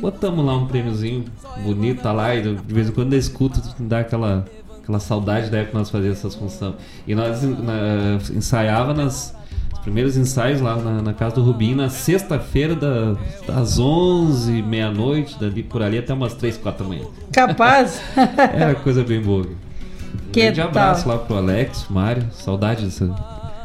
botamos 0.00 0.44
lá 0.44 0.56
um 0.56 0.66
prêmiozinho 0.66 1.24
bonito, 1.64 2.02
tá 2.02 2.12
lá, 2.12 2.34
e 2.34 2.42
de 2.42 2.74
vez 2.74 2.88
em 2.88 2.92
quando 2.92 3.12
eu 3.14 3.18
escuto, 3.18 3.60
dá 3.78 4.00
aquela, 4.00 4.44
aquela 4.82 4.98
saudade 5.00 5.48
da 5.50 5.58
época 5.58 5.72
que 5.72 5.78
nós 5.78 5.90
fazíamos 5.90 6.18
essas 6.18 6.34
funções. 6.34 6.74
E 7.06 7.14
nós 7.14 7.42
na- 7.42 8.18
ensaiava 8.34 8.92
nas 8.94 9.34
os 9.72 9.78
primeiros 9.84 10.16
ensaios 10.16 10.60
lá 10.60 10.76
na, 10.76 11.02
na 11.02 11.12
casa 11.12 11.34
do 11.36 11.42
Rubinho 11.42 11.76
na 11.76 11.88
sexta-feira 11.88 12.76
da- 12.76 13.16
das 13.46 13.78
11, 13.80 14.62
meia-noite, 14.62 15.36
dali 15.40 15.62
por 15.62 15.82
ali 15.82 15.98
até 15.98 16.12
umas 16.14 16.34
3, 16.34 16.56
4 16.56 16.84
da 16.84 16.88
manhã. 16.90 17.04
Capaz. 17.32 18.00
Era 18.54 18.74
coisa 18.76 19.02
bem 19.02 19.20
boa. 19.20 19.42
Um 19.44 20.30
Que 20.30 20.42
grande 20.42 20.60
abraço 20.60 21.04
tal? 21.04 21.16
lá 21.16 21.18
pro 21.22 21.36
Alex, 21.36 21.86
Mário, 21.90 22.24
saudade 22.32 22.84
desse, 22.84 23.02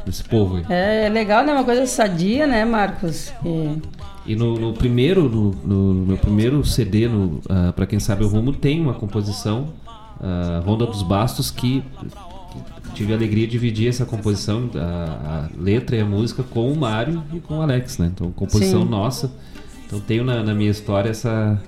desse 0.08 0.24
povo 0.24 0.58
aí. 0.58 0.66
É, 0.70 1.06
é 1.06 1.10
legal, 1.10 1.44
né? 1.46 1.54
Uma 1.54 1.64
coisa 1.64 1.86
sadia, 1.86 2.48
né, 2.48 2.66
Marcos? 2.66 3.32
E- 3.46 3.82
E 4.26 4.36
no, 4.36 4.60
no 4.60 4.74
primeiro, 4.74 5.30
no, 5.30 5.52
no 5.52 6.06
meu 6.06 6.18
primeiro 6.18 6.64
CD, 6.66 7.08
no, 7.08 7.40
ah, 7.50 7.72
para 7.74 7.86
quem 7.86 8.00
sabe 8.00 8.24
o 8.26 8.28
rumo, 8.28 8.52
tem 8.52 8.82
uma 8.82 8.94
composição, 8.94 9.70
ah, 10.20 10.62
Ronda 10.66 10.86
dos 10.86 11.02
Bastos, 11.04 11.50
que 11.52 11.82
tive 12.94 13.14
a 13.14 13.16
alegria 13.16 13.46
de 13.46 13.52
dividir 13.54 13.88
essa 13.88 14.06
composição, 14.06 14.70
a, 14.76 15.46
a 15.56 15.62
letra 15.62 15.96
e 15.96 16.02
a 16.02 16.06
música 16.06 16.44
com 16.44 16.72
o 16.72 16.76
Mário 16.76 17.24
e 17.34 17.40
com 17.40 17.60
o 17.60 17.62
Alex, 17.62 18.00
né? 18.00 18.12
Então, 18.14 18.32
composição 18.32 18.82
Sim. 18.84 18.90
nossa. 18.90 19.32
Então 19.86 20.00
tenho 20.02 20.24
na, 20.26 20.44
na 20.44 20.54
minha 20.54 20.72
história 20.72 21.10
essa 21.10 21.62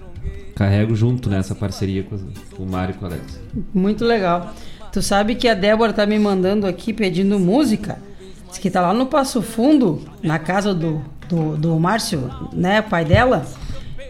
carrego 0.55 0.93
junto 0.95 1.29
nessa 1.29 1.55
parceria 1.55 2.03
com, 2.03 2.17
com 2.57 2.63
o 2.63 2.69
Mário 2.69 2.93
e 2.93 2.97
com 2.97 3.05
o 3.05 3.07
Alex. 3.07 3.39
Muito 3.73 4.03
legal. 4.03 4.53
Tu 4.91 5.01
sabe 5.01 5.35
que 5.35 5.47
a 5.47 5.53
Débora 5.53 5.93
tá 5.93 6.05
me 6.05 6.19
mandando 6.19 6.67
aqui 6.67 6.91
pedindo 6.91 7.39
música. 7.39 7.99
Que 8.59 8.69
tá 8.69 8.81
lá 8.81 8.93
no 8.93 9.05
Passo 9.05 9.41
Fundo, 9.41 10.01
na 10.21 10.37
casa 10.37 10.73
do, 10.73 11.01
do, 11.27 11.55
do 11.55 11.79
Márcio, 11.79 12.29
né, 12.53 12.81
pai 12.81 13.05
dela. 13.05 13.45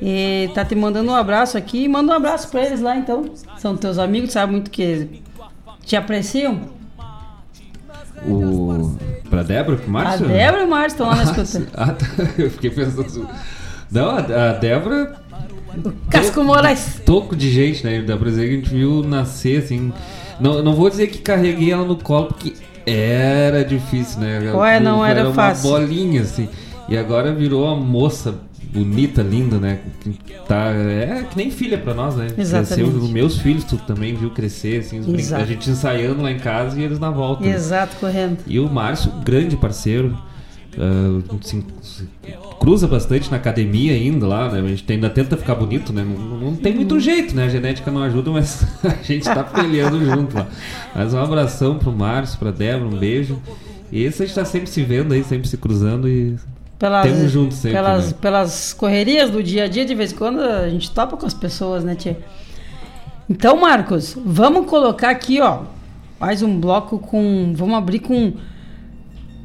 E 0.02 0.50
tá 0.54 0.64
te 0.64 0.76
mandando 0.76 1.12
um 1.12 1.16
abraço 1.16 1.58
aqui. 1.58 1.88
Manda 1.88 2.14
um 2.14 2.16
abraço 2.16 2.50
pra 2.50 2.66
eles 2.66 2.82
lá, 2.82 2.96
então. 2.96 3.32
São 3.58 3.76
teus 3.76 3.98
amigos, 3.98 4.32
sabe 4.32 4.54
muito 4.54 4.72
que 4.72 5.22
te 5.84 5.96
apreciam. 5.96 6.62
O 8.26 8.98
pra 9.30 9.44
Débora, 9.44 9.78
pro 9.78 9.90
Márcio? 9.90 10.26
A 10.26 10.30
Débora 10.30 10.64
e 10.64 10.66
o 10.66 10.70
Márcio 10.70 10.88
estão 10.88 11.08
lá 11.08 11.16
na 11.16 11.22
Ah, 11.22 11.42
escuta. 11.42 11.68
Ah, 11.74 11.94
tá. 11.94 12.06
Eu 12.38 12.52
fiquei 12.52 12.70
pensando. 12.70 13.30
Não, 13.92 14.10
a, 14.10 14.18
a 14.20 14.54
Débora. 14.54 15.16
Casco 16.10 16.44
Moraes. 16.44 17.02
Toco 17.06 17.36
de 17.36 17.50
gente, 17.52 17.86
né? 17.86 18.02
Dá 18.02 18.18
pra 18.18 18.30
dizer 18.30 18.48
que 18.48 18.54
a 18.54 18.56
gente 18.56 18.70
viu 18.70 19.04
nascer, 19.04 19.64
assim. 19.64 19.94
Não, 20.40 20.64
não 20.64 20.74
vou 20.74 20.90
dizer 20.90 21.08
que 21.08 21.20
carreguei 21.20 21.72
ela 21.72 21.86
no 21.86 21.96
colo, 21.96 22.28
porque 22.28 22.54
era 22.90 23.64
difícil, 23.64 24.20
né? 24.22 24.52
Ué, 24.54 24.80
não 24.80 25.06
era 25.06 25.26
uma 25.26 25.34
fácil. 25.34 25.70
bolinha, 25.70 26.22
assim. 26.22 26.48
E 26.88 26.98
agora 26.98 27.34
virou 27.34 27.66
uma 27.66 27.76
moça 27.76 28.36
bonita, 28.72 29.22
linda, 29.22 29.58
né? 29.58 29.80
Que 30.02 30.30
Tá, 30.48 30.72
é 30.74 31.26
que 31.30 31.38
nem 31.38 31.52
filha 31.52 31.78
pra 31.78 31.94
nós, 31.94 32.16
né? 32.16 32.28
Exatamente. 32.36 32.90
Cresceu, 32.90 33.04
os 33.04 33.10
meus 33.12 33.38
filhos, 33.38 33.64
tu 33.64 33.78
também 33.78 34.16
viu 34.16 34.32
crescer, 34.32 34.80
assim, 34.80 35.00
a 35.36 35.46
gente 35.46 35.70
ensaiando 35.70 36.24
lá 36.24 36.32
em 36.32 36.40
casa 36.40 36.80
e 36.80 36.84
eles 36.84 36.98
na 36.98 37.12
volta. 37.12 37.44
né? 37.44 37.52
Exato, 37.52 37.96
correndo. 37.98 38.40
E 38.48 38.60
o 38.60 38.68
Márcio, 38.68 39.12
grande 39.24 39.56
parceiro, 39.56 40.18
se 41.42 41.64
cruza 42.60 42.88
bastante 42.88 43.32
na 43.32 43.38
academia 43.38 43.94
ainda 43.94 44.28
lá, 44.28 44.52
né? 44.52 44.60
A 44.60 44.68
gente 44.68 44.92
ainda 44.92 45.10
tenta 45.10 45.38
ficar 45.38 45.56
bonito, 45.56 45.94
né? 45.94 46.04
Não, 46.04 46.38
não 46.38 46.56
tem 46.56 46.76
muito 46.76 47.00
jeito, 47.00 47.36
né? 47.36 47.46
A 47.46 47.50
genética 47.50 47.90
não 47.90 48.04
ajuda, 48.04 48.32
mas 48.32 48.66
a 48.84 49.02
gente 49.04 49.24
tá 49.24 49.44
peleando 49.44 50.04
junto 50.06 50.36
lá. 50.36 50.48
Mas 50.94 51.14
um 51.14 51.20
abração 51.20 51.78
pro 51.78 51.92
Márcio, 51.92 52.38
pra 52.38 52.52
Débora, 52.52 52.94
um 52.94 53.00
beijo. 53.00 53.40
E 53.92 54.04
esse 54.04 54.22
a 54.22 54.26
gente 54.26 54.36
tá 54.36 54.46
sempre 54.46 54.70
se 54.70 54.84
vendo 54.84 55.14
aí, 55.14 55.24
sempre 55.24 55.48
se 55.48 55.58
cruzando 55.58 56.08
e 56.08 56.36
Pelas, 56.78 57.04
temos 57.04 57.32
juntos 57.32 57.58
sempre. 57.58 57.78
pelas, 57.78 58.08
né? 58.08 58.18
pelas 58.22 58.74
correrias 58.74 59.30
do 59.30 59.42
dia 59.42 59.64
a 59.64 59.68
dia, 59.68 59.84
de 59.84 59.96
vez 59.96 60.12
em 60.12 60.16
quando 60.16 60.40
a 60.42 60.70
gente 60.70 60.92
topa 60.92 61.18
com 61.18 61.26
as 61.26 61.34
pessoas, 61.34 61.84
né, 61.84 61.96
tia? 61.96 62.18
Então, 63.30 63.58
Marcos, 63.58 64.18
vamos 64.26 64.66
colocar 64.68 65.10
aqui, 65.10 65.40
ó, 65.42 65.64
mais 66.20 66.42
um 66.42 66.60
bloco 66.60 67.00
com. 67.00 67.54
Vamos 67.56 67.76
abrir 67.78 68.00
com. 68.00 68.34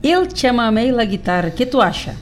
Eu 0.03 0.27
te 0.27 0.47
amamei 0.47 0.93
la 0.93 1.05
guitarra. 1.05 1.49
O 1.49 1.53
que 1.53 1.65
tu 1.67 1.81
acha? 1.81 2.15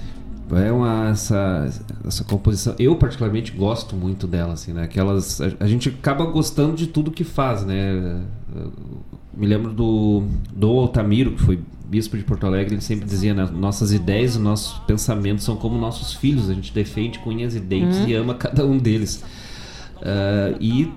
É 0.55 0.71
uma 0.73 1.09
essa, 1.11 1.69
essa 2.07 2.25
composição. 2.25 2.75
Eu 2.79 2.97
particularmente 2.97 3.53
gosto 3.53 3.97
muito 3.97 4.27
dela, 4.27 4.53
assim, 4.55 4.73
né? 4.73 4.85
Aquelas 4.85 5.41
a, 5.41 5.53
a 5.61 5.67
gente 5.67 5.89
acaba 5.89 6.25
gostando 6.27 6.75
de 6.77 6.87
tudo 6.87 7.11
que 7.11 7.25
faz, 7.25 7.65
né? 7.65 8.21
Eu 8.55 8.73
me 9.35 9.47
lembro 9.47 9.73
do 9.73 10.25
do 10.55 10.69
Altamiro, 10.69 11.33
que 11.33 11.43
foi 11.43 11.59
bispo 11.87 12.17
de 12.17 12.25
Porto 12.25 12.47
Alegre, 12.47 12.75
ele 12.75 12.81
sempre 12.83 13.05
dizia, 13.07 13.35
né? 13.35 13.47
nossas 13.55 13.93
ideias, 13.93 14.37
e 14.37 14.39
nossos 14.39 14.79
pensamentos 14.87 15.45
são 15.45 15.57
como 15.57 15.77
nossos 15.79 16.15
filhos, 16.15 16.49
a 16.49 16.55
gente 16.55 16.73
defende 16.73 17.19
com 17.19 17.29
unhas 17.29 17.55
e 17.55 17.61
dentes 17.61 17.99
Uhum. 17.99 18.09
e 18.09 18.15
ama 18.15 18.35
cada 18.35 18.65
um 18.65 18.79
deles. 18.79 19.23
Ah, 20.01 20.55
e 20.61 20.91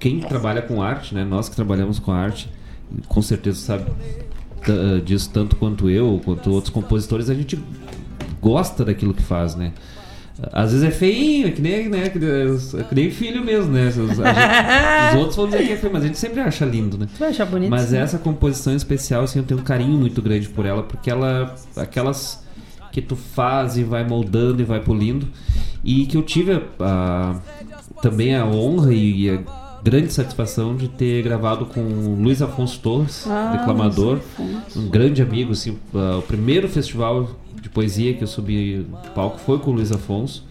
quem 0.00 0.18
trabalha 0.20 0.60
com 0.62 0.82
arte, 0.82 1.14
né? 1.14 1.24
Nós 1.24 1.48
que 1.48 1.54
trabalhamos 1.56 1.98
com 2.00 2.10
arte, 2.12 2.48
com 3.06 3.22
certeza 3.22 3.58
sabe 3.58 3.84
ta- 4.66 5.00
disso 5.04 5.30
tanto 5.32 5.54
quanto 5.56 5.88
eu, 5.88 6.20
quanto 6.24 6.50
outros 6.50 6.72
compositores, 6.72 7.30
a 7.30 7.34
gente 7.34 7.56
gosta 8.40 8.84
daquilo 8.84 9.12
que 9.14 9.22
faz, 9.22 9.54
né? 9.54 9.72
Às 10.52 10.72
vezes 10.72 10.86
é 10.88 10.90
feinho, 10.90 11.48
é 11.48 11.50
que 11.50 11.60
nem, 11.60 11.88
né, 11.90 12.08
que, 12.08 12.18
é 12.18 12.82
que 12.84 12.94
nem 12.94 13.10
filho 13.10 13.44
mesmo, 13.44 13.72
né? 13.72 13.88
Os, 13.88 13.94
gente- 13.94 14.10
os 14.12 15.14
outros 15.18 15.36
vão 15.36 15.46
dizer 15.46 15.66
que 15.66 15.72
é 15.72 15.76
feio, 15.76 15.92
mas 15.92 16.02
a 16.02 16.06
gente 16.06 16.18
sempre 16.18 16.40
acha 16.40 16.64
lindo, 16.64 16.96
né? 16.96 17.06
Vai 17.18 17.28
achar 17.28 17.44
bonito? 17.44 17.68
Mas 17.68 17.90
sim. 17.90 17.98
essa 17.98 18.16
composição 18.18 18.74
especial, 18.74 19.24
assim, 19.24 19.38
eu 19.40 19.44
tenho 19.44 19.60
um 19.60 19.62
carinho 19.62 19.98
muito 19.98 20.22
grande 20.22 20.48
por 20.48 20.64
ela, 20.64 20.82
porque 20.82 21.10
ela. 21.10 21.54
Aquelas 21.76 22.42
que 22.90 23.02
tu 23.02 23.14
faz 23.16 23.76
e 23.76 23.84
vai 23.84 24.06
moldando 24.06 24.62
e 24.62 24.64
vai 24.64 24.80
polindo. 24.80 25.28
E 25.84 26.06
que 26.06 26.16
eu 26.16 26.22
tive 26.22 26.52
a- 26.54 26.62
a- 26.80 27.36
também 28.00 28.34
a 28.34 28.46
honra 28.46 28.94
e 28.94 29.28
a 29.30 29.38
grande 29.82 30.10
satisfação 30.12 30.74
de 30.74 30.88
ter 30.88 31.22
gravado 31.22 31.66
com 31.66 31.80
o 31.80 32.14
Luiz 32.20 32.40
Afonso 32.40 32.80
Torres, 32.80 33.26
Ah, 33.28 33.56
declamador, 33.58 34.16
Afonso. 34.18 34.80
um 34.80 34.88
grande 34.88 35.20
amigo, 35.22 35.52
assim, 35.52 35.76
o 35.92 36.22
primeiro 36.22 36.66
festival 36.68 37.30
poesia 37.72 38.14
que 38.14 38.22
eu 38.22 38.28
subi 38.28 38.86
no 38.88 39.10
palco 39.10 39.38
foi 39.38 39.58
com 39.58 39.70
o 39.70 39.74
Luiz 39.74 39.92
Afonso. 39.92 40.44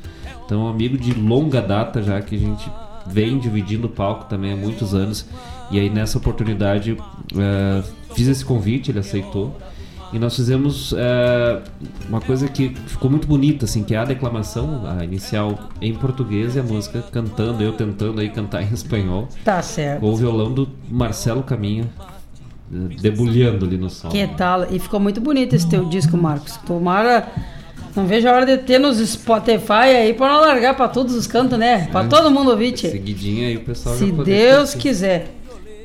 Então, 0.45 0.63
um 0.63 0.67
amigo 0.67 0.97
de 0.97 1.13
longa 1.13 1.61
data 1.61 2.01
já 2.01 2.21
que 2.21 2.35
a 2.35 2.39
gente 2.39 2.69
vem 3.05 3.37
dividindo 3.39 3.87
o 3.87 3.89
palco 3.89 4.25
também 4.25 4.53
há 4.53 4.55
muitos 4.55 4.93
anos. 4.93 5.25
E 5.71 5.79
aí 5.79 5.89
nessa 5.89 6.17
oportunidade 6.17 6.97
eh, 7.37 7.83
fiz 8.15 8.27
esse 8.27 8.43
convite, 8.43 8.91
ele 8.91 8.99
aceitou. 8.99 9.55
E 10.11 10.17
nós 10.17 10.35
fizemos 10.35 10.93
eh, 10.97 11.61
uma 12.07 12.19
coisa 12.19 12.47
que 12.47 12.69
ficou 12.87 13.11
muito 13.11 13.27
bonita, 13.27 13.65
assim, 13.65 13.83
que 13.83 13.93
é 13.93 13.97
a 13.99 14.05
declamação, 14.05 14.81
a 14.87 15.03
inicial 15.03 15.69
em 15.79 15.93
português 15.93 16.55
e 16.55 16.59
a 16.59 16.63
música 16.63 17.03
cantando, 17.11 17.61
eu 17.61 17.73
tentando 17.73 18.19
aí 18.19 18.29
cantar 18.29 18.63
em 18.63 18.69
espanhol. 18.73 19.29
Tá 19.45 19.61
certo. 19.61 20.01
Com 20.01 20.11
o 20.11 20.15
violão 20.15 20.51
do 20.51 20.67
Marcelo 20.89 21.43
Caminho, 21.43 21.87
eh, 21.99 22.03
debulhando 22.69 23.65
ali 23.65 23.77
no 23.77 23.89
som. 23.89 24.09
Que 24.09 24.27
tal? 24.27 24.65
E 24.71 24.79
ficou 24.79 24.99
muito 24.99 25.19
bonito 25.19 25.55
esse 25.55 25.67
teu 25.67 25.85
disco, 25.85 26.15
Marcos. 26.17 26.57
Tomara. 26.57 27.27
Não 27.95 28.05
vejo 28.05 28.27
a 28.27 28.33
hora 28.33 28.45
de 28.45 28.57
ter 28.59 28.77
nos 28.79 28.97
Spotify 28.99 29.73
aí 29.97 30.13
pra 30.13 30.27
não 30.29 30.41
largar 30.41 30.75
pra 30.75 30.87
todos 30.87 31.15
os 31.15 31.25
cantos, 31.25 31.57
né? 31.57 31.87
Pra 31.91 32.03
É. 32.03 32.07
todo 32.07 32.29
mundo 32.29 32.51
ouvir, 32.51 32.71
tia. 32.73 32.91
Seguidinha 32.91 33.47
aí 33.47 33.57
o 33.57 33.61
pessoal 33.61 33.95
Se 33.95 34.11
Deus 34.11 34.71
curtir. 34.73 34.77
quiser. 34.89 35.27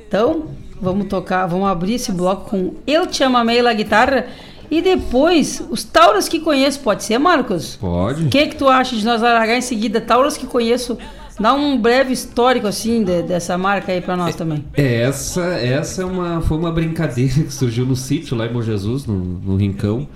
Então, 0.06 0.44
vamos 0.80 1.06
tocar, 1.06 1.46
vamos 1.46 1.66
abrir 1.66 1.94
esse 1.94 2.12
bloco 2.12 2.50
com 2.50 2.74
Eu 2.86 3.06
Te 3.06 3.24
Amamei 3.24 3.62
La 3.62 3.72
Guitarra. 3.72 4.26
E 4.70 4.80
depois, 4.82 5.62
os 5.70 5.84
Tauros 5.84 6.28
que 6.28 6.40
conheço, 6.40 6.80
pode 6.80 7.04
ser, 7.04 7.18
Marcos? 7.18 7.76
Pode. 7.76 8.24
O 8.26 8.28
que, 8.28 8.46
que 8.48 8.56
tu 8.56 8.68
acha 8.68 8.96
de 8.96 9.04
nós 9.04 9.20
largar 9.20 9.56
em 9.56 9.60
seguida? 9.60 10.00
Tauros 10.00 10.36
que 10.36 10.46
conheço, 10.46 10.96
dá 11.38 11.52
um 11.52 11.78
breve 11.78 12.12
histórico 12.12 12.66
assim 12.66 13.02
de- 13.04 13.22
dessa 13.22 13.56
marca 13.58 13.92
aí 13.92 14.00
pra 14.00 14.16
nós 14.16 14.34
também. 14.34 14.64
É, 14.74 15.02
essa, 15.02 15.42
essa 15.42 16.02
é 16.02 16.04
uma, 16.04 16.40
foi 16.40 16.56
uma 16.58 16.72
brincadeira 16.72 17.34
que 17.44 17.52
surgiu 17.52 17.84
no 17.86 17.94
sítio 17.96 18.36
lá 18.36 18.46
em 18.46 18.52
Bom 18.52 18.62
Jesus, 18.62 19.06
no, 19.06 19.14
no 19.14 19.56
Rincão. 19.56 20.08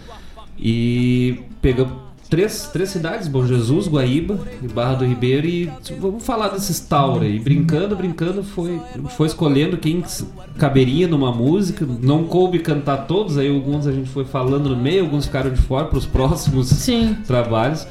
E 0.59 1.41
pegamos 1.63 1.93
três, 2.29 2.69
três 2.73 2.91
cidades, 2.91 3.29
Bom 3.29 3.47
Jesus, 3.47 3.89
Guaíba 3.89 4.39
e 4.63 4.69
Barra 4.69 4.95
do 4.95 5.05
Ribeiro, 5.07 5.47
e 5.47 5.71
vamos 5.99 6.25
falar 6.25 6.49
desses 6.49 6.79
Taura. 6.81 7.27
E 7.27 7.39
brincando, 7.39 7.97
brincando, 7.97 8.43
foi, 8.43 8.81
foi 9.17 9.27
escolhendo 9.27 9.77
quem 9.77 10.03
caberia 10.59 11.09
numa 11.09 11.33
música. 11.33 11.87
Não 12.01 12.25
coube 12.25 12.59
cantar 12.61 13.07
todos, 13.07 13.39
aí 13.39 13.49
alguns 13.49 13.87
a 13.87 13.93
gente 13.93 14.09
foi 14.09 14.25
falando 14.25 14.69
no 14.71 14.77
meio, 14.77 15.05
alguns 15.05 15.27
ficaram 15.27 15.51
de 15.53 15.61
fora 15.61 15.87
para 15.87 15.99
os 15.99 16.07
próximos 16.07 16.89
trabalhos. 17.27 17.87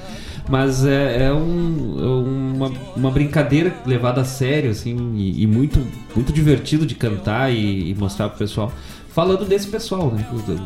Mas 0.50 0.86
é, 0.86 1.26
é 1.26 1.34
um- 1.34 1.96
é 2.00 2.56
uma, 2.56 2.72
uma 2.96 3.12
brincadeira 3.12 3.76
levada 3.86 4.22
a 4.22 4.24
sério, 4.24 4.70
assim, 4.72 4.96
e, 5.18 5.44
e 5.44 5.46
muito, 5.48 5.78
muito 6.16 6.32
divertido 6.32 6.86
de 6.86 6.96
cantar 6.96 7.52
e, 7.54 7.90
e 7.92 7.96
mostrar 7.96 8.30
pro 8.30 8.38
pessoal. 8.38 8.72
Falando 9.18 9.46
desse 9.46 9.68
pessoal, 9.68 10.12
né? 10.12 10.24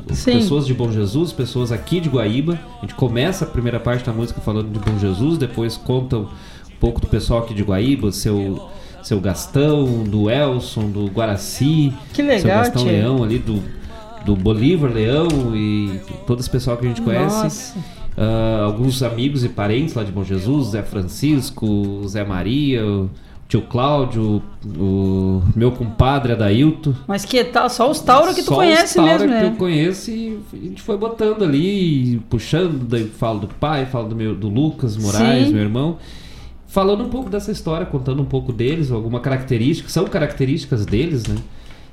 As 0.09 0.17
Sim. 0.17 0.33
Pessoas 0.33 0.67
de 0.67 0.73
Bom 0.73 0.91
Jesus, 0.91 1.31
pessoas 1.31 1.71
aqui 1.71 2.01
de 2.01 2.09
Guaíba. 2.09 2.59
A 2.79 2.81
gente 2.81 2.95
começa 2.95 3.45
a 3.45 3.47
primeira 3.47 3.79
parte 3.79 4.05
da 4.05 4.11
música 4.11 4.41
falando 4.41 4.69
de 4.73 4.77
Bom 4.77 4.99
Jesus, 4.99 5.37
depois 5.37 5.77
conta 5.77 6.17
um 6.17 6.27
pouco 6.77 6.99
do 6.99 7.07
pessoal 7.07 7.43
aqui 7.43 7.53
de 7.53 7.63
Guaíba, 7.63 8.11
seu, 8.11 8.69
seu 9.01 9.21
Gastão, 9.21 10.03
do 10.03 10.29
Elson, 10.29 10.89
do 10.89 11.05
Guaraci. 11.05 11.93
Que 12.11 12.21
legal, 12.21 12.41
Seu 12.41 12.49
Gastão 12.49 12.83
tchê. 12.83 12.91
Leão 12.91 13.23
ali, 13.23 13.39
do, 13.39 13.63
do 14.25 14.35
Bolívar 14.35 14.91
Leão 14.91 15.29
e 15.55 16.01
todo 16.27 16.41
esse 16.41 16.49
pessoal 16.49 16.75
que 16.75 16.85
a 16.85 16.89
gente 16.89 17.01
conhece. 17.01 17.43
Nossa. 17.43 17.79
Ah, 18.17 18.63
alguns 18.65 19.01
amigos 19.01 19.45
e 19.45 19.47
parentes 19.47 19.93
lá 19.93 20.03
de 20.03 20.11
Bom 20.11 20.25
Jesus, 20.25 20.71
Zé 20.71 20.83
Francisco, 20.83 22.05
Zé 22.05 22.25
Maria, 22.25 22.83
tio 23.51 23.61
Cláudio, 23.63 24.41
o 24.77 25.43
meu 25.53 25.73
compadre 25.73 26.31
Adailto. 26.31 26.95
Mas 27.05 27.25
que 27.25 27.43
tal? 27.43 27.69
Só 27.69 27.91
os 27.91 27.99
Tauro 27.99 28.33
que 28.33 28.41
tu 28.41 28.47
Só 28.47 28.55
conhece 28.55 28.97
os 28.97 29.05
Taura 29.05 29.11
mesmo, 29.11 29.27
que 29.27 29.33
né? 29.33 29.47
eu 29.47 29.55
conheço 29.57 30.09
e 30.09 30.39
a 30.53 30.55
gente 30.55 30.81
foi 30.81 30.95
botando 30.95 31.43
ali, 31.43 32.21
puxando, 32.29 32.85
daí 32.87 33.07
falo 33.07 33.39
do 33.39 33.47
pai, 33.47 33.85
falo 33.85 34.07
do, 34.07 34.15
meu, 34.15 34.33
do 34.33 34.47
Lucas 34.47 34.95
Moraes, 34.95 35.47
Sim. 35.47 35.53
meu 35.53 35.63
irmão. 35.63 35.97
Falando 36.65 37.03
um 37.03 37.09
pouco 37.09 37.29
dessa 37.29 37.51
história, 37.51 37.85
contando 37.85 38.21
um 38.21 38.25
pouco 38.25 38.53
deles, 38.53 38.89
alguma 38.89 39.19
característica, 39.19 39.89
são 39.89 40.05
características 40.05 40.85
deles, 40.85 41.27
né? 41.27 41.35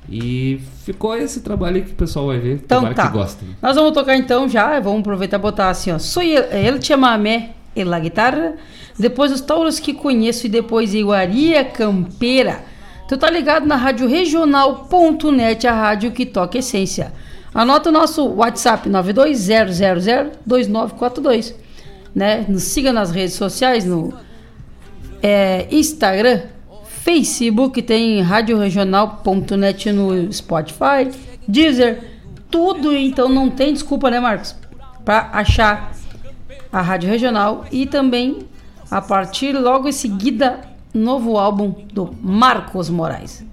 E 0.09 0.61
ficou 0.85 1.13
esse 1.13 1.41
trabalho 1.41 1.75
aí 1.75 1.81
que 1.81 1.91
o 1.91 1.95
pessoal 1.95 2.27
vai 2.27 2.39
ver, 2.39 2.61
Então 2.63 2.77
tomara 2.77 2.95
tá. 2.95 3.07
que 3.07 3.13
gostem. 3.13 3.49
Nós 3.61 3.75
vamos 3.75 3.91
tocar 3.91 4.15
então 4.15 4.47
já, 4.47 4.79
vamos 4.79 5.01
aproveitar 5.01 5.35
e 5.35 5.41
botar 5.41 5.69
assim, 5.69 5.91
ó. 5.91 5.99
Sou 5.99 6.23
el, 6.23 6.43
el 6.53 6.81
chamamé 6.81 7.49
e 7.75 7.83
la 7.83 7.99
guitarra, 7.99 8.55
depois 8.99 9.31
os 9.31 9.39
tauros 9.39 9.79
que 9.79 9.93
conheço 9.93 10.45
e 10.45 10.49
depois 10.49 10.93
Iguaria 10.93 11.63
Campeira. 11.63 12.65
Tu 13.07 13.17
tá 13.17 13.29
ligado 13.29 13.65
na 13.65 13.77
rádio 13.77 14.05
regional.net, 14.07 15.65
a 15.65 15.73
rádio 15.73 16.11
que 16.11 16.25
toca 16.25 16.57
essência. 16.57 17.13
Anota 17.53 17.89
o 17.89 17.93
nosso 17.93 18.27
WhatsApp 18.27 18.89
920002942, 18.89 21.53
né? 22.13 22.45
Nos 22.47 22.63
siga 22.63 22.91
nas 22.93 23.09
redes 23.09 23.35
sociais, 23.35 23.85
no 23.85 24.13
é, 25.23 25.65
Instagram, 25.71 26.41
Facebook, 27.01 27.81
tem 27.81 28.21
radioregional.net 28.21 29.91
no 29.91 30.31
Spotify, 30.31 31.09
Deezer, 31.47 32.03
tudo, 32.51 32.93
então 32.93 33.27
não 33.29 33.49
tem 33.49 33.73
desculpa, 33.73 34.11
né, 34.11 34.19
Marcos? 34.19 34.55
Para 35.03 35.31
achar 35.33 35.91
a 36.71 36.81
Rádio 36.81 37.09
Regional 37.09 37.65
e 37.71 37.87
também 37.87 38.47
a 38.89 39.01
partir 39.01 39.53
logo 39.53 39.87
em 39.87 39.91
seguida 39.91 40.61
novo 40.93 41.37
álbum 41.37 41.75
do 41.93 42.15
Marcos 42.21 42.89
Moraes. 42.89 43.43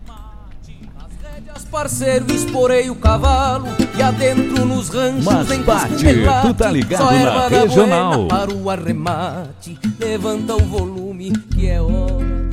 Parceiro, 1.71 2.33
esporei 2.33 2.89
o 2.89 2.95
cavalo 2.95 3.67
e 3.99 4.03
adentro 4.03 4.65
nos 4.65 4.89
ranchos 4.89 5.25
Mas 5.25 5.51
em 5.51 5.63
bate, 5.63 6.05
tu 6.43 6.55
tá 6.55 6.71
ligado 6.71 7.03
só 7.03 7.11
na 7.11 7.49
regional. 7.49 8.29
para 8.29 8.55
o 8.55 8.71
arremate, 8.71 9.79
levanta 9.99 10.55
o 10.55 10.65
volume 10.65 11.33
que 11.33 11.69
é 11.69 11.83
hora. 11.83 12.47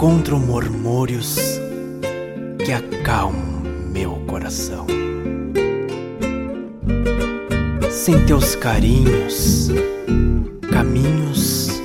Encontro 0.00 0.38
murmúrios 0.38 1.60
que 2.64 2.72
acalmam 2.72 3.60
meu 3.92 4.12
coração. 4.26 4.86
Sem 7.90 8.18
teus 8.24 8.54
carinhos, 8.54 9.68
caminhos 10.72 11.82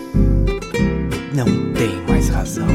não 1.33 1.73
tem 1.73 2.01
mais 2.07 2.29
razão. 2.29 2.65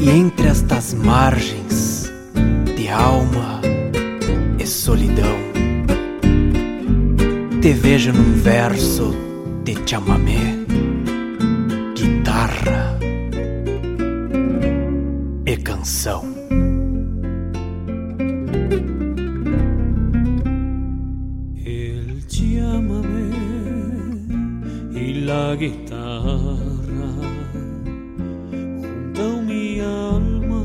E 0.00 0.10
entre 0.10 0.48
estas 0.48 0.94
margens 0.94 2.12
de 2.74 2.88
alma 2.88 3.60
e 4.58 4.66
solidão, 4.66 5.38
te 7.62 7.72
vejo 7.72 8.12
num 8.12 8.32
verso 8.32 9.14
de 9.62 9.76
chamamé, 9.88 10.58
guitarra 12.68 12.98
e 15.46 15.56
canção. 15.56 16.22
El 21.64 22.26
llámame 22.28 23.30
y 24.92 25.14
la 25.24 25.56
guitarra 25.56 27.12
junto 28.50 29.42
mi 29.42 29.80
alma 29.80 30.64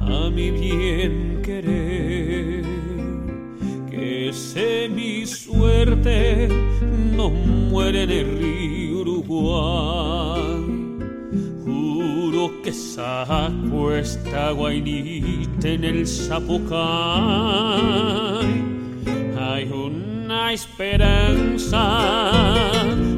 a 0.00 0.30
mi 0.30 0.50
bien 0.50 1.40
querer 1.42 2.64
que 3.90 4.30
sé 4.32 4.88
mi 4.88 5.26
suerte 5.26 6.48
no 7.16 7.30
muere 7.30 8.04
en 8.04 8.10
el 8.10 8.38
río 8.38 9.00
Uruguay 9.00 10.07
que 13.08 13.26
saco 13.26 13.92
esta 13.92 14.50
guainita 14.52 15.68
en 15.68 15.84
el 15.84 16.06
Zapucay. 16.06 16.68
Hay 19.38 19.70
una 19.70 20.52
esperanza 20.52 22.00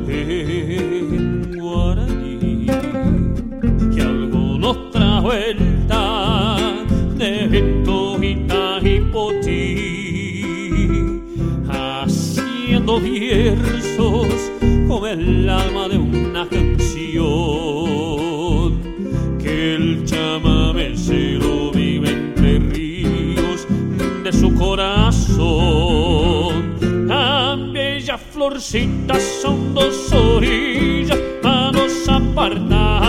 en 0.09 1.59
Guaraní 1.59 2.67
y 3.97 4.01
alguna 4.01 4.69
otra 4.69 5.21
vuelta 5.21 6.57
de 7.17 7.49
Ventojita 7.49 8.79
y 8.83 9.01
Potí 9.13 10.45
haciendo 11.69 13.01
versos 13.01 14.51
con 14.89 15.09
el 15.09 15.49
alma 15.49 15.89
de 15.89 15.99
una 15.99 16.49
canción 16.49 16.70
son 28.73 29.75
dos 29.75 30.13
orillas 30.13 31.19
manos 31.43 32.09
apartados 32.09 33.00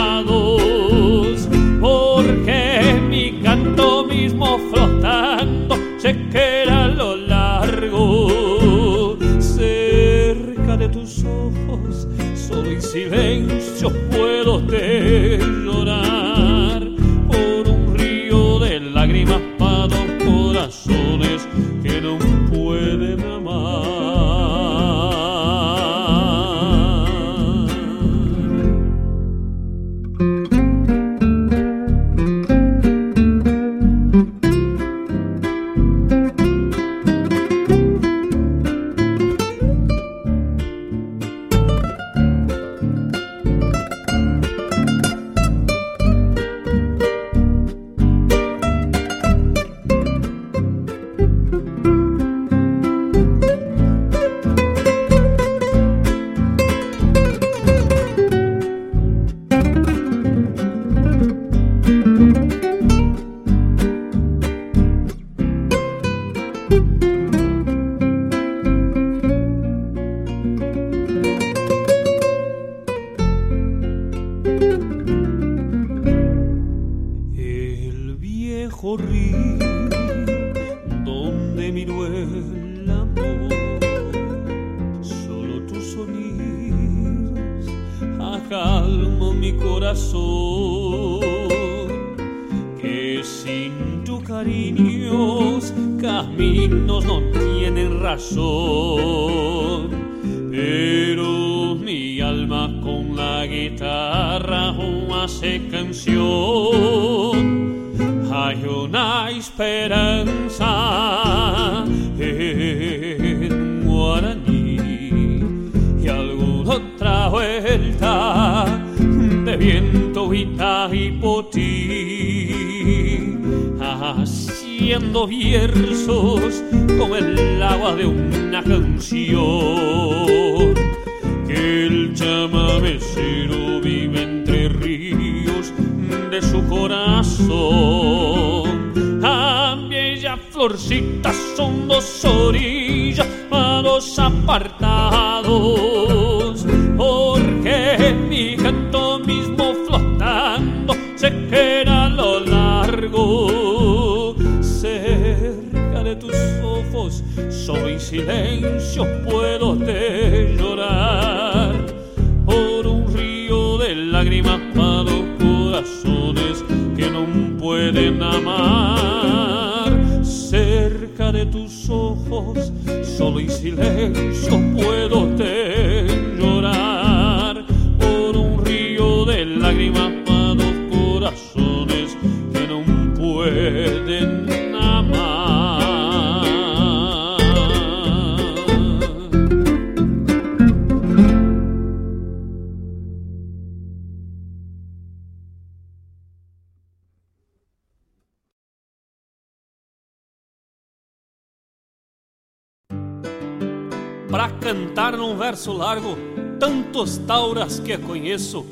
Pra 204.31 204.49
cantar 204.49 205.17
num 205.17 205.35
verso 205.35 205.73
largo, 205.73 206.15
tantos 206.57 207.17
tauras 207.17 207.81
que 207.81 207.97
conheço, 207.97 208.65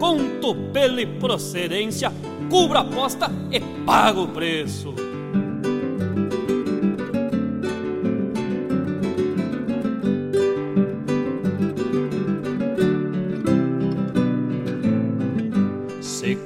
conto 0.00 0.54
pela 0.72 1.06
procedência, 1.20 2.10
cubro 2.48 2.78
a 2.78 2.80
aposta 2.80 3.30
e 3.50 3.60
pago 3.84 4.22
o 4.22 4.28
preço. 4.28 5.11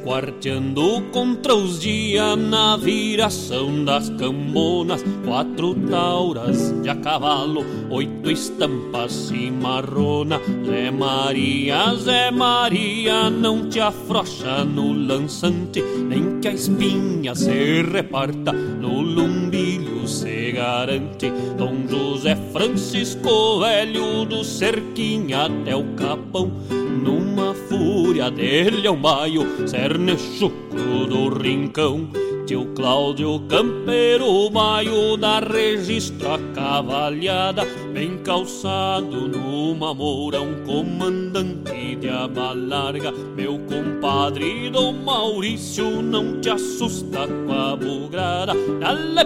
Quarteando 0.07 1.03
contra 1.11 1.53
os 1.53 1.81
dias 1.81 2.39
na 2.39 2.77
viração 2.77 3.85
das 3.85 4.09
cambonas, 4.11 5.05
quatro 5.24 5.74
tauras 5.91 6.73
de 6.81 6.89
a 6.89 6.95
cavalo, 6.95 7.65
oito 7.91 8.31
estampas 8.31 9.12
cimarrona. 9.12 10.41
Zé 10.65 10.93
Maria, 10.93 11.93
Zé 11.97 12.31
Maria, 12.31 13.28
não 13.28 13.69
te 13.69 13.81
afrocha 13.81 14.65
no 14.65 14.93
lançante, 14.93 15.83
nem 15.83 16.39
que 16.41 16.47
a 16.47 16.53
espinha 16.53 17.35
se 17.35 17.83
reparta 17.83 18.53
no 18.53 19.01
lumbilho 19.01 20.07
se 20.07 20.53
garante. 20.53 21.33
Dom 21.59 21.89
José 21.89 22.37
Francisco, 22.53 23.59
velho 23.59 24.24
do 24.24 24.45
cerquinho 24.45 25.37
até 25.37 25.74
o 25.74 25.83
capão, 25.97 26.53
numa 26.97 27.55
fúria 27.55 28.31
dele 28.31 28.89
um 28.89 29.01
baio, 29.01 29.68
cerne 29.68 30.16
chucro 30.18 31.06
do 31.06 31.28
rincão. 31.28 32.09
Tio 32.47 32.64
Cláudio 32.77 33.40
Campeiro, 33.48 34.48
maio 34.52 35.16
da 35.16 35.40
registro 35.40 36.32
a 36.32 36.39
cavalhada, 36.55 37.66
bem 37.93 38.18
calçado 38.18 39.27
numa 39.27 39.93
moura, 39.93 40.40
um 40.40 40.64
comandante 40.64 41.97
de 41.97 42.09
aba 42.09 42.52
larga. 42.52 43.10
Meu 43.10 43.59
compadre 43.59 44.70
Dom 44.70 44.93
Maurício, 44.93 46.01
não 46.01 46.40
te 46.40 46.48
assusta 46.48 47.27
com 47.27 47.52
a 47.52 47.74
bugrada, 47.74 48.52
dá-lhe 48.78 49.26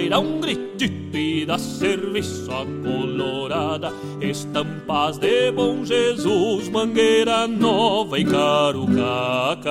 e 0.00 0.08
dá 0.08 0.18
um 0.18 0.40
gritito 0.40 1.16
e 1.16 1.46
dá 1.46 1.58
serviço 1.58 2.50
a 2.50 2.66
colorada. 2.82 3.92
Estampas 4.20 5.18
de 5.18 5.52
Bom 5.52 5.84
Jesus, 5.84 6.68
Mangueira 6.68 7.46
Nova 7.46 8.18
e 8.18 8.24
Carucaca. 8.24 9.70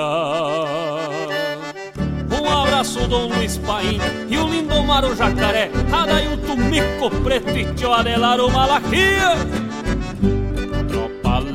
Um 2.40 2.50
abraço, 2.50 3.08
Dom 3.08 3.28
Luiz 3.28 3.58
Paim 3.58 4.00
e 4.30 4.38
o 4.38 4.48
Lindomar 4.48 5.04
o 5.06 5.16
Jacaré, 5.16 5.72
Adailto 5.92 6.56
Mico 6.56 7.10
Preto 7.24 7.50
e 7.50 7.74
Tio 7.74 7.94
Adelar 7.94 8.40
o 8.40 8.52
Malaquia. 8.52 9.36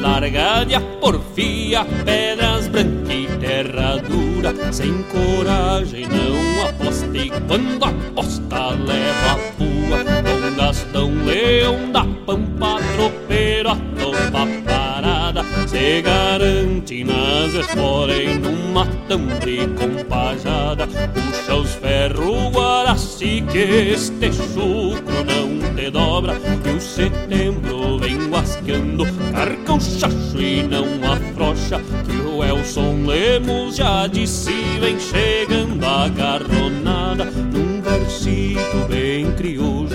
Tropa 0.02 0.18
larga 0.18 0.64
de 0.64 0.74
a 0.74 0.80
porfia, 0.80 1.84
pedras 2.04 2.66
brancas 2.66 3.08
e 3.08 3.26
terra 3.38 3.96
dura, 3.98 4.72
sem 4.72 5.02
coragem 5.04 6.08
não 6.08 6.68
aposta 6.68 7.16
e 7.16 7.30
quando 7.46 7.84
aposta 7.84 8.70
leva 8.70 9.32
a 9.32 9.36
pua. 9.56 10.41
Gastão 10.72 11.12
Leão 11.26 11.92
da 11.92 12.02
Pampa, 12.24 12.78
tropeiro 12.94 13.68
a 13.68 13.76
topa 13.76 14.46
parada, 14.64 15.44
se 15.66 16.00
garante 16.00 17.04
nas 17.04 17.52
esporas 17.52 18.16
e 18.16 18.38
numa 18.38 18.86
tambre 19.06 19.68
compajada. 19.76 20.86
Puxa 20.86 21.56
os 21.56 21.74
ferros, 21.74 22.54
Guaraci, 22.54 23.44
que 23.52 23.58
este 23.58 24.32
chucro 24.32 25.22
não 25.26 25.74
te 25.76 25.90
dobra. 25.90 26.40
E 26.64 26.70
o 26.70 26.80
setembro 26.80 27.98
vem 27.98 28.30
guasqueando, 28.30 29.04
carca 29.30 29.74
o 29.74 29.78
chacho 29.78 30.40
e 30.40 30.62
não 30.62 30.86
afrouxa. 31.12 31.82
Que 32.06 32.16
o 32.16 32.42
Elson 32.42 33.04
Lemos 33.04 33.76
já 33.76 34.06
disse, 34.06 34.54
vem 34.80 34.98
chegando 34.98 35.84
a 35.84 36.08
garronada. 36.08 37.26
Num 37.26 37.82
versito 37.82 38.88
bem 38.88 39.30
crioulo, 39.32 39.90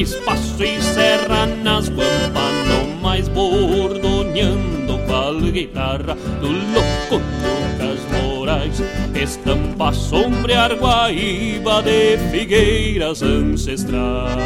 espaço 0.00 0.62
e 0.62 0.80
serra 0.80 1.46
nas 1.46 1.88
guampas, 1.88 2.66
não 2.68 2.86
mais 3.02 3.28
bordoneando 3.28 4.98
qual 5.06 5.34
guitarra 5.40 6.14
do 6.40 6.48
louco 6.48 7.24
Lucas 7.42 8.00
Moraes. 8.12 8.80
Estampa 9.14 9.92
sombrear 9.92 10.74
guaíba 10.74 11.82
de 11.82 12.16
figueiras 12.30 13.22
ancestrais. 13.22 14.36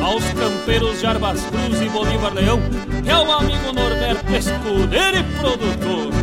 Aos 0.00 0.24
campeiros 0.32 1.00
de 1.00 1.06
Arbas 1.06 1.40
Cruz 1.46 1.80
e 1.80 1.88
Bolívar 1.88 2.34
Leão, 2.34 2.60
que 3.02 3.08
é 3.10 3.16
o 3.16 3.32
amigo 3.32 3.72
Norberto 3.72 4.34
Escudeiro 4.34 5.18
e 5.18 5.22
produtor. 5.38 6.19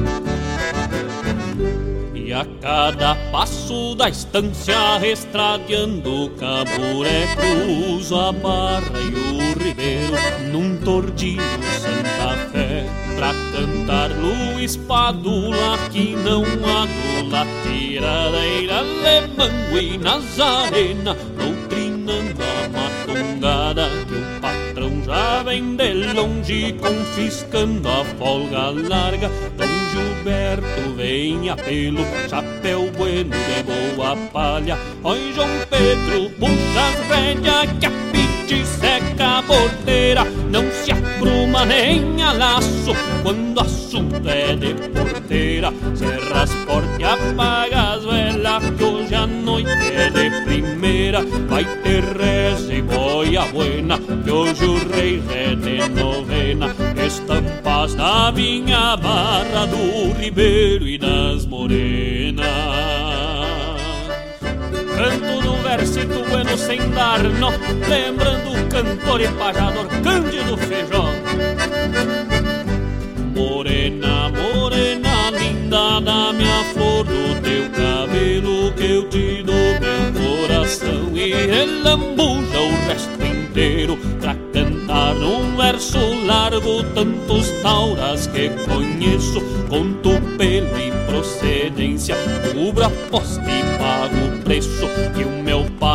A 2.37 2.45
cada 2.61 3.15
passo 3.31 3.95
da 3.95 4.09
estância, 4.09 4.75
estradeando 5.03 6.29
caburé, 6.37 7.25
cruzo 7.35 8.15
a 8.15 8.31
barra 8.31 8.91
e 8.93 9.07
o 9.07 9.57
ribeiro, 9.57 10.13
num 10.51 10.77
tordilho 10.77 11.41
Santa 11.79 12.37
Fé. 12.51 12.85
pra 13.15 13.33
cantar 13.51 14.11
Luiz 14.11 14.77
Padula 14.77 15.79
que 15.91 16.15
não 16.15 16.43
adula 16.43 17.47
tiradeira 17.63 18.77
alemã 18.81 19.49
e 19.71 19.97
Nazarena 19.97 21.15
doutrinando 21.15 22.43
a 22.43 22.69
matungada 22.69 23.89
que 24.07 24.13
o 24.13 24.39
patrão 24.39 25.03
já 25.03 25.41
vem 25.41 25.75
de 25.75 26.13
longe 26.13 26.73
confiscando 26.73 27.89
a 27.89 28.05
folga 28.05 28.69
larga 28.69 29.31
Gilberto 29.97 30.93
vem 30.95 31.49
a 31.49 31.55
pelo 31.55 32.01
chapéu 32.29 32.91
bueno 32.91 33.31
de 33.31 33.63
boa 33.63 34.15
palha. 34.31 34.77
Oi 35.03 35.33
João 35.33 35.49
Pedro 35.69 36.29
puxa 36.39 36.81
as 36.87 36.99
rédeas 37.09 37.71
que 37.79 37.85
a 37.87 37.91
pite 38.47 38.65
seca 38.65 39.39
a 39.39 39.43
porteira 39.43 40.23
não 40.49 40.71
se 40.71 40.91
apruma 40.91 41.65
nem 41.65 42.21
a 42.23 42.31
laço 42.31 42.93
quando 43.21 43.59
assunto 43.59 44.27
é 44.27 44.55
de 44.55 44.73
porteira. 44.73 45.73
Cerra 45.93 46.43
as 46.43 46.53
portas 46.65 46.99
e 46.99 47.03
apaga 47.03 47.93
as 47.93 48.05
velas 48.05 48.63
que 48.77 48.83
hoje 48.83 49.15
a 49.15 49.27
noite 49.27 49.69
é 49.69 50.09
de 50.09 50.41
primeira. 50.45 51.25
Vai 51.47 51.65
ter 51.83 52.03
reza 52.03 52.73
e 52.73 52.81
boia 52.81 53.45
buena 53.45 53.99
que 53.99 54.31
hoje 54.31 54.65
o 54.65 54.77
rei 54.89 55.21
é 55.29 55.55
de 55.55 55.89
novena. 55.89 56.73
Estampas 57.05 57.95
na 57.95 58.31
minha 58.31 58.95
barra 58.95 59.65
do 59.65 60.13
Ribeiro 60.17 60.87
e 60.87 60.97
das 60.97 61.45
Morenas. 61.45 62.56
Versito 65.97 66.29
bueno 66.29 66.57
sem 66.57 66.89
dar 66.91 67.23
nó 67.23 67.49
Lembrando 67.89 68.51
o 68.51 68.67
cantor 68.67 69.21
e 69.21 69.27
pajador 69.29 69.87
Cândido 70.03 70.57
Feijó. 70.57 71.11
Morena, 73.35 74.29
morena, 74.29 75.31
linda 75.31 75.99
da 75.99 76.33
minha 76.33 76.63
flor 76.73 77.03
Do 77.03 77.41
teu 77.41 77.69
cabelo 77.71 78.71
que 78.73 78.91
eu 78.91 79.09
te 79.09 79.43
dou 79.43 79.55
meu 79.55 80.47
coração. 80.47 81.15
E 81.15 81.33
relambuja 81.33 82.59
o 82.59 82.87
resto 82.87 83.25
inteiro 83.25 83.97
Pra 84.19 84.35
cantar 84.53 85.15
num 85.15 85.55
verso 85.55 85.99
largo 86.25 86.83
Tantos 86.93 87.49
tauras 87.63 88.27
que 88.27 88.49
conheço 88.65 89.41
Conto 89.69 90.09
pelo 90.37 90.79
e 90.79 90.91
procedência 91.07 92.15
Cubro 92.53 92.85
a 92.85 92.89
posta 93.09 93.49
e 93.49 93.63
pago 93.77 94.35
o 94.35 94.43
preço 94.43 94.85
o 94.85 95.17
meu 95.17 95.36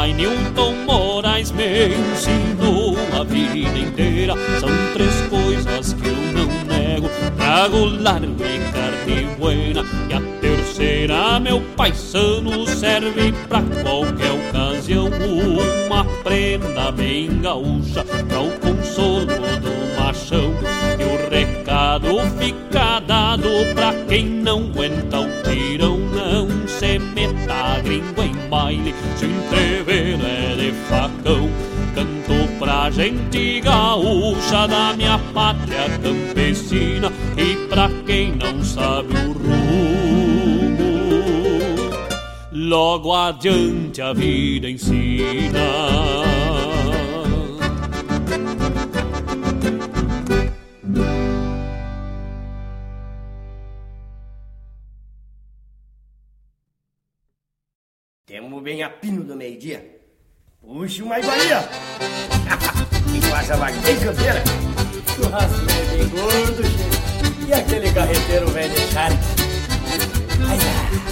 pai 0.03 0.13
Newton 0.15 0.75
Moraes 0.85 1.53
me 1.53 1.95
ensinou 1.95 2.97
a 3.17 3.23
vida 3.23 3.79
inteira. 3.79 4.35
São 4.59 4.69
três 4.93 5.15
coisas 5.31 5.93
que 5.93 6.09
eu 6.09 6.17
não 6.33 6.49
nego. 6.65 7.09
Trago 7.37 7.85
largo 7.85 8.45
e 8.45 8.59
carne 8.73 9.37
buena. 9.39 9.85
E 10.11 10.15
a 10.15 10.21
terceira, 10.41 11.39
meu 11.39 11.61
paisano 11.77 12.67
Serve 12.67 13.33
pra 13.49 13.63
qualquer 13.83 14.33
ocasião 14.33 15.09
Uma 15.87 16.05
prenda 16.25 16.91
bem 16.91 17.41
gaúcha. 17.41 18.03
Pra 18.03 18.41
o 18.41 18.51
consolo 18.59 19.27
do 19.27 20.03
machão. 20.03 20.53
E 20.99 21.05
o 21.05 21.31
recado 21.31 22.09
fica 22.41 22.99
dado 23.07 23.49
Pra 23.73 23.95
quem 24.09 24.27
não 24.27 24.65
aguenta 24.65 25.21
o 25.21 25.43
tirão. 25.45 25.97
Não 25.99 26.67
se 26.67 26.99
meta 26.99 27.81
gringo 27.85 28.12
Se 29.17 29.27
o 29.27 29.31
entreveiro 29.31 30.23
é 30.25 30.55
de 30.57 30.73
facão. 30.89 31.51
Canto 31.95 32.49
pra 32.59 32.91
gente 32.91 33.61
gaúcha 33.61 34.67
Da 34.67 34.95
minha 34.95 35.19
pátria 35.35 35.91
campesina. 36.03 37.13
E 37.37 37.55
pra 37.69 37.91
quem 38.07 38.33
não 38.33 38.63
sabe 38.65 39.15
o 39.15 39.33
rumo 39.33 40.23
Logo 42.53 43.15
adiante 43.15 44.01
a 44.01 44.13
vida 44.13 44.71
ensina 44.71 45.61
Bem 58.63 58.81
a 58.85 58.89
pino 58.89 59.25
do 59.25 59.35
meio-dia. 59.35 60.01
Puxa 60.61 61.03
uma 61.03 61.19
iguaria. 61.19 61.69
e 63.13 63.19
essa 63.35 63.57
vaga 63.57 63.77
bem 63.81 63.99
campeira. 63.99 64.39
É 64.39 65.97
bem 65.97 66.09
gordo. 66.09 66.63
E 67.49 67.53
aquele 67.53 67.93
carreteiro 67.93 68.47
velho 68.51 68.73
de 68.73 68.93
charque. 68.93 69.19
Ai, 70.49 70.59
ai. 70.59 71.03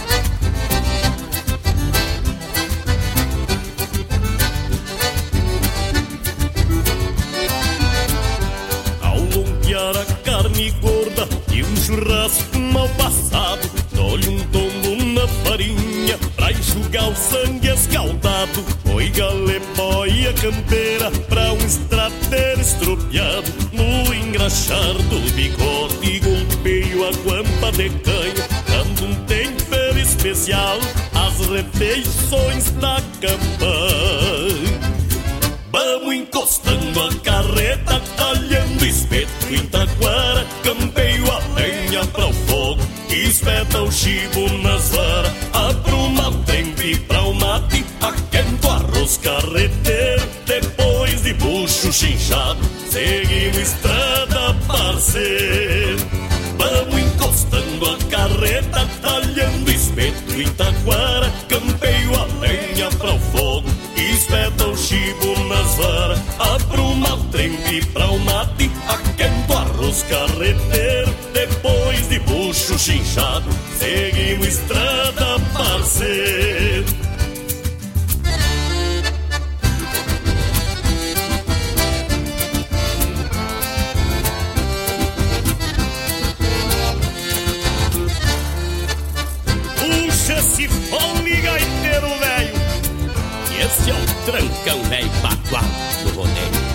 Carne 10.24 10.70
gorda 10.81 11.28
e 11.52 11.62
um 11.62 11.77
churrasco 11.77 12.59
mal 12.59 12.89
passado, 12.90 13.68
dou-lhe 13.93 14.28
um 14.28 14.39
pra 16.51 16.59
enxugar 16.59 17.09
o 17.09 17.16
sangue 17.16 17.68
escaldado. 17.68 18.64
Oi, 18.93 19.09
galepóia 19.10 20.32
campeira 20.35 21.10
pra 21.28 21.52
um 21.52 21.59
estradeiro 21.59 22.60
estropiado. 22.60 23.52
No 23.72 24.14
engraxar 24.14 24.94
do 24.94 25.20
bigode, 25.35 26.20
golpeio 26.20 27.06
a 27.06 27.10
guampa 27.10 27.72
de 27.72 27.90
canha, 27.90 28.48
dando 28.66 29.06
um 29.06 29.14
tempero 29.27 29.98
especial 29.98 30.78
às 31.14 31.47
refeições 31.48 32.70
da 32.72 33.01
campanha. 33.20 34.81
Vamos 35.70 36.14
encostando 36.14 37.01
a 37.01 37.14
carreta, 37.20 38.02
talhando 38.16 38.85
espeto 38.85 39.31
em 39.51 39.64
taquara, 39.66 40.44
campeio 40.64 41.31
a 41.31 41.39
lenha 41.55 42.05
para 42.06 42.27
o 42.27 42.35
espeta 43.71 43.83
o 43.83 43.93
chibo 43.93 44.49
nas 44.59 44.91
varas, 44.91 45.33
apruma 45.53 46.29
o 46.29 46.35
tempe 46.45 46.97
pra 47.07 47.23
o 47.23 47.35
mate, 47.35 47.85
aquento 48.01 48.69
arroz 48.69 49.17
carreteiro, 49.19 50.23
depois 50.45 51.23
de 51.23 51.35
bucho 51.35 51.93
chinchado, 51.93 52.59
seguimos 52.91 53.57
estrada 53.57 54.55
parceiro. 54.67 55.99
Vamos 56.59 57.01
encostando 57.01 57.91
a 57.91 57.97
carreta, 58.11 58.89
talhando 59.01 59.71
espeto 59.71 60.35
em 60.35 60.49
taquara, 60.51 61.33
campeio 61.49 62.15
a 62.17 62.25
lenha 62.41 62.91
para 62.99 63.15
o 63.15 63.19
fogo, 63.19 63.69
espeta 63.97 64.67
o 64.67 64.77
chibo 64.77 65.39
nas 65.49 65.77
varas, 65.77 66.19
apruma 66.39 67.15
o 67.15 67.25
trempe 67.25 67.87
pra 67.87 68.07
o 68.09 68.19
mate, 68.19 68.71
aquento 68.89 69.53
arroz 69.53 70.05
carreteiro, 70.09 71.15
depois 71.33 71.80
de 72.11 72.19
bucho 72.19 72.77
chinchado, 72.77 73.49
seguimos 73.78 74.49
estrada 74.49 75.39
parceiro. 75.53 76.85
Puxa 89.78 90.35
esse 90.35 90.69
fome, 90.69 91.31
gaiteiro 91.31 92.09
velho. 92.19 92.55
E 93.53 93.62
esse 93.62 93.91
é 93.91 93.95
o 93.95 94.24
trancão 94.27 94.82
velho 94.89 95.11
bagual 95.23 95.65
do 96.03 96.11
rodeio. 96.16 96.70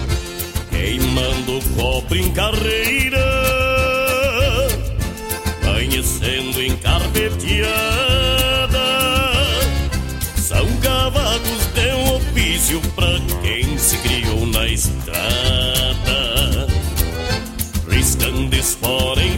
Queimando 0.69 1.59
cobre 1.75 2.21
em 2.21 2.31
carreira, 2.31 3.19
amanhecendo 6.05 6.61
em 6.61 6.77
carpeteada. 6.77 7.65
São 10.37 10.65
cavalos 10.77 11.65
de 11.73 11.93
um 11.95 12.15
ofício 12.15 12.79
pra 12.95 13.19
quem 13.41 13.77
se 13.77 13.97
criou 13.97 14.45
na 14.45 14.65
estrada. 14.67 16.67
Riscando 17.89 18.55
espora 18.55 19.21
em 19.21 19.35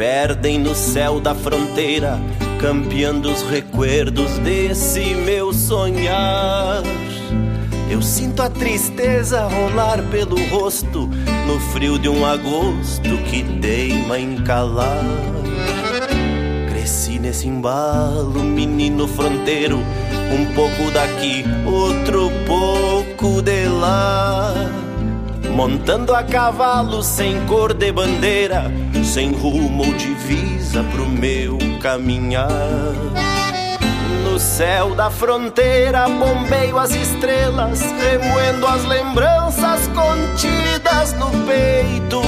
perdem 0.00 0.58
no 0.58 0.74
céu 0.74 1.20
da 1.20 1.34
fronteira, 1.34 2.18
campeando 2.58 3.30
os 3.30 3.42
recuerdos 3.42 4.30
desse 4.38 5.14
meu 5.14 5.52
sonhar. 5.52 6.82
Eu 7.90 8.00
sinto 8.00 8.40
a 8.40 8.48
tristeza 8.48 9.42
rolar 9.42 10.02
pelo 10.10 10.42
rosto 10.48 11.06
no 11.46 11.60
frio 11.72 11.98
de 11.98 12.08
um 12.08 12.24
agosto 12.24 13.14
que 13.28 13.44
teima 13.60 14.18
em 14.18 14.36
calar. 14.36 15.04
Cresci 16.70 17.18
nesse 17.18 17.46
embalo, 17.46 18.42
menino 18.42 19.06
fronteiro, 19.06 19.80
um 20.32 20.54
pouco 20.54 20.90
daqui, 20.92 21.44
outro 21.66 22.30
pouco 22.46 23.42
de 23.42 23.68
lá. 23.68 24.54
Montando 25.60 26.14
a 26.14 26.22
cavalo 26.22 27.02
sem 27.02 27.38
cor 27.44 27.74
de 27.74 27.92
bandeira, 27.92 28.72
sem 29.04 29.30
rumo 29.30 29.84
ou 29.84 29.92
divisa 29.92 30.82
pro 30.84 31.04
meu 31.04 31.58
caminhar. 31.82 32.48
No 34.24 34.38
céu 34.38 34.94
da 34.94 35.10
fronteira 35.10 36.08
bombeio 36.08 36.78
as 36.78 36.92
estrelas, 36.92 37.82
remoendo 37.82 38.66
as 38.66 38.86
lembranças 38.86 39.86
contidas 39.88 41.12
no 41.18 41.30
peito. 41.44 42.22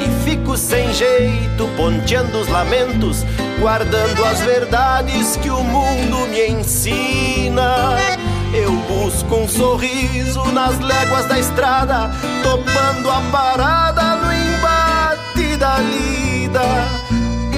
E 0.00 0.24
fico 0.24 0.56
sem 0.56 0.90
jeito, 0.94 1.68
ponteando 1.76 2.38
os 2.38 2.48
lamentos, 2.48 3.26
guardando 3.60 4.24
as 4.24 4.40
verdades 4.40 5.36
que 5.36 5.50
o 5.50 5.62
mundo 5.62 6.26
me 6.28 6.48
ensina. 6.48 8.21
Eu 8.54 8.70
busco 8.70 9.34
um 9.34 9.48
sorriso 9.48 10.44
nas 10.52 10.78
léguas 10.78 11.24
da 11.26 11.38
estrada, 11.38 12.10
topando 12.42 13.10
a 13.10 13.22
parada 13.32 14.16
no 14.16 14.30
embate 14.30 15.56
da 15.56 15.78
lida, 15.78 16.60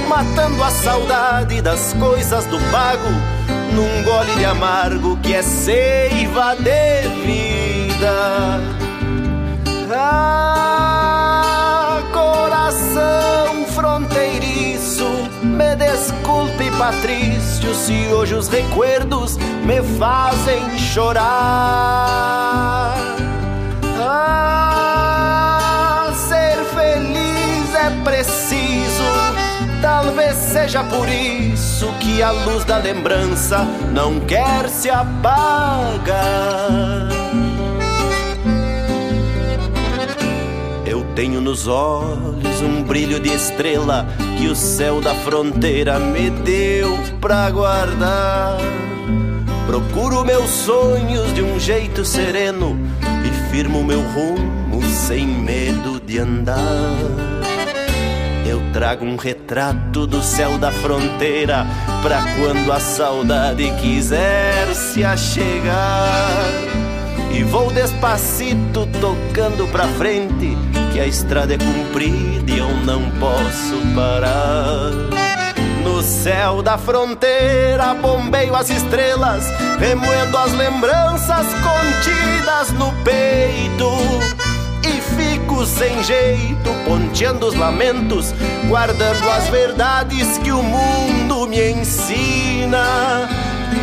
matando 0.08 0.62
a 0.62 0.70
saudade 0.70 1.60
das 1.60 1.92
coisas 1.94 2.44
do 2.46 2.60
pago, 2.70 3.10
num 3.72 4.04
gole 4.04 4.36
de 4.36 4.44
amargo 4.44 5.16
que 5.16 5.34
é 5.34 5.42
seiva 5.42 6.54
de 6.54 7.08
vida. 7.24 8.60
Ah, 9.96 10.94
coração 12.12 13.33
me 15.54 15.76
desculpe, 15.76 16.70
Patrício, 16.76 17.72
se 17.74 18.08
hoje 18.12 18.34
os 18.34 18.48
recuerdos 18.48 19.36
me 19.64 19.80
fazem 19.98 20.76
chorar. 20.78 21.24
Ah, 24.06 25.32
ser 26.28 26.56
feliz 26.74 27.74
é 27.74 27.90
preciso, 28.02 29.04
talvez 29.80 30.34
seja 30.34 30.82
por 30.84 31.08
isso 31.08 31.92
que 32.00 32.22
a 32.22 32.32
luz 32.32 32.64
da 32.64 32.78
lembrança 32.78 33.64
não 33.92 34.18
quer 34.20 34.68
se 34.68 34.90
apagar. 34.90 36.04
Tenho 41.14 41.40
nos 41.40 41.68
olhos 41.68 42.60
um 42.62 42.82
brilho 42.82 43.20
de 43.20 43.32
estrela 43.32 44.06
que 44.38 44.46
o 44.48 44.56
céu 44.56 45.00
da 45.00 45.14
fronteira 45.14 45.98
me 45.98 46.30
deu 46.30 46.98
pra 47.20 47.50
guardar. 47.50 48.58
Procuro 49.66 50.24
meus 50.24 50.50
sonhos 50.50 51.32
de 51.34 51.42
um 51.42 51.58
jeito 51.58 52.04
sereno 52.04 52.76
e 53.24 53.50
firmo 53.50 53.82
meu 53.84 54.00
rumo 54.00 54.82
sem 55.06 55.26
medo 55.26 56.00
de 56.00 56.18
andar. 56.18 56.58
Eu 58.46 58.60
trago 58.72 59.04
um 59.04 59.16
retrato 59.16 60.06
do 60.06 60.22
céu 60.22 60.58
da 60.58 60.70
fronteira 60.70 61.66
pra 62.02 62.22
quando 62.36 62.72
a 62.72 62.80
saudade 62.80 63.70
quiser 63.80 64.74
se 64.74 65.04
achegar. 65.04 66.44
E 67.32 67.42
vou 67.42 67.70
despacito 67.72 68.86
tocando 69.00 69.66
pra 69.72 69.88
frente, 69.88 70.56
que 70.94 71.00
a 71.00 71.08
estrada 71.08 71.52
é 71.52 71.58
comprida 71.58 72.52
e 72.52 72.56
eu 72.56 72.68
não 72.84 73.10
posso 73.18 73.76
parar. 73.96 74.92
No 75.82 76.00
céu 76.00 76.62
da 76.62 76.78
fronteira 76.78 77.94
bombeio 77.94 78.54
as 78.54 78.70
estrelas, 78.70 79.44
remoendo 79.80 80.38
as 80.38 80.52
lembranças 80.52 81.46
contidas 81.54 82.70
no 82.78 82.92
peito. 83.02 83.90
E 84.84 85.00
fico 85.16 85.66
sem 85.66 86.00
jeito, 86.04 86.70
ponteando 86.84 87.48
os 87.48 87.56
lamentos, 87.56 88.32
guardando 88.68 89.28
as 89.30 89.48
verdades 89.48 90.38
que 90.38 90.52
o 90.52 90.62
mundo 90.62 91.48
me 91.48 91.72
ensina. 91.72 93.28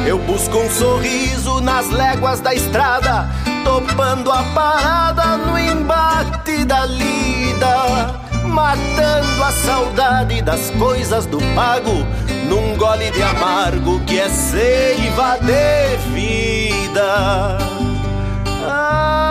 Eu 0.06 0.18
busco 0.20 0.58
um 0.58 0.70
sorriso 0.70 1.62
nas 1.62 1.90
léguas 1.90 2.40
da 2.40 2.54
estrada, 2.54 3.30
topando 3.64 4.32
a 4.32 4.44
parada 4.54 5.38
no 5.38 5.58
embate 5.58 6.66
da 6.66 6.86
lida, 6.86 8.20
matando 8.46 9.44
a 9.44 9.52
saudade 9.52 10.42
das 10.42 10.70
coisas 10.72 11.26
do 11.26 11.40
pago, 11.56 12.06
num 12.48 12.76
gole 12.78 13.12
de 13.12 13.22
amargo 13.22 14.00
que 14.02 14.20
é 14.20 14.30
seiva 14.30 15.38
de 15.38 15.98
vida. 16.14 17.58
Ah, 18.68 19.31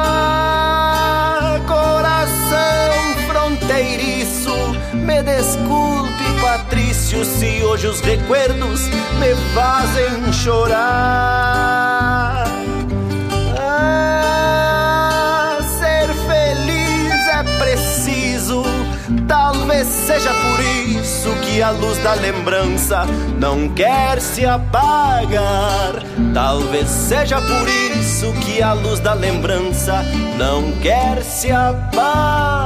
Patrício, 6.70 7.24
se 7.24 7.64
hoje 7.64 7.88
os 7.88 8.00
recuerdos 8.00 8.82
me 9.18 9.34
fazem 9.52 10.32
chorar. 10.32 12.44
Ah, 13.58 15.58
ser 15.80 16.14
feliz 16.14 17.26
é 17.26 17.42
preciso, 17.58 18.62
talvez 19.26 19.88
seja 19.88 20.32
por 20.32 20.60
isso 20.60 21.34
que 21.42 21.60
a 21.60 21.70
luz 21.70 21.98
da 22.04 22.14
lembrança 22.14 23.04
não 23.36 23.68
quer 23.70 24.20
se 24.20 24.46
apagar. 24.46 26.04
Talvez 26.32 26.88
seja 26.88 27.40
por 27.40 27.68
isso 27.98 28.32
que 28.44 28.62
a 28.62 28.74
luz 28.74 29.00
da 29.00 29.14
lembrança 29.14 30.04
não 30.38 30.70
quer 30.80 31.20
se 31.24 31.50
apagar. 31.50 32.60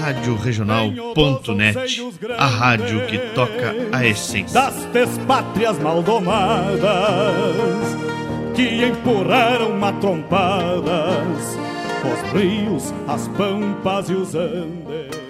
radioregional.net, 0.00 1.76
a 2.38 2.46
rádio 2.46 3.06
que 3.06 3.18
toca 3.34 3.74
a 3.92 4.06
essência. 4.06 4.70
Das 4.92 5.18
pátrias 5.26 5.78
maldomadas 5.78 6.80
que 8.54 8.84
empurraram 8.84 9.76
matrompadas 9.78 11.58
os 12.02 12.32
rios, 12.32 12.94
as 13.06 13.28
pampas 13.28 14.08
e 14.08 14.14
os 14.14 14.34
andes. 14.34 15.20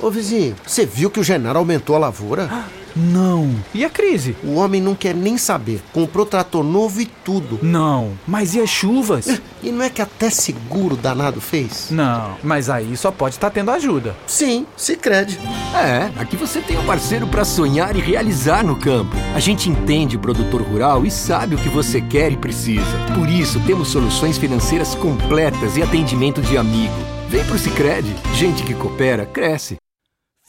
Ô 0.00 0.10
vizinho, 0.10 0.54
você 0.66 0.84
viu 0.86 1.10
que 1.10 1.20
o 1.20 1.24
Genaro 1.24 1.58
aumentou 1.58 1.96
a 1.96 1.98
lavoura? 1.98 2.48
Não. 2.96 3.54
E 3.74 3.84
a 3.84 3.90
crise? 3.90 4.36
O 4.42 4.54
homem 4.54 4.80
não 4.80 4.94
quer 4.94 5.14
nem 5.14 5.38
saber. 5.38 5.82
Comprou 5.92 6.26
trator 6.26 6.64
novo 6.64 7.00
e 7.00 7.06
tudo. 7.06 7.58
Não. 7.62 8.12
Mas 8.26 8.54
e 8.54 8.60
as 8.60 8.70
chuvas? 8.70 9.40
E 9.62 9.70
não 9.70 9.82
é 9.84 9.90
que 9.90 10.00
até 10.00 10.30
seguro 10.30 10.96
danado 10.96 11.40
fez? 11.40 11.88
Não. 11.90 12.36
Mas 12.42 12.70
aí 12.70 12.96
só 12.96 13.10
pode 13.10 13.34
estar 13.34 13.50
tendo 13.50 13.70
ajuda. 13.70 14.16
Sim, 14.26 14.66
se 14.76 14.96
crede. 14.96 15.38
É, 15.74 16.10
aqui 16.20 16.36
você 16.36 16.60
tem 16.60 16.78
um 16.78 16.86
parceiro 16.86 17.26
para 17.26 17.44
sonhar 17.44 17.94
e 17.96 18.00
realizar 18.00 18.64
no 18.64 18.76
campo. 18.76 19.16
A 19.34 19.40
gente 19.40 19.68
entende 19.68 20.16
o 20.16 20.20
produtor 20.20 20.62
rural 20.62 21.04
e 21.04 21.10
sabe 21.10 21.54
o 21.54 21.58
que 21.58 21.68
você 21.68 22.00
quer 22.00 22.32
e 22.32 22.36
precisa. 22.36 22.80
Por 23.14 23.28
isso, 23.28 23.60
temos 23.66 23.88
soluções 23.88 24.38
financeiras 24.38 24.94
completas 24.94 25.76
e 25.76 25.82
atendimento 25.82 26.40
de 26.40 26.56
amigo. 26.56 26.94
Vem 27.28 27.44
pro 27.44 27.58
Sicredi. 27.58 28.14
Gente 28.34 28.62
que 28.62 28.74
coopera, 28.74 29.26
cresce. 29.26 29.76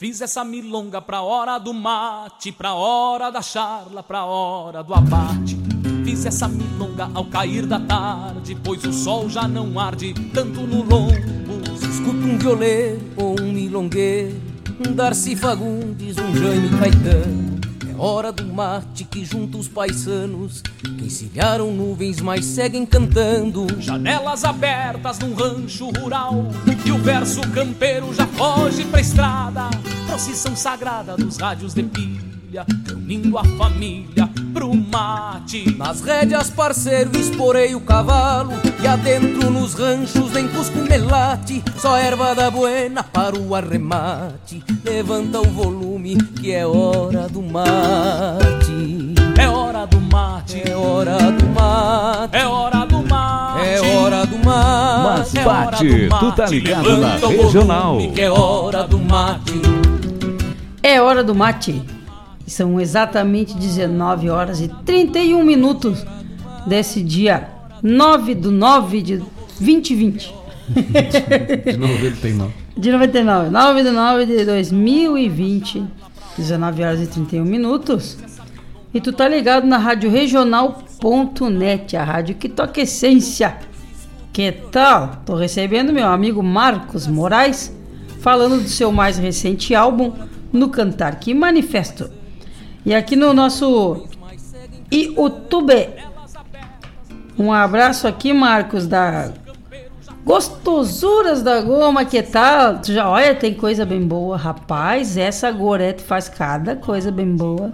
Fiz 0.02 0.20
essa 0.20 0.42
milonga 0.42 1.00
pra 1.00 1.22
hora 1.22 1.58
do 1.58 1.72
mate, 1.72 2.50
pra 2.50 2.74
hora 2.74 3.30
da 3.30 3.40
charla, 3.40 4.02
pra 4.02 4.24
hora 4.24 4.82
do 4.82 4.92
abate. 4.92 5.56
Fiz 6.04 6.26
essa 6.26 6.48
milonga 6.48 7.08
ao 7.14 7.24
cair 7.26 7.66
da 7.66 7.78
tarde, 7.78 8.58
pois 8.64 8.82
o 8.82 8.92
sol 8.92 9.30
já 9.30 9.46
não 9.46 9.78
arde 9.78 10.12
tanto 10.34 10.62
no 10.62 10.82
lombo. 10.82 11.78
Se 11.78 11.88
escuta 11.88 12.16
um 12.16 12.36
violeiro 12.36 13.00
ou 13.16 13.40
um 13.40 13.52
milongueiro, 13.52 14.42
um 14.84 14.92
Darcy 14.92 15.36
Fagundes, 15.36 16.18
um 16.18 16.34
Jaime 16.34 16.68
Caetano. 16.80 17.61
Hora 18.04 18.32
do 18.32 18.44
mate 18.44 19.04
que 19.04 19.24
junta 19.24 19.56
os 19.56 19.68
paisanos, 19.68 20.60
que 20.60 21.04
encilharam 21.04 21.72
nuvens, 21.72 22.20
mas 22.20 22.44
seguem 22.44 22.84
cantando. 22.84 23.64
Janelas 23.80 24.42
abertas 24.42 25.20
num 25.20 25.32
rancho 25.32 25.88
rural, 26.00 26.48
e 26.84 26.90
o 26.90 26.98
verso 26.98 27.40
campeiro 27.52 28.12
já 28.12 28.26
foge 28.26 28.84
pra 28.86 29.00
estrada. 29.00 29.70
Procissão 30.08 30.56
sagrada 30.56 31.16
dos 31.16 31.36
rádios 31.36 31.74
de 31.74 31.84
pilha, 31.84 32.66
reunindo 32.88 33.38
a 33.38 33.44
família 33.44 34.31
pro 34.52 34.74
mate. 34.74 35.74
Nas 35.76 36.00
rédeas, 36.00 36.50
parceiro, 36.50 37.10
esporei 37.18 37.74
o 37.74 37.80
cavalo, 37.80 38.52
e 38.82 38.86
adentro 38.86 39.50
nos 39.50 39.74
ranchos 39.74 40.30
nem 40.32 40.46
cusco 40.48 40.78
melate, 40.78 41.62
só 41.78 41.96
erva 41.96 42.34
da 42.34 42.50
buena 42.50 43.02
para 43.02 43.38
o 43.38 43.54
arremate. 43.54 44.62
Levanta 44.84 45.40
o 45.40 45.44
volume 45.44 46.16
que 46.16 46.52
é 46.52 46.66
hora 46.66 47.28
do 47.28 47.42
mate. 47.42 49.14
É 49.38 49.48
hora 49.48 49.86
do 49.86 50.00
mate, 50.00 50.62
é 50.68 50.76
hora 50.76 51.16
do 51.16 51.46
mate, 51.48 52.36
é 52.36 52.46
hora 52.46 52.86
do 52.86 53.02
mate, 53.08 53.66
é 53.66 53.80
hora 53.80 54.26
do 54.26 54.38
mate. 54.38 55.02
Mas 55.04 55.34
é 55.34 55.44
bate, 55.44 56.08
tu 56.20 56.32
tá 56.32 56.46
ligado 56.46 56.96
na 56.98 57.16
regional. 57.16 57.96
volume 57.96 58.12
que 58.12 58.20
é 58.20 58.30
hora 58.30 58.86
do 58.86 58.98
mate. 58.98 59.62
É 60.82 61.00
hora 61.00 61.24
do 61.24 61.34
mate. 61.34 62.01
São 62.46 62.80
exatamente 62.80 63.54
19 63.54 64.28
horas 64.28 64.60
e 64.60 64.68
31 64.84 65.44
minutos 65.44 66.04
desse 66.66 67.02
dia 67.02 67.48
9 67.82 68.34
do 68.34 68.50
9 68.50 69.02
de 69.02 69.22
2020. 69.58 70.34
De 71.64 71.76
99. 71.76 72.52
De 72.76 72.90
99. 72.90 73.50
9 73.50 73.82
do 73.82 73.92
9 73.92 74.26
de 74.26 74.44
2020. 74.44 75.84
19 76.38 76.82
horas 76.82 77.00
e 77.00 77.06
31 77.06 77.44
minutos. 77.44 78.16
E 78.94 79.00
tu 79.00 79.12
tá 79.12 79.28
ligado 79.28 79.66
na 79.66 79.78
rádio 79.78 80.10
regional.net, 80.10 81.96
a 81.96 82.04
rádio 82.04 82.34
que 82.34 82.48
toca 82.48 82.80
essência. 82.80 83.56
Que 84.32 84.50
tal? 84.52 85.22
Tô 85.26 85.34
recebendo 85.34 85.92
meu 85.92 86.06
amigo 86.06 86.42
Marcos 86.42 87.06
Moraes 87.06 87.74
falando 88.20 88.62
do 88.62 88.68
seu 88.68 88.92
mais 88.92 89.18
recente 89.18 89.74
álbum, 89.74 90.12
No 90.52 90.68
Cantar 90.68 91.18
Que 91.18 91.34
Manifesto. 91.34 92.08
E 92.84 92.94
aqui 92.94 93.14
no 93.16 93.32
nosso 93.32 94.06
YouTube. 94.90 95.88
Um 97.38 97.52
abraço 97.52 98.06
aqui, 98.06 98.32
Marcos, 98.32 98.86
da 98.86 99.32
Gostosuras 100.24 101.42
da 101.42 101.60
Goma, 101.60 102.04
que 102.04 102.22
tal? 102.22 102.80
Já 102.84 103.08
olha, 103.08 103.34
tem 103.34 103.54
coisa 103.54 103.84
bem 103.84 104.00
boa. 104.06 104.36
Rapaz, 104.36 105.16
essa 105.16 105.50
Gorete 105.50 106.02
faz 106.02 106.28
cada 106.28 106.76
coisa 106.76 107.10
bem 107.10 107.34
boa. 107.34 107.72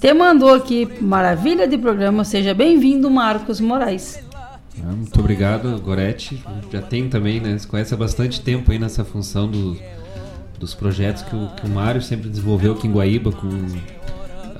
Te 0.00 0.12
mandou 0.14 0.54
aqui, 0.54 0.88
maravilha 1.00 1.68
de 1.68 1.76
programa. 1.76 2.24
Seja 2.24 2.54
bem-vindo, 2.54 3.10
Marcos 3.10 3.60
Moraes. 3.60 4.18
Ah, 4.82 4.92
Muito 4.92 5.20
obrigado, 5.20 5.78
Gorete. 5.82 6.42
Já 6.72 6.80
tem 6.80 7.08
também, 7.08 7.38
né? 7.40 7.58
Você 7.58 7.68
conhece 7.68 7.92
há 7.92 7.96
bastante 7.96 8.40
tempo 8.40 8.72
aí 8.72 8.78
nessa 8.78 9.04
função 9.04 9.46
do- 9.46 9.76
dos 10.62 10.74
projetos 10.74 11.22
que 11.22 11.34
o, 11.34 11.48
que 11.48 11.66
o 11.66 11.68
Mário 11.68 12.00
sempre 12.00 12.30
desenvolveu 12.30 12.74
aqui 12.74 12.86
em 12.86 12.92
Guaíba 12.92 13.32
com, 13.32 13.48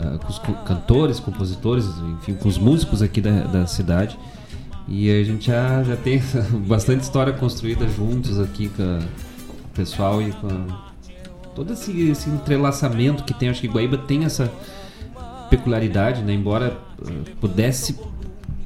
ah, 0.00 0.18
com 0.18 0.28
os 0.28 0.38
cantores, 0.66 1.20
compositores, 1.20 1.86
enfim, 2.20 2.34
com 2.34 2.48
os 2.48 2.58
músicos 2.58 3.00
aqui 3.02 3.20
da, 3.20 3.42
da 3.44 3.66
cidade. 3.68 4.18
E 4.88 5.08
a 5.08 5.22
gente 5.22 5.46
já, 5.46 5.80
já 5.84 5.94
tem 5.96 6.20
bastante 6.66 7.02
história 7.02 7.32
construída 7.32 7.86
juntos 7.86 8.40
aqui 8.40 8.68
com 8.68 8.98
o 8.98 9.68
pessoal 9.72 10.20
e 10.20 10.32
com 10.32 10.48
a- 10.48 10.90
todo 11.54 11.72
esse, 11.72 11.92
esse 12.10 12.28
entrelaçamento 12.28 13.22
que 13.22 13.32
tem. 13.32 13.48
Acho 13.48 13.60
que 13.60 13.68
Guaíba 13.68 13.96
tem 13.96 14.24
essa 14.24 14.50
peculiaridade, 15.48 16.22
né? 16.22 16.32
Embora 16.34 16.76
ah, 17.06 17.10
pudesse 17.40 17.96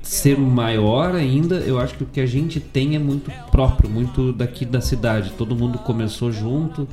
ser 0.03 0.39
maior 0.39 1.17
ainda, 1.17 1.57
eu 1.57 1.81
acho 1.81 1.95
que 1.97 2.05
o 2.05 2.07
que 2.07 2.21
a 2.21 2.27
gente 2.27 2.61
tem 2.61 2.95
é 2.95 2.99
muito 2.99 3.29
próprio, 3.51 3.91
muito 3.91 4.33
daqui 4.33 4.65
da 4.65 4.81
cidade. 4.81 5.33
Todo 5.37 5.57
mundo 5.57 5.79
começou 5.79 6.31
junto, 6.31 6.87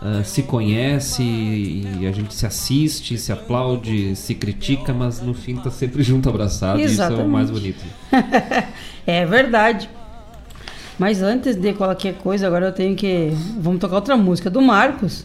ah, 0.00 0.22
se 0.22 0.42
conhece 0.44 1.22
e 1.22 2.06
a 2.06 2.12
gente 2.12 2.32
se 2.34 2.46
assiste, 2.46 3.18
se 3.18 3.32
aplaude, 3.32 4.14
se 4.14 4.34
critica, 4.34 4.92
mas 4.92 5.20
no 5.20 5.34
fim 5.34 5.56
tá 5.56 5.70
sempre 5.70 6.02
junto, 6.02 6.28
abraçado. 6.28 6.78
E 6.80 6.84
isso 6.84 7.02
é 7.02 7.08
o 7.08 7.28
mais 7.28 7.50
bonito. 7.50 7.84
é 9.06 9.26
verdade. 9.26 9.90
Mas 10.98 11.22
antes 11.22 11.54
de 11.56 11.72
qualquer 11.74 12.14
coisa, 12.14 12.46
agora 12.46 12.66
eu 12.66 12.72
tenho 12.72 12.96
que. 12.96 13.30
Vamos 13.60 13.80
tocar 13.80 13.96
outra 13.96 14.16
música 14.16 14.50
do 14.50 14.60
Marcos. 14.60 15.24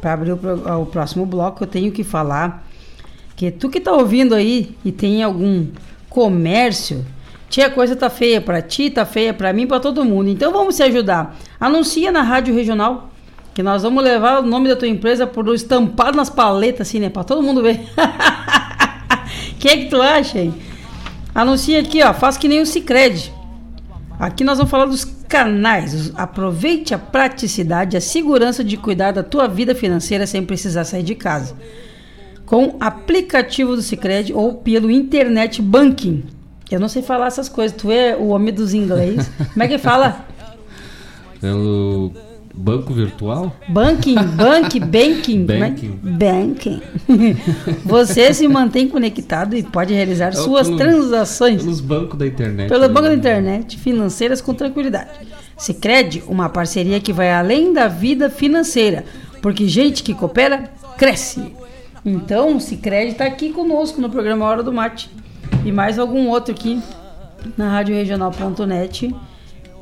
Para 0.00 0.14
abrir 0.14 0.32
o, 0.32 0.36
pro- 0.36 0.80
o 0.80 0.86
próximo 0.86 1.26
bloco, 1.26 1.62
eu 1.64 1.66
tenho 1.66 1.92
que 1.92 2.02
falar 2.02 2.66
que 3.36 3.50
tu 3.50 3.68
que 3.68 3.80
tá 3.80 3.92
ouvindo 3.92 4.34
aí 4.34 4.74
e 4.84 4.90
tem 4.90 5.22
algum 5.22 5.66
comércio, 6.08 7.04
tia, 7.48 7.66
a 7.66 7.70
coisa 7.70 7.94
tá 7.94 8.08
feia 8.08 8.40
para 8.40 8.62
ti, 8.62 8.88
tá 8.90 9.04
feia 9.04 9.34
para 9.34 9.52
mim, 9.52 9.66
para 9.66 9.78
todo 9.80 10.04
mundo. 10.04 10.28
Então 10.30 10.52
vamos 10.52 10.74
se 10.76 10.82
ajudar. 10.82 11.36
Anuncia 11.58 12.10
na 12.10 12.22
rádio 12.22 12.54
regional 12.54 13.09
que 13.60 13.62
nós 13.62 13.82
vamos 13.82 14.02
levar 14.02 14.42
o 14.42 14.46
nome 14.46 14.70
da 14.70 14.74
tua 14.74 14.88
empresa 14.88 15.26
por 15.26 15.46
estampado 15.54 16.16
nas 16.16 16.30
paletas 16.30 16.88
assim, 16.88 16.98
né, 16.98 17.10
para 17.10 17.24
todo 17.24 17.42
mundo 17.42 17.62
ver. 17.62 17.80
O 19.52 19.56
que 19.60 19.68
é 19.68 19.76
que 19.76 19.90
tu 19.90 20.00
acha, 20.00 20.38
hein? 20.38 20.54
Anuncia 21.34 21.78
aqui, 21.78 22.02
ó, 22.02 22.14
faz 22.14 22.38
que 22.38 22.48
nem 22.48 22.62
o 22.62 22.66
Cicred. 22.66 23.30
Aqui 24.18 24.44
nós 24.44 24.56
vamos 24.56 24.70
falar 24.70 24.86
dos 24.86 25.04
canais. 25.04 26.10
Aproveite 26.16 26.94
a 26.94 26.98
praticidade 26.98 27.98
a 27.98 28.00
segurança 28.00 28.64
de 28.64 28.78
cuidar 28.78 29.12
da 29.12 29.22
tua 29.22 29.46
vida 29.46 29.74
financeira 29.74 30.26
sem 30.26 30.42
precisar 30.42 30.84
sair 30.84 31.02
de 31.02 31.14
casa. 31.14 31.54
Com 32.46 32.78
aplicativo 32.80 33.76
do 33.76 33.82
Cicred 33.82 34.32
ou 34.32 34.54
pelo 34.54 34.90
internet 34.90 35.60
banking. 35.60 36.24
Eu 36.70 36.80
não 36.80 36.88
sei 36.88 37.02
falar 37.02 37.26
essas 37.26 37.48
coisas. 37.48 37.76
Tu 37.76 37.90
é 37.90 38.16
o 38.16 38.28
homem 38.28 38.54
dos 38.54 38.72
inglês. 38.72 39.30
Como 39.52 39.62
é 39.62 39.68
que 39.68 39.76
fala? 39.76 40.24
Pelo 41.42 42.10
banco 42.54 42.92
virtual? 42.92 43.54
Banking, 43.68 44.14
bank, 44.14 44.80
banking. 44.84 45.46
é? 45.48 45.58
Banking. 45.58 46.00
Banking. 46.02 46.82
Você 47.84 48.32
se 48.34 48.46
mantém 48.48 48.88
conectado 48.88 49.56
e 49.56 49.62
pode 49.62 49.94
realizar 49.94 50.28
É 50.28 50.32
suas 50.32 50.66
pelo- 50.66 50.78
transações 50.78 51.62
Pelos 51.62 51.80
bancos 51.80 52.18
da 52.18 52.26
internet. 52.26 52.68
pelo 52.68 52.82
né? 52.82 52.88
banco 52.88 53.08
da 53.08 53.14
internet, 53.14 53.78
financeiras 53.78 54.40
com 54.40 54.52
tranquilidade. 54.54 55.10
Sicredi, 55.56 56.22
uma 56.26 56.48
parceria 56.48 57.00
que 57.00 57.12
vai 57.12 57.30
além 57.32 57.72
da 57.72 57.86
vida 57.86 58.30
financeira, 58.30 59.04
porque 59.42 59.68
gente 59.68 60.02
que 60.02 60.14
coopera 60.14 60.70
cresce. 60.96 61.54
Então, 62.04 62.56
o 62.56 62.60
Sicredi 62.60 63.12
está 63.12 63.26
aqui 63.26 63.50
conosco 63.50 64.00
no 64.00 64.08
programa 64.08 64.46
Hora 64.46 64.62
do 64.62 64.72
Mate 64.72 65.10
e 65.64 65.70
mais 65.70 65.98
algum 65.98 66.28
outro 66.28 66.52
aqui 66.54 66.80
na 67.58 67.70
radioregional.net. 67.70 69.14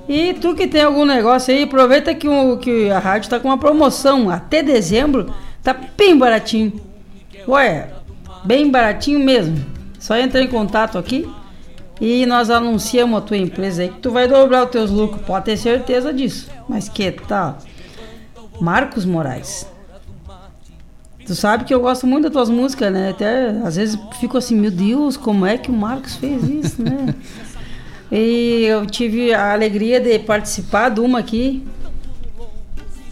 E 0.09 0.33
tu 0.35 0.55
que 0.55 0.67
tem 0.67 0.83
algum 0.83 1.05
negócio 1.05 1.53
aí, 1.53 1.65
aproveita 1.65 2.15
que, 2.15 2.27
o, 2.27 2.57
que 2.57 2.91
a 2.91 2.99
rádio 2.99 3.27
está 3.27 3.39
com 3.39 3.49
uma 3.49 3.59
promoção 3.59 4.31
até 4.31 4.63
dezembro, 4.63 5.33
tá 5.63 5.77
bem 5.97 6.17
baratinho. 6.17 6.81
Ué, 7.47 7.91
bem 8.43 8.71
baratinho 8.71 9.21
mesmo. 9.21 9.65
Só 9.99 10.17
entra 10.17 10.41
em 10.41 10.47
contato 10.47 10.97
aqui 10.97 11.29
e 12.01 12.25
nós 12.25 12.49
anunciamos 12.49 13.19
a 13.19 13.21
tua 13.21 13.37
empresa 13.37 13.83
aí 13.83 13.89
que 13.91 13.99
tu 13.99 14.11
vai 14.11 14.27
dobrar 14.27 14.65
os 14.65 14.71
teus 14.71 14.91
lucros, 14.91 15.21
pode 15.27 15.45
ter 15.45 15.57
certeza 15.59 16.13
disso. 16.13 16.51
Mas 16.67 16.89
que 16.89 17.11
tal? 17.13 17.59
Marcos 18.61 19.05
Moraes. 19.05 19.67
Tu 21.27 21.35
sabe 21.35 21.65
que 21.65 21.75
eu 21.75 21.81
gosto 21.81 22.07
muito 22.07 22.25
das 22.25 22.33
tuas 22.33 22.49
músicas, 22.49 22.91
né? 22.91 23.11
Até 23.11 23.51
às 23.63 23.77
vezes 23.77 23.99
fico 24.19 24.39
assim, 24.39 24.57
meu 24.57 24.71
Deus, 24.71 25.15
como 25.15 25.45
é 25.45 25.59
que 25.59 25.71
o 25.71 25.75
Marcos 25.75 26.17
fez 26.17 26.43
isso, 26.45 26.83
né? 26.83 27.15
e 28.11 28.65
eu 28.65 28.87
tive 28.87 29.35
a 29.35 29.53
alegria 29.53 30.01
de 30.01 30.19
participar 30.19 30.89
de 30.89 31.01
uma 31.01 31.19
aqui. 31.19 31.65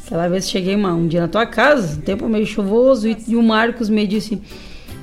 Aquela 0.05 0.29
vez 0.29 0.49
cheguei 0.49 0.75
uma, 0.75 0.95
um 0.95 1.07
dia 1.07 1.21
na 1.21 1.29
tua 1.29 1.45
casa, 1.45 2.01
tempo 2.01 2.29
meio 2.29 2.47
chuvoso, 2.47 3.09
e, 3.09 3.17
e 3.29 3.37
o 3.37 3.43
Marcos 3.43 3.89
me 3.89 4.07
disse: 4.07 4.41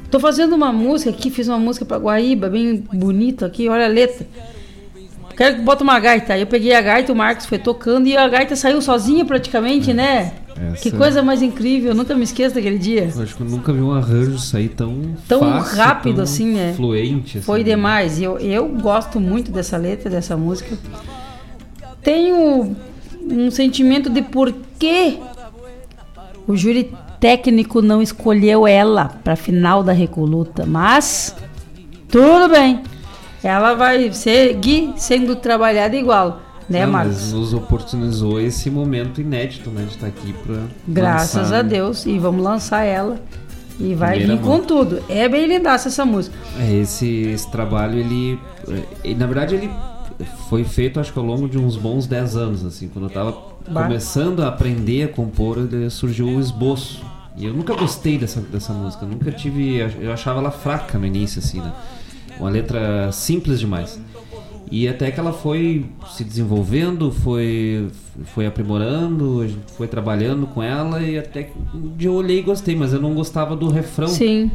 Tô 0.10 0.20
fazendo 0.20 0.56
uma 0.56 0.72
música 0.72 1.10
aqui, 1.10 1.30
fiz 1.30 1.48
uma 1.48 1.60
música 1.60 1.86
pra 1.86 1.98
Guaíba, 1.98 2.49
bem 2.49 2.84
bonita 2.94 3.45
aqui, 3.45 3.68
olha 3.68 3.86
a 3.86 3.90
letra. 3.90 4.26
Quero 5.36 5.56
que 5.56 5.61
bota 5.61 5.84
uma 5.84 5.99
gaita. 5.99 6.34
Aí 6.34 6.41
eu 6.41 6.48
peguei 6.48 6.74
a 6.74 6.82
gaita, 6.82 7.11
o 7.11 7.15
Marcos 7.15 7.45
foi 7.45 7.57
tocando 7.57 8.07
e 8.07 8.15
a 8.15 8.28
gaita 8.28 8.56
saiu 8.56 8.82
sozinha 8.82 9.26
praticamente, 9.26 9.91
né? 9.91 10.32
Essa- 10.56 10.82
Que 10.84 10.92
coisa 10.92 11.22
mais 11.24 11.42
incrível, 11.42 11.90
eu 11.92 11.96
nunca 11.96 12.14
me 12.16 12.24
esqueço 12.24 12.56
daquele 12.56 12.78
dia. 12.78 13.10
Eu 13.16 13.24
acho 13.24 13.36
que 13.36 13.42
eu 13.42 13.48
nunca 13.50 13.74
vi 13.74 13.82
um 13.82 13.92
arranjo 13.92 14.38
sair 14.40 14.70
tão 14.70 15.16
Tão 15.28 15.40
fácil, 15.40 15.78
rápido 15.78 16.16
tão 16.16 16.24
assim, 16.24 16.54
né? 16.54 16.74
Fluente. 16.76 17.38
assim. 17.40 17.46
Foi 17.46 17.64
demais. 17.64 18.22
Eu, 18.22 18.38
eu 18.40 18.68
gosto 18.68 19.20
muito 19.20 19.52
dessa 19.52 19.78
letra, 19.78 20.10
dessa 20.10 20.38
música. 20.38 20.78
Tenho 22.02 22.76
um 23.30 23.50
sentimento 23.52 24.10
de 24.10 24.22
por 24.22 24.54
que 24.78 25.18
o 26.48 26.56
júri 26.56 26.92
técnico 27.20 27.82
não 27.82 28.02
escolheu 28.02 28.68
ela 28.68 29.06
para 29.24 29.36
final 29.36 29.82
da 29.82 29.94
recoluta, 29.94 30.66
mas 30.66 31.34
tudo 32.10 32.50
bem. 32.50 32.82
Ela 33.42 33.74
vai 33.74 34.12
seguir 34.12 34.94
sendo 34.98 35.36
trabalhada 35.36 35.96
igual, 35.96 36.42
né, 36.69 36.85
Não, 36.85 36.91
Marcos? 36.94 37.15
Mas 37.15 37.34
nos 37.34 37.53
oportunizou 37.53 38.40
esse 38.40 38.69
momento 38.69 39.19
inédito, 39.22 39.69
né? 39.69 39.84
De 39.84 39.91
estar 39.91 40.07
aqui 40.07 40.34
pra. 40.45 40.56
Graças 40.88 41.35
lançar, 41.44 41.60
a 41.60 41.64
né? 41.64 41.69
Deus. 41.69 42.06
E 42.06 42.18
vamos 42.19 42.44
lançar 42.44 42.84
ela. 42.84 43.19
E 43.80 43.95
vai 43.95 44.18
Primeira 44.18 44.41
vir 44.41 44.48
mão. 44.48 44.60
com 44.60 44.65
tudo. 44.65 45.02
É 45.10 45.27
bem 45.27 45.48
lindaça 45.48 45.88
essa 45.90 46.06
música. 46.06 46.35
É, 46.60 46.72
esse, 46.76 47.07
esse 47.23 47.49
trabalho, 47.49 47.98
ele, 47.99 48.40
ele- 49.03 49.15
Na 49.15 49.26
verdade, 49.26 49.56
ele 49.56 49.69
foi 50.48 50.64
feito, 50.64 50.99
acho 50.99 51.11
que 51.11 51.18
ao 51.19 51.26
longo 51.26 51.49
de 51.49 51.57
uns 51.57 51.76
bons 51.76 52.06
10 52.06 52.35
anos, 52.35 52.64
assim. 52.65 52.88
Quando 52.88 53.06
eu 53.06 53.10
tava 53.11 53.31
Bah. 53.68 53.84
começando 53.84 54.41
a 54.44 54.48
aprender 54.49 55.03
a 55.03 55.07
compor, 55.07 55.57
surgiu 55.90 56.27
o 56.27 56.40
esboço. 56.40 57.02
E 57.35 57.45
eu 57.45 57.53
nunca 57.53 57.73
gostei 57.73 58.18
dessa, 58.19 58.40
dessa 58.41 58.72
música. 58.73 59.07
Nunca 59.07 59.31
tive... 59.31 59.77
Eu 59.99 60.14
achava 60.14 60.40
ela 60.40 60.52
fraca 60.52 60.99
no 60.99 61.06
início, 61.07 61.40
assim, 61.40 61.60
né? 61.60 61.72
Uma 62.40 62.49
letra 62.52 63.11
simples 63.11 63.60
demais. 63.60 63.99
E 64.74 64.88
até 64.88 65.12
que 65.12 65.20
ela 65.20 65.32
foi 65.32 65.86
se 66.10 66.24
desenvolvendo, 66.24 67.12
foi, 67.12 67.90
foi 68.24 68.48
aprimorando, 68.48 69.48
foi 69.78 69.88
trabalhando 69.88 70.48
com 70.48 70.64
ela 70.64 71.00
e 71.00 71.16
até 71.16 71.44
que 71.44 71.54
eu 72.00 72.12
olhei 72.12 72.40
e 72.40 72.41
gostei, 72.41 72.76
mas 72.76 72.91
eu 72.91 73.00
não 73.00 73.14
gostava 73.14 73.56
do 73.56 73.70
refrão. 73.70 74.08
Sim. 74.08 74.50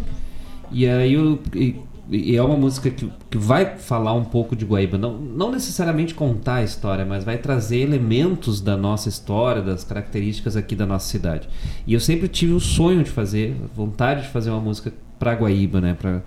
E 0.73 0.89
aí 0.89 1.13
eu, 1.13 1.39
e, 1.55 1.77
e 2.11 2.35
é 2.35 2.43
uma 2.43 2.57
música 2.57 2.91
que, 2.91 3.09
que 3.31 3.39
vai 3.39 3.77
falar 3.77 4.13
um 4.15 4.25
pouco 4.25 4.57
de 4.57 4.65
Guaíba, 4.65 4.99
não, 4.99 5.17
não 5.17 5.53
necessariamente 5.53 6.15
contar 6.15 6.57
a 6.57 6.63
história, 6.65 7.07
mas 7.07 7.23
vai 7.23 7.39
trazer 7.39 7.79
elementos 7.79 8.61
da 8.61 8.77
nossa 8.77 9.09
história, 9.09 9.63
das 9.63 9.85
características 9.85 10.57
aqui 10.57 10.75
da 10.75 10.85
nossa 10.85 11.07
cidade. 11.07 11.49
E 11.87 11.95
eu 11.95 12.01
sempre 12.01 12.27
tive 12.27 12.55
o 12.55 12.61
sonho 12.61 13.05
de 13.05 13.11
fazer, 13.11 13.55
vontade 13.73 14.23
de 14.23 14.29
fazer 14.31 14.51
uma 14.51 14.61
música 14.61 14.93
para 15.17 15.35
Guaíba, 15.35 15.81
né? 15.81 15.95
Pra, 15.95 16.23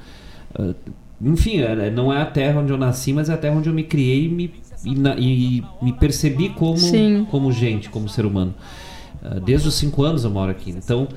ah, 0.56 0.74
enfim, 1.24 1.60
é- 1.60 1.90
não 1.90 2.12
é 2.12 2.22
a 2.22 2.26
terra 2.26 2.60
onde 2.62 2.72
eu 2.72 2.78
nasci, 2.78 3.14
mas 3.14 3.30
é 3.30 3.34
a 3.34 3.38
terra 3.38 3.56
onde 3.58 3.70
eu 3.70 3.74
me 3.74 3.84
criei 3.84 4.26
e 4.26 4.30
me, 4.30 4.52
e 4.86 4.96
na- 4.96 5.16
e 5.18 5.64
me 5.82 5.94
percebi 5.94 6.50
como, 6.50 6.78
Sim. 6.78 7.26
como 7.30 7.52
gente, 7.52 7.90
como 7.90 8.08
ser 8.10 8.26
humano. 8.26 8.54
Ah, 9.24 9.40
desde 9.40 9.68
os 9.68 9.76
cinco 9.76 10.04
anos 10.04 10.24
eu 10.24 10.30
moro 10.32 10.50
aqui. 10.52 10.72
Então, 10.72 11.08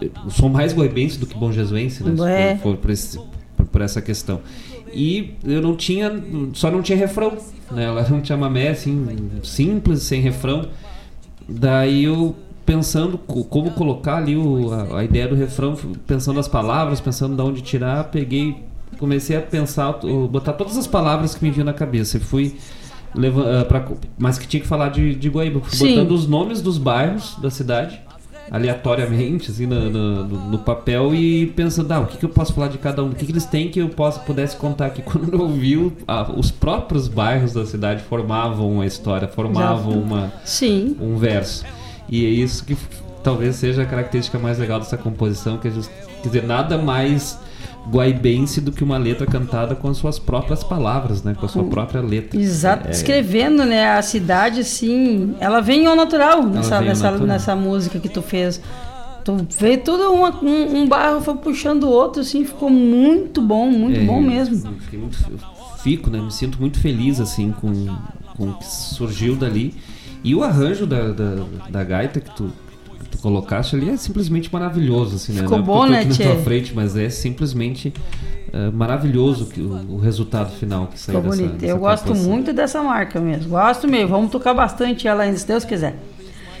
eu 0.00 0.30
sou 0.30 0.48
mais 0.48 0.72
goibense 0.72 1.18
do 1.18 1.26
que 1.26 1.36
bom 1.38 1.52
jesuense, 1.52 2.02
né? 2.02 2.14
Se 2.16 2.22
É. 2.24 2.56
for 2.56 2.76
por, 2.76 2.90
esse- 2.90 3.18
por- 3.56 3.66
por 3.66 3.80
essa 3.82 4.00
questão. 4.00 4.40
E 4.92 5.34
eu 5.44 5.60
não 5.60 5.76
tinha, 5.76 6.10
só 6.54 6.70
não 6.70 6.80
tinha 6.80 6.96
refrão, 6.96 7.36
né? 7.70 7.84
Ela 7.84 8.00
era 8.00 8.14
um 8.14 8.24
chamamé 8.24 8.68
assim, 8.68 9.06
simples, 9.42 10.02
sem 10.04 10.20
refrão. 10.22 10.66
Daí 11.48 12.04
eu 12.04 12.34
pensando 12.64 13.16
co- 13.18 13.44
como 13.44 13.70
colocar 13.72 14.16
ali 14.16 14.34
o- 14.36 14.72
a, 14.72 15.00
a 15.00 15.04
ideia 15.04 15.28
do 15.28 15.34
refrão, 15.34 15.76
pensando 16.06 16.40
as 16.40 16.48
palavras, 16.48 17.00
pensando 17.00 17.36
de 17.36 17.42
onde 17.42 17.60
tirar, 17.62 18.04
peguei, 18.04 18.56
comecei 18.98 19.36
a 19.36 19.40
pensar, 19.42 19.92
botar 20.30 20.52
todas 20.52 20.76
as 20.76 20.86
palavras 20.86 21.34
que 21.34 21.44
me 21.44 21.50
vinham 21.50 21.64
na 21.64 21.72
cabeça. 21.72 22.16
E 22.16 22.20
fui 22.20 22.56
ah, 23.14 23.64
pra, 23.64 23.86
mas 24.18 24.38
que 24.38 24.46
tinha 24.46 24.60
que 24.60 24.66
falar 24.66 24.88
de, 24.90 25.14
de 25.14 25.28
Guaíba. 25.28 25.60
Fui 25.60 25.76
Sim. 25.76 25.94
botando 25.94 26.10
os 26.12 26.26
nomes 26.26 26.60
dos 26.60 26.78
bairros 26.78 27.36
da 27.40 27.50
cidade 27.50 28.00
aleatoriamente, 28.50 29.50
assim, 29.50 29.66
no, 29.66 29.90
no- 29.90 30.24
no- 30.50 30.58
papel 30.58 31.12
e 31.14 31.46
pensando, 31.48 31.90
ah, 31.92 32.00
o 32.00 32.06
que, 32.06 32.16
que 32.16 32.24
eu 32.24 32.28
posso 32.28 32.52
falar 32.52 32.68
de 32.68 32.78
cada 32.78 33.02
um, 33.02 33.08
o 33.10 33.14
que, 33.14 33.26
que 33.26 33.32
eles 33.32 33.44
têm 33.44 33.68
que 33.70 33.80
eu 33.80 33.88
possa, 33.88 34.20
pudesse 34.20 34.56
contar 34.56 34.86
aqui. 34.86 35.02
Quando 35.02 35.32
eu 35.32 35.48
vi, 35.48 35.76
o- 35.76 35.92
a- 36.06 36.30
os 36.30 36.50
próprios 36.50 37.08
bairros 37.08 37.52
da 37.52 37.66
cidade 37.66 38.02
formavam 38.04 38.70
uma 38.70 38.86
história, 38.86 39.26
formavam 39.28 39.92
uma, 40.00 40.32
Sim. 40.44 40.96
um 41.00 41.16
verso. 41.16 41.64
E 42.08 42.24
é 42.24 42.28
isso 42.28 42.64
que 42.64 42.76
talvez 43.22 43.56
seja 43.56 43.82
a 43.82 43.86
característica 43.86 44.38
mais 44.38 44.58
legal 44.58 44.78
dessa 44.78 44.96
composição, 44.96 45.58
que 45.58 45.66
é 45.68 45.70
just, 45.72 45.90
quer 46.22 46.28
dizer, 46.28 46.44
nada 46.44 46.78
mais 46.78 47.38
guaibense 47.90 48.60
do 48.60 48.72
que 48.72 48.82
uma 48.82 48.98
letra 48.98 49.26
cantada 49.26 49.74
com 49.74 49.88
as 49.88 49.96
suas 49.96 50.18
próprias 50.18 50.64
palavras, 50.64 51.22
né? 51.22 51.34
Com 51.38 51.46
a 51.46 51.48
sua 51.48 51.64
própria 51.64 52.00
letra. 52.00 52.40
Exato, 52.40 52.88
É- 52.88 52.90
escrevendo, 52.90 53.64
né? 53.64 53.90
A 53.96 54.02
cidade, 54.02 54.60
assim, 54.60 55.34
ela 55.40 55.60
vem 55.60 55.86
ao 55.86 55.94
natural 55.96 56.42
nessa, 56.42 56.80
nessa, 56.80 57.10
natural. 57.10 57.26
nessa 57.28 57.54
música 57.56 57.98
que 57.98 58.08
tu 58.08 58.22
fez. 58.22 58.60
Tu 59.24 59.46
vê 59.58 59.76
tudo 59.76 60.12
uma- 60.12 60.40
um, 60.42 60.82
um 60.82 60.88
barro 60.88 61.20
foi 61.20 61.34
puxando 61.36 61.84
o 61.84 61.88
outro, 61.90 62.22
assim, 62.22 62.44
ficou 62.44 62.70
muito 62.70 63.40
bom, 63.42 63.68
muito 63.70 63.98
É, 64.00 64.04
bom 64.04 64.20
mesmo. 64.20 64.56
Muito, 64.92 65.18
eu 65.30 65.38
fico, 65.78 66.10
né? 66.10 66.20
Me 66.20 66.30
sinto 66.32 66.60
muito 66.60 66.78
feliz 66.78 67.20
assim 67.20 67.52
com, 67.52 67.72
com 68.36 68.50
o 68.50 68.54
que 68.54 68.66
surgiu 68.66 69.34
dali. 69.36 69.74
E 70.22 70.34
o 70.34 70.42
arranjo 70.42 70.86
da, 70.86 71.10
da, 71.12 71.36
da 71.70 71.84
gaita 71.84 72.20
que 72.20 72.34
tu, 72.34 72.52
tu 73.16 73.22
colocaste 73.22 73.74
ali 73.74 73.90
é 73.90 73.96
simplesmente 73.96 74.52
maravilhoso, 74.52 75.16
assim, 75.16 75.32
né? 75.32 75.42
Ficou 75.42 75.58
Não 75.58 75.64
é 75.64 75.66
bom, 75.66 75.86
né, 75.86 76.00
aqui 76.00 76.08
na 76.22 76.32
tua 76.32 76.42
frente, 76.42 76.74
mas 76.74 76.96
é 76.96 77.08
simplesmente 77.08 77.92
eh, 78.52 78.70
maravilhoso 78.70 79.46
que, 79.46 79.60
o, 79.60 79.94
o 79.94 79.98
resultado 79.98 80.50
final 80.52 80.86
que 80.86 80.98
saiu 80.98 81.18
Ficou 81.18 81.30
dessa, 81.30 81.42
bonito. 81.42 81.60
dessa 81.60 81.72
Eu 81.72 81.78
gosto 81.78 82.04
composição. 82.04 82.30
muito 82.30 82.52
dessa 82.52 82.82
marca 82.82 83.20
mesmo. 83.20 83.50
Gosto 83.50 83.88
mesmo. 83.88 84.08
Vamos 84.08 84.30
tocar 84.30 84.54
bastante 84.54 85.08
ela 85.08 85.22
ainda, 85.24 85.36
se 85.36 85.46
Deus 85.46 85.64
quiser. 85.64 85.96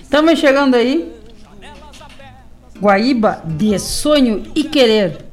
Estamos 0.02 0.38
chegando 0.38 0.74
aí. 0.74 1.12
Guaíba 2.80 3.42
de 3.44 3.78
Sonho 3.78 4.42
e 4.54 4.64
Querer. 4.64 5.24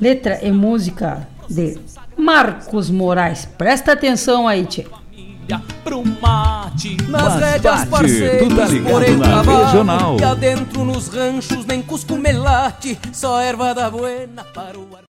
Letra 0.00 0.40
e 0.42 0.50
música 0.50 1.26
de 1.48 1.78
Marcos 2.16 2.90
Moraes. 2.90 3.46
Presta 3.46 3.92
atenção 3.92 4.46
aí, 4.46 4.66
tchê. 4.66 4.84
Pro 5.84 6.02
mate 6.04 6.96
Mas 7.08 7.22
Nas 7.22 7.40
rédeas 7.40 7.84
parceiros 7.86 8.54
tá 8.56 8.64
ligado 8.66 8.90
porém 8.90 9.16
na 9.16 9.28
cavalo, 9.28 9.64
regional. 9.64 10.16
E 10.18 10.24
adentro 10.24 10.84
nos 10.84 11.08
ranchos 11.08 11.64
nem 11.66 11.82
cusco 11.82 12.16
melate 12.16 12.98
Só 13.12 13.40
erva 13.40 13.74
da 13.74 13.90
buena 13.90 14.44
para 14.44 14.78
o 14.78 14.96
ar 14.96 15.11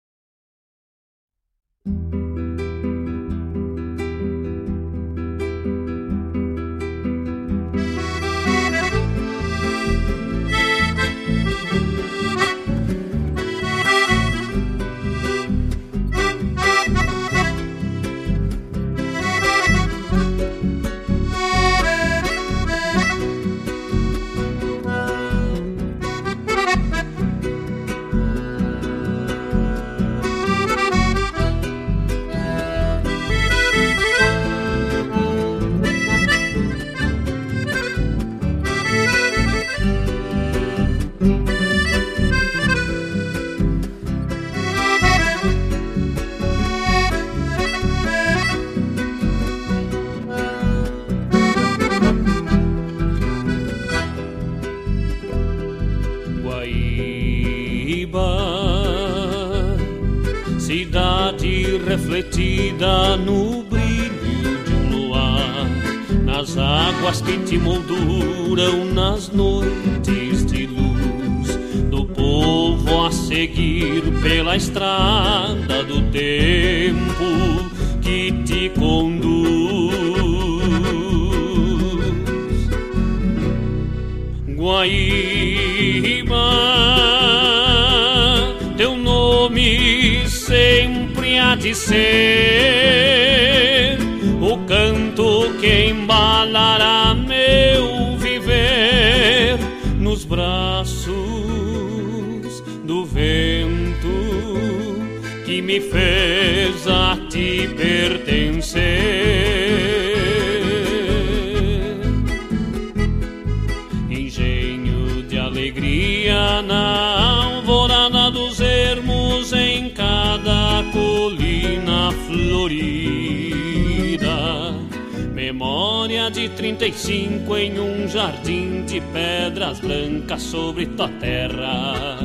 Memória 126.48 126.48
de 126.48 126.50
35 126.50 127.58
em 127.58 127.80
um 127.80 128.08
jardim 128.08 128.84
de 128.86 129.02
pedras 129.02 129.80
brancas 129.80 130.42
sobre 130.42 130.86
tua 130.86 131.10
terra 131.10 132.18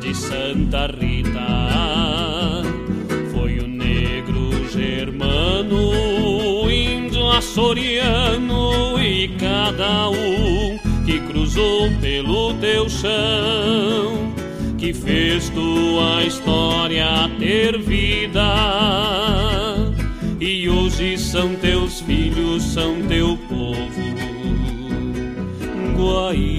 de 0.00 0.14
Santa 0.14 0.86
Rita. 0.86 2.62
Foi 3.32 3.58
o 3.58 3.66
negro 3.66 4.68
germano, 4.70 6.70
índio 6.70 7.30
açoriano 7.30 9.00
e 9.00 9.28
cada 9.38 10.10
um 10.10 10.78
que 11.04 11.20
cruzou 11.20 11.90
pelo 12.00 12.54
teu 12.54 12.88
chão, 12.88 14.34
que 14.78 14.92
fez 14.92 15.48
tua 15.50 16.24
história 16.24 17.30
ter 17.38 17.78
vida. 17.78 18.40
E 20.40 20.70
hoje 20.70 21.18
são 21.18 21.54
teus 21.56 21.99
são 22.58 23.00
teu 23.06 23.36
povo, 23.48 24.02
Guaíba. 25.96 26.49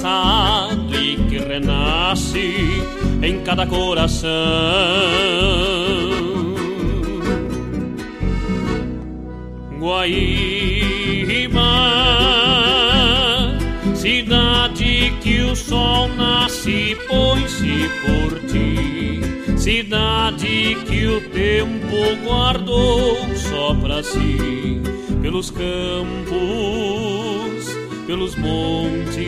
Passado 0.00 0.94
e 0.94 1.16
que 1.28 1.38
renasce 1.38 2.54
em 3.22 3.40
cada 3.42 3.66
coração. 3.66 4.30
Guaíba, 9.78 11.60
cidade 13.94 15.12
que 15.20 15.42
o 15.42 15.54
sol 15.54 16.08
nasce 16.16 16.96
põe-se 17.08 17.88
por 18.02 18.40
ti, 18.48 19.20
cidade 19.58 20.76
que 20.86 21.06
o 21.06 21.20
tempo 21.30 22.16
guardou 22.24 23.16
só 23.36 23.74
para 23.74 24.02
si, 24.02 24.80
pelos 25.22 25.50
campos, 25.50 26.40
pelos 28.10 28.34
montes, 28.34 29.22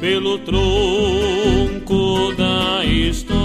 pelo 0.00 0.38
tronco 0.38 2.32
da 2.36 2.84
história. 2.84 3.42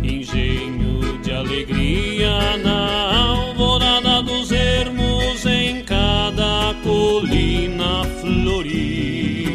Engenho 0.00 1.18
de 1.24 1.32
alegria 1.32 2.56
na 2.58 3.30
alvorada 3.30 4.22
dos 4.22 4.52
ermos 4.52 5.44
em 5.44 5.82
cada 5.82 6.72
colina 6.84 8.04
florida. 8.20 9.48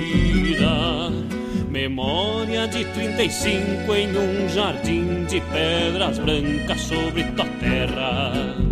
Memória 1.69 2.67
de 2.67 2.83
35 2.83 3.95
em 3.95 4.17
um 4.17 4.49
jardim 4.49 5.23
de 5.23 5.39
pedras 5.39 6.19
brancas 6.19 6.81
sobre 6.81 7.23
tua 7.23 7.45
terra 7.61 8.62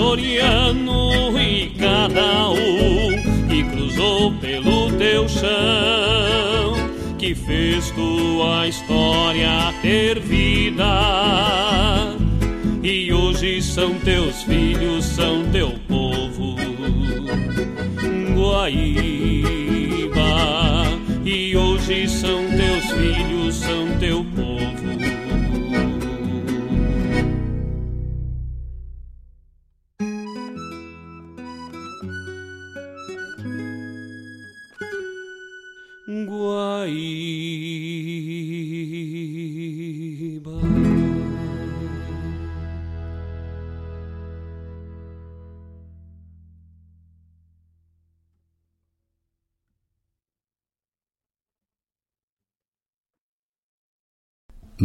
açoriano 0.00 1.38
e 1.38 1.70
cada 1.78 2.48
um 2.48 3.46
que 3.48 3.62
cruzou 3.64 4.32
pelo 4.32 4.90
teu 4.92 5.28
chão, 5.28 6.74
que 7.18 7.34
fez 7.34 7.90
tua 7.90 8.66
história 8.66 9.74
ter 9.82 10.18
vida. 10.18 12.16
E 12.82 13.12
hoje 13.12 13.60
são 13.60 13.92
teus 13.96 14.42
filhos, 14.44 15.04
são 15.04 15.44
teu 15.52 15.74
povo, 15.86 16.56
Guaíba. 18.34 19.60
E 21.26 21.54
hoje 21.54 22.08
são 22.08 22.46
teus 22.48 22.90
filhos, 22.90 23.56
são 23.56 23.98
teu 23.98 24.24
povo. 24.24 24.39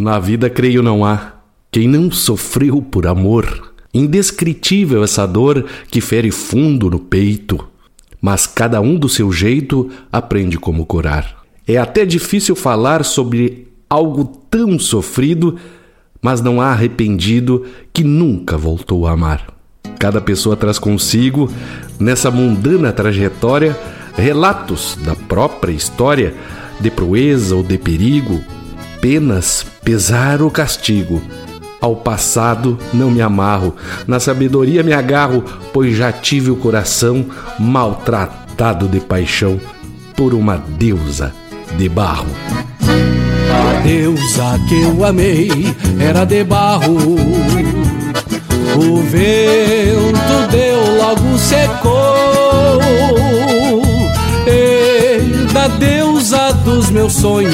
Na 0.05 0.19
vida, 0.19 0.51
creio, 0.51 0.83
não 0.83 1.03
há 1.03 1.33
quem 1.71 1.87
não 1.87 2.11
sofreu 2.11 2.79
por 2.79 3.07
amor. 3.07 3.73
Indescritível 3.91 5.03
essa 5.03 5.25
dor 5.25 5.65
que 5.89 5.99
fere 5.99 6.29
fundo 6.29 6.91
no 6.91 6.99
peito, 6.99 7.67
mas 8.21 8.45
cada 8.45 8.79
um 8.79 8.99
do 8.99 9.09
seu 9.09 9.31
jeito 9.31 9.89
aprende 10.11 10.59
como 10.59 10.85
curar. 10.85 11.37
É 11.67 11.77
até 11.77 12.05
difícil 12.05 12.55
falar 12.55 13.03
sobre 13.03 13.67
algo 13.89 14.25
tão 14.47 14.77
sofrido, 14.77 15.57
mas 16.21 16.39
não 16.39 16.61
há 16.61 16.67
arrependido 16.67 17.65
que 17.91 18.03
nunca 18.03 18.55
voltou 18.59 19.07
a 19.07 19.13
amar. 19.13 19.47
Cada 19.97 20.21
pessoa 20.21 20.55
traz 20.55 20.77
consigo, 20.77 21.49
nessa 21.99 22.29
mundana 22.29 22.93
trajetória, 22.93 23.75
relatos 24.15 24.99
da 25.03 25.15
própria 25.15 25.73
história, 25.73 26.35
de 26.79 26.91
proeza 26.91 27.55
ou 27.55 27.63
de 27.63 27.79
perigo, 27.79 28.39
penas, 29.05 29.63
pesar 29.83 30.41
ou 30.41 30.49
castigo. 30.49 31.21
Ao 31.79 31.95
passado 31.95 32.75
não 32.91 33.11
me 33.11 33.21
amarro, 33.21 33.75
na 34.07 34.19
sabedoria 34.19 34.81
me 34.81 34.93
agarro, 34.93 35.43
pois 35.71 35.95
já 35.95 36.11
tive 36.11 36.49
o 36.49 36.55
coração 36.55 37.23
maltratado 37.59 38.87
de 38.87 38.99
paixão 38.99 39.61
por 40.15 40.33
uma 40.33 40.57
deusa 40.57 41.31
de 41.77 41.87
barro. 41.87 42.25
A 42.81 43.81
deusa 43.81 44.59
que 44.67 44.81
eu 44.81 45.05
amei 45.05 45.51
era 45.99 46.25
de 46.25 46.43
barro. 46.43 46.95
O 48.75 49.03
vento 49.03 50.47
deu, 50.49 50.97
logo 50.97 51.37
secou. 51.37 52.25
E 54.47 55.53
da 55.53 55.67
deusa 55.67 56.51
dos 56.63 56.89
meus 56.89 57.13
sonhos, 57.13 57.53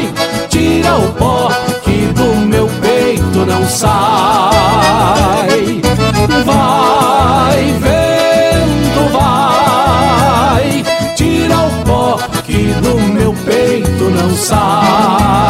vai, 0.00 0.48
tira 0.48 0.96
o 0.96 1.12
pó 1.12 1.50
que 1.82 2.06
do 2.06 2.36
meu 2.46 2.68
peito 2.80 3.44
não 3.44 3.66
sai. 3.68 3.90
Vai, 6.44 7.72
vento, 7.80 9.12
vai, 9.12 10.84
tira 11.14 11.58
o 11.58 11.84
pó 11.84 12.18
que 12.44 12.72
do 12.74 13.00
meu 13.00 13.34
peito 13.44 14.04
não 14.10 14.30
sai. 14.36 15.49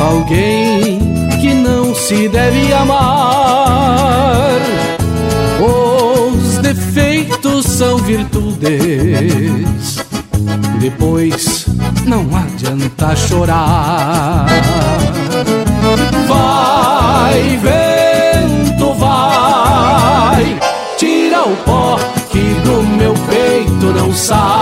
alguém 0.00 0.98
que 1.40 1.54
não 1.54 1.94
se 1.94 2.28
deve 2.28 2.72
amar. 2.72 4.58
Os 5.60 6.58
defeitos 6.58 7.66
são 7.66 7.98
virtudes, 7.98 8.64
depois 10.80 11.66
não 12.06 12.26
adianta 12.36 13.14
chorar. 13.16 14.46
Vai, 16.28 17.58
vento, 17.58 18.94
vai, 18.94 20.58
tira 20.96 21.42
o 21.44 21.56
pó 21.64 21.98
que 22.30 22.54
do 22.64 22.82
meu 22.82 23.14
peito 23.28 23.86
não 23.92 24.12
sai. 24.12 24.53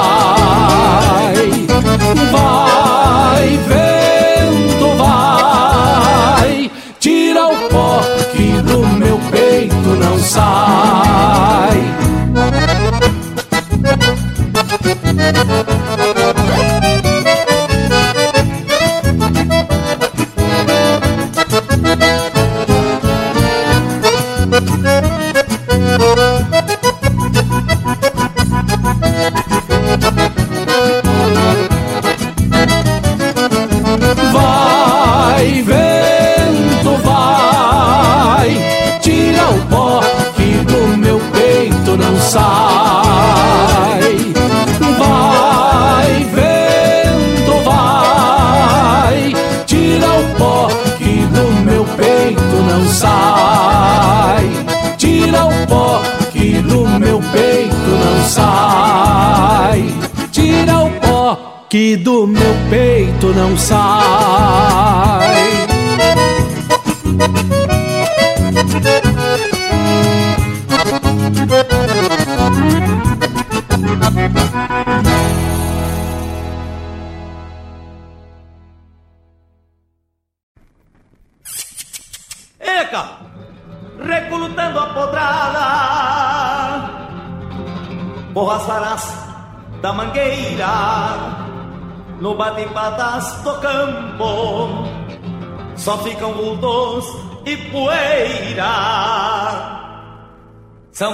Peito 63.63 63.92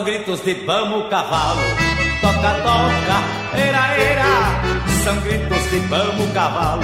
gritos 0.08 0.42
de 0.42 0.54
vamos 0.64 1.06
cavalo. 1.10 1.60
Toca, 2.22 2.52
toca, 2.64 3.18
era, 3.52 3.94
era. 3.94 4.62
São 5.04 5.16
gritos 5.20 5.70
de 5.70 5.80
vamos 5.80 6.32
cavalo. 6.32 6.82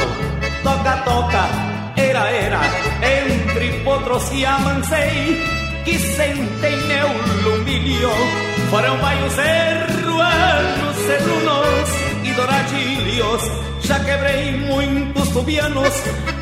Toca, 0.62 0.96
toca, 1.06 1.48
era, 1.96 2.30
era. 2.30 2.60
Entre 3.02 3.80
potros 3.82 4.28
que 4.28 4.44
amancei 4.44 5.42
Que 5.86 5.98
sentem 5.98 6.76
meu 6.86 7.08
lumilho. 7.44 8.10
Foram 8.68 8.98
baios 8.98 9.38
erruanos, 9.38 10.96
cedrunos 11.06 11.88
e 12.24 12.32
douradilhos 12.32 13.42
Já 13.82 14.00
quebrei 14.00 14.52
muitos 14.52 15.28
tubianos 15.28 15.94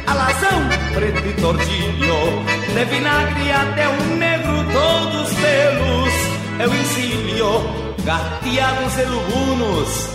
Alazão, 0.06 0.62
preto 0.94 1.28
e 1.28 1.32
tordilho. 1.40 2.44
De 2.74 2.84
vinagre 2.86 3.52
até 3.52 3.88
o 3.88 4.16
negro 4.16 4.64
todos 4.72 5.32
pelos 5.34 6.31
eu 6.58 6.74
ensilho, 6.74 7.64
gateados 8.04 8.98
e 8.98 9.04
lubunos, 9.04 10.08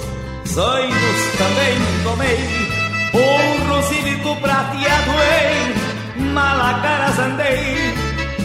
zoinos 0.47 1.37
também 1.37 1.77
domei, 2.03 2.39
um 3.13 3.69
rosilito 3.69 4.35
prateado 4.41 5.11
em 6.17 6.23
malacaras 6.33 7.19
andei, 7.19 7.93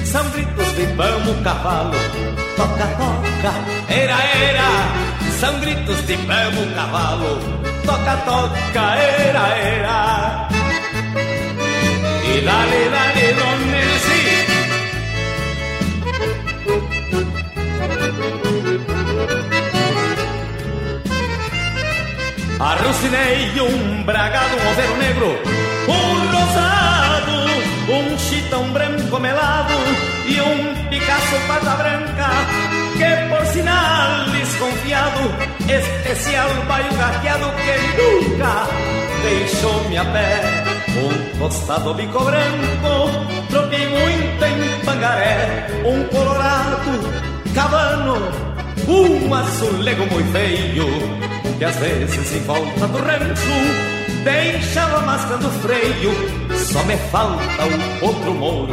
são 0.04 0.28
gritos 0.30 0.72
de 0.76 0.86
vamos 0.94 1.42
cavalo, 1.42 1.96
toca, 2.56 2.86
toca, 2.86 3.54
era, 3.88 4.18
era, 4.22 5.32
são 5.40 5.60
gritos 5.60 6.06
de 6.06 6.16
vamos 6.16 6.74
cavalo, 6.74 7.38
toca, 7.84 8.16
toca, 8.24 8.94
era, 8.96 9.48
era. 9.58 10.48
Y 12.24 12.40
dale, 12.40 12.88
dale, 12.88 13.34
don 13.34 13.51
Arrucinei 22.60 23.60
um 23.60 24.04
bragado, 24.04 24.56
um 24.56 24.70
overo 24.70 24.96
negro, 24.96 25.26
um 25.88 26.30
rosado, 26.30 27.32
um 27.92 28.18
chitão 28.18 28.70
branco 28.72 29.18
melado 29.18 29.74
e 30.26 30.40
um 30.40 30.88
Picasso 30.88 31.36
pata 31.48 31.74
branca, 31.76 32.28
que 32.96 33.28
por 33.34 33.46
sinal 33.46 34.30
desconfiado, 34.30 35.34
especial 35.68 36.48
baio 36.68 36.94
gateado 36.94 37.50
que 37.50 38.30
nunca 38.30 38.68
deixou-me 39.22 39.96
pé. 40.12 40.40
Um 40.94 41.38
tostado 41.38 41.94
bico 41.94 42.22
branco, 42.22 43.10
troquei 43.50 43.88
muito 43.88 44.44
em 44.44 44.84
Pangaré, 44.84 45.66
um 45.84 46.04
colorado, 46.04 47.31
cabano, 47.54 48.16
um 48.88 49.34
azulego 49.34 50.06
muito 50.06 50.32
feio, 50.32 50.86
que 51.58 51.64
às 51.64 51.76
vezes 51.76 52.34
em 52.34 52.40
volta 52.40 52.86
do 52.88 52.98
rancho 52.98 54.22
deixava 54.24 55.00
mascando 55.00 55.50
freio. 55.60 56.12
Só 56.56 56.82
me 56.84 56.96
falta 57.10 57.64
o 57.64 58.06
outro 58.06 58.34
mouro, 58.34 58.72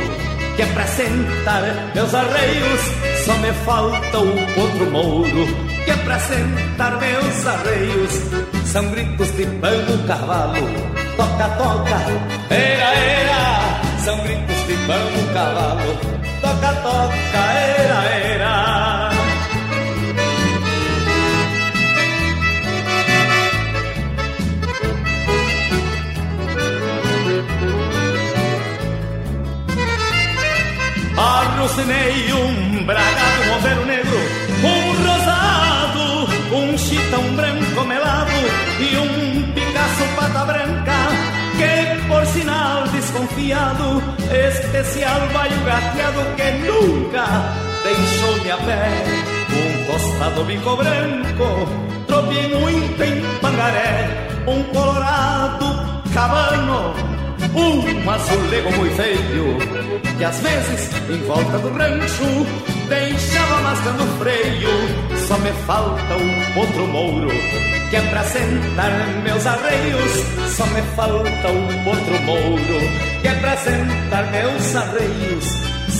que 0.55 0.61
é 0.61 0.65
pra 0.67 0.85
sentar 0.87 1.63
meus 1.93 2.13
arreios. 2.13 2.81
Só 3.25 3.33
me 3.37 3.51
falta 3.65 4.19
o 4.19 4.61
outro 4.61 4.91
mouro, 4.91 5.47
que 5.85 5.91
é 5.91 5.97
pra 5.97 6.19
sentar 6.19 6.99
meus 6.99 7.47
arreios. 7.47 8.11
São 8.65 8.89
gritos 8.91 9.31
de 9.35 9.45
pano 9.45 10.07
cavalo 10.07 10.99
toca, 11.19 11.49
toca, 11.57 11.99
era, 12.49 12.95
era, 12.95 13.81
são 13.99 14.17
gritos 14.23 14.67
de 14.67 14.73
vamos 14.87 15.33
cavalo, 15.33 16.18
toca, 16.41 16.73
toca, 16.83 17.43
era, 17.53 17.99
era. 18.05 19.09
Arrucinei 31.17 32.33
um 32.33 32.83
bragado, 32.85 33.43
um 33.43 33.55
overo 33.57 33.85
negro, 33.85 34.17
um 34.63 35.07
rosado, 35.07 36.55
um 36.55 36.77
chitão 36.77 37.23
branco 37.35 37.85
melado 37.85 38.31
e 38.79 38.97
um 38.97 39.18
sinal 43.29 43.75
desconfiado 43.75 44.01
especial 44.31 45.19
vai 45.33 45.49
o 45.49 45.63
gateado 45.63 46.35
que 46.35 46.51
nunca 46.65 47.25
deixou-me 47.83 48.51
a 48.51 48.57
pé. 48.57 49.03
Um 49.51 49.85
tostado 49.85 50.43
bico 50.43 50.75
branco 50.75 51.67
tropi 52.07 52.55
muito 52.55 53.03
em 53.03 53.39
Pangaré 53.39 54.27
um 54.47 54.63
colorado 54.63 55.65
cabano 56.13 56.93
um 57.55 58.09
azulego 58.09 58.71
muito 58.77 58.95
feio 58.95 59.57
que 60.17 60.23
às 60.23 60.39
vezes 60.39 60.91
em 61.09 61.21
volta 61.25 61.57
do 61.59 61.69
rancho 61.69 62.45
deixava 62.87 63.61
mascando 63.61 64.19
freio 64.19 64.69
só 65.27 65.37
me 65.39 65.51
falta 65.65 66.15
um 66.15 66.59
outro 66.59 66.87
mouro 66.87 67.29
que 67.89 67.95
é 67.95 68.01
pra 68.01 68.23
sentar 68.23 68.91
meus 69.23 69.45
arreios. 69.45 70.11
Só 70.55 70.65
me 70.67 70.81
falta 70.95 71.47
um 71.47 71.87
outro 71.87 72.21
mouro, 72.21 72.79
que 73.21 73.27
é 73.27 73.33
pra 73.35 73.57
sentar 73.57 74.31
meus 74.31 74.75
arreios. 74.75 75.45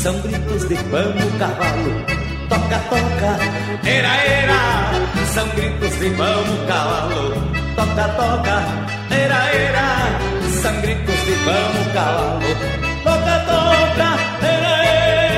São 0.02 0.20
gritos 0.22 0.68
de 0.68 0.76
vamos 0.76 1.38
cavalo, 1.38 2.06
toca, 2.48 2.80
toca, 2.90 3.90
era, 3.90 4.16
era. 4.18 4.92
São 5.34 5.48
gritos 5.50 6.00
de 6.00 6.10
vamos 6.10 6.68
cavalo, 6.68 7.34
toca, 7.76 8.08
toca, 8.10 8.64
era, 9.12 9.46
era. 9.54 10.20
São 10.62 10.82
gritos 10.82 11.26
de 11.26 11.34
vamos 11.46 11.94
cavalo, 11.94 12.42
toca, 13.04 13.40
toca, 13.48 14.48
era, 14.48 14.86
era. 14.86 15.29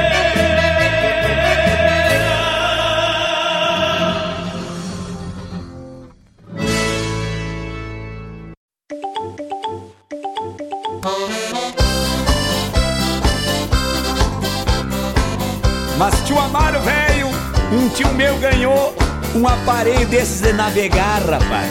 Mas 16.01 16.19
tio 16.23 16.39
Amaro, 16.39 16.81
velho, 16.81 17.27
um 17.71 17.87
tio 17.89 18.11
meu 18.13 18.35
ganhou 18.39 18.91
um 19.35 19.47
aparelho 19.47 20.07
desses 20.07 20.41
de 20.41 20.51
navegar, 20.51 21.21
rapaz. 21.21 21.69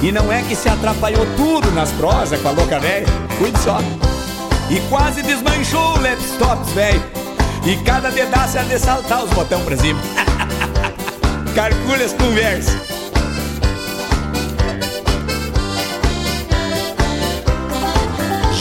E 0.00 0.10
não 0.10 0.32
é 0.32 0.40
que 0.40 0.56
se 0.56 0.70
atrapalhou 0.70 1.26
tudo 1.36 1.70
nas 1.72 1.92
prosas 1.92 2.40
com 2.40 2.48
a 2.48 2.52
louca 2.52 2.80
velha, 2.80 3.04
cuide 3.36 3.58
só. 3.58 3.76
E 4.70 4.80
quase 4.88 5.20
desmanchou 5.20 5.98
o 5.98 6.00
laptops, 6.00 6.72
velho. 6.72 7.02
E 7.66 7.76
cada 7.84 8.10
pedaço 8.10 8.56
era 8.56 8.66
de 8.66 8.78
saltar 8.78 9.22
os 9.22 9.30
botões 9.34 9.64
pra 9.64 9.76
cima. 9.76 10.00
Calcule 11.54 12.04
as 12.04 12.14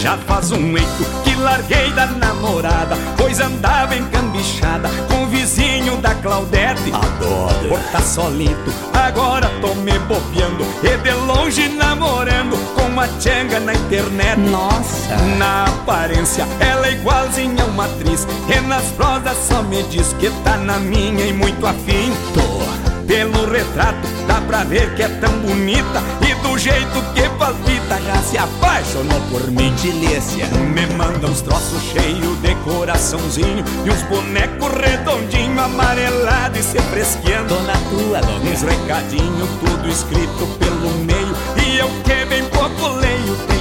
Já 0.02 0.16
faz 0.16 0.52
um 0.52 0.78
eito 0.78 1.24
que 1.24 1.36
larguei 1.36 1.92
da 1.94 2.06
namorada 2.06 2.96
Pois 3.18 3.40
andava 3.40 3.96
encambichada 3.96 4.90
com 5.08 5.24
o 5.24 5.28
vizinho 5.28 5.98
da 5.98 6.14
Claudete. 6.14 6.92
Adoro. 6.94 7.70
Por 7.70 7.80
tá 7.92 8.00
solito, 8.00 8.72
agora 8.94 9.50
tô 9.60 9.74
me 9.76 9.98
bobeando 10.00 10.64
E 10.84 10.98
de 10.98 11.12
longe 11.26 11.70
namorando 11.70 12.56
com 12.76 13.00
a 13.00 13.08
tchanga 13.20 13.60
na 13.60 13.74
internet. 13.74 14.40
Nossa. 14.40 15.16
Na 15.38 15.66
aparência 15.66 16.48
ela 16.60 16.88
é 16.88 16.92
igualzinha 16.94 17.64
a 17.64 17.66
uma 17.66 17.86
atriz 17.86 18.28
E 18.48 18.62
nas 18.68 18.86
prosas 18.92 19.38
só 19.48 19.64
me 19.64 19.82
diz 19.84 20.14
que 20.20 20.30
tá 20.44 20.58
na 20.58 20.78
minha 20.78 21.26
e 21.26 21.34
muito 21.34 21.66
afim. 21.66 22.14
Tô 22.36 22.97
pelo 23.08 23.50
retrato 23.50 24.08
dá 24.28 24.42
pra 24.42 24.64
ver 24.66 24.94
que 24.96 25.02
é 25.02 25.08
tão 25.08 25.32
bonita 25.40 26.04
E 26.22 26.36
do 26.44 26.58
jeito 26.58 27.02
que 27.14 27.28
palpita 27.40 28.00
já 28.06 28.22
se 28.22 28.38
apaixonou 28.38 29.20
por 29.32 29.50
mim. 29.50 29.74
Delícia 29.82 30.48
Me 30.48 30.86
manda 30.98 31.28
uns 31.28 31.42
troços 31.42 31.82
cheios 31.84 32.42
de 32.42 32.54
coraçãozinho 32.56 33.64
E 33.86 33.90
uns 33.90 34.04
bonecos 34.04 34.72
redondinho 34.74 35.60
amarelado 35.60 36.60
e 36.60 36.64
se 36.64 36.80
fresqueando. 36.80 37.56
Na 37.64 37.74
tua, 37.90 38.20
Uns 38.42 38.62
recadinhos 38.62 39.50
tudo 39.60 39.88
escrito 39.90 40.48
pelo 40.60 40.90
meio 41.06 41.36
E 41.66 41.78
eu 41.78 41.88
que 42.04 42.26
bem 42.26 42.44
pouco 42.50 42.88
leio 42.98 43.57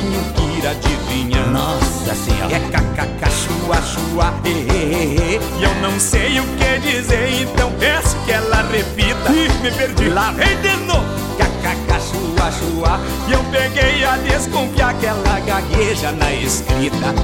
Nossa 1.52 2.12
senhora. 2.16 2.56
É 2.56 2.58
kkk, 2.58 3.30
chua, 3.30 3.80
chua, 3.82 4.34
e, 4.44 4.48
e, 4.48 4.52
e, 4.52 5.34
E. 5.34 5.62
Eu 5.62 5.72
não 5.76 6.00
sei 6.00 6.40
o 6.40 6.44
que 6.56 6.78
dizer 6.80 7.40
Então 7.40 7.70
peço 7.78 8.16
que 8.24 8.32
ela 8.32 8.62
repita. 8.62 9.30
Ih, 9.30 9.48
me 9.62 9.70
perdi. 9.70 10.08
Lá 10.08 10.32
vem 10.32 10.60
de 10.60 10.76
novo. 10.84 11.04
Kkk, 11.38 12.00
chua, 12.00 12.50
chua 12.50 13.00
E 13.28 13.32
eu 13.32 13.44
peguei 13.44 14.04
a 14.04 14.16
desconfiar 14.16 14.94
que 14.94 15.06
ela 15.06 15.38
gagueja 15.46 16.10
na 16.10 16.32
escrita. 16.32 17.14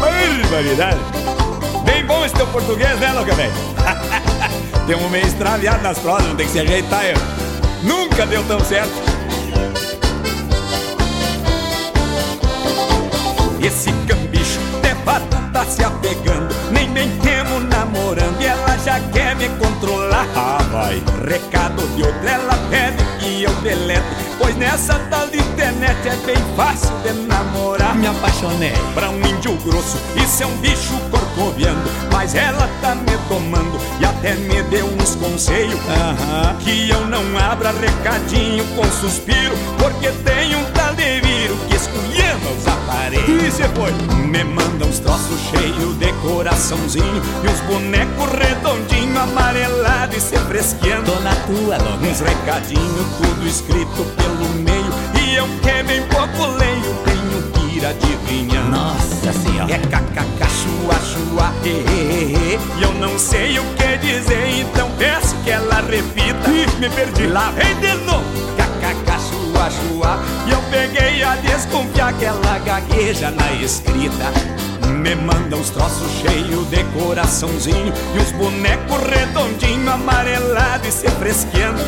Barbaridade. 0.00 1.00
Bem 1.84 2.06
bom 2.06 2.24
esse 2.24 2.34
teu 2.34 2.46
português, 2.46 2.98
né, 2.98 3.12
louca 3.12 3.34
velho? 3.34 3.52
Temos 4.86 5.10
meio 5.12 5.26
extraviado 5.26 5.82
nas 5.82 5.98
prosas, 5.98 6.28
não 6.28 6.36
tem 6.36 6.46
que 6.46 6.52
se 6.52 6.60
ajeitar 6.60 7.04
eu. 7.04 7.16
Nunca 7.82 8.24
deu 8.24 8.42
tão 8.44 8.58
certo 8.60 9.13
Esse 13.64 13.90
cambicho 14.06 14.60
de 14.82 14.94
fato 15.06 15.50
tá 15.50 15.64
se 15.64 15.82
apegando. 15.82 16.54
Nem 16.70 16.86
bem 16.92 17.08
temo 17.22 17.60
namorando 17.60 18.38
E 18.38 18.44
ela 18.44 18.76
já 18.76 19.00
quer 19.10 19.34
me 19.36 19.48
controlar. 19.58 20.28
Ah, 20.36 20.58
vai 20.70 21.02
Recado 21.26 21.82
de 21.96 22.02
outra 22.02 22.30
ela 22.30 22.58
pede 22.68 23.02
que 23.18 23.42
eu 23.42 23.54
deleto. 23.62 24.04
Pois 24.38 24.54
nessa 24.56 24.98
tal 25.08 25.28
de 25.28 25.38
internet 25.38 25.96
é 26.06 26.16
bem 26.26 26.36
fácil 26.54 26.90
de 26.98 27.14
namorar. 27.26 27.94
Me 27.96 28.06
apaixonei 28.06 28.74
pra 28.92 29.08
um 29.08 29.18
índio 29.26 29.56
grosso. 29.64 29.96
Isso 30.14 30.42
é 30.42 30.46
um 30.46 30.56
bicho 30.58 30.92
corpo 31.10 31.23
mas 32.12 32.34
ela 32.34 32.68
tá 32.80 32.94
me 32.94 33.16
tomando 33.28 33.78
e 34.00 34.04
até 34.04 34.34
me 34.34 34.62
deu 34.64 34.86
uns 34.86 35.16
conselhos. 35.16 35.78
Que 36.60 36.88
eu 36.90 37.06
não 37.06 37.22
abra 37.38 37.72
recadinho 37.72 38.64
com 38.76 38.84
suspiro, 38.84 39.54
porque 39.78 40.08
tem 40.08 40.54
um 40.56 40.64
tal 40.72 40.94
de 40.94 41.20
viro 41.20 41.56
que 41.68 41.76
esculhamba 41.76 42.50
os 42.56 42.66
aparelhos. 42.66 43.44
E 43.44 43.50
cê 43.50 43.64
foi? 43.74 43.92
Me 44.26 44.44
manda 44.44 44.86
uns 44.86 45.00
troços 45.00 45.40
cheios 45.50 45.98
de 45.98 46.12
coraçãozinho 46.22 47.22
e 47.42 47.48
uns 47.48 47.60
bonecos 47.62 48.30
redondinho, 48.32 49.20
amarelado 49.20 50.16
e 50.16 50.20
se 50.20 50.36
fresqueando. 50.38 51.10
Tô 51.10 51.20
na 51.20 51.34
tua, 51.34 51.78
louca. 51.78 52.06
Uns 52.06 52.20
recadinhos, 52.20 53.06
tudo 53.18 53.46
escrito 53.46 54.04
pelo 54.16 54.48
meio. 54.62 54.92
E 55.22 55.34
eu 55.34 55.46
que 55.60 55.82
bem 55.82 56.02
pouco 56.08 56.46
leio, 56.56 56.94
tenho 57.04 57.53
ir 57.76 57.84
adivinhando. 57.84 58.70
Nossa 58.70 59.32
senhora. 59.32 59.72
É 59.72 59.78
kkk, 59.78 60.46
chua, 60.48 60.94
chua, 61.00 61.52
e, 61.64 61.68
e, 61.68 61.72
e, 61.72 62.78
E 62.78 62.82
eu 62.82 62.92
não 62.94 63.18
sei 63.18 63.58
o 63.58 63.64
que 63.74 63.96
dizer, 63.98 64.60
então 64.60 64.90
peço 64.98 65.34
que 65.42 65.50
ela 65.50 65.80
repita. 65.80 66.50
Ih, 66.50 66.80
me 66.80 66.88
perdi. 66.90 67.26
Lá 67.26 67.50
vem 67.50 67.74
de 67.76 67.94
novo, 68.04 68.24
kkk, 68.56 69.12
chua, 69.28 69.70
chua. 69.70 70.18
E 70.46 70.50
eu 70.50 70.62
peguei 70.70 71.22
a 71.22 71.36
desconfiar 71.36 72.12
que 72.14 72.24
ela 72.24 72.58
gagueja 72.58 73.30
na 73.30 73.52
escrita. 73.52 74.32
Me 74.88 75.14
manda 75.14 75.56
uns 75.56 75.70
troços 75.70 76.10
cheios 76.12 76.68
de 76.70 76.84
coraçãozinho 76.96 77.92
E 78.14 78.18
uns 78.18 78.32
bonecos 78.32 78.98
redondinho, 79.02 79.90
amarelado 79.90 80.86
e 80.86 80.92
se 80.92 81.08
fresqueando 81.08 81.80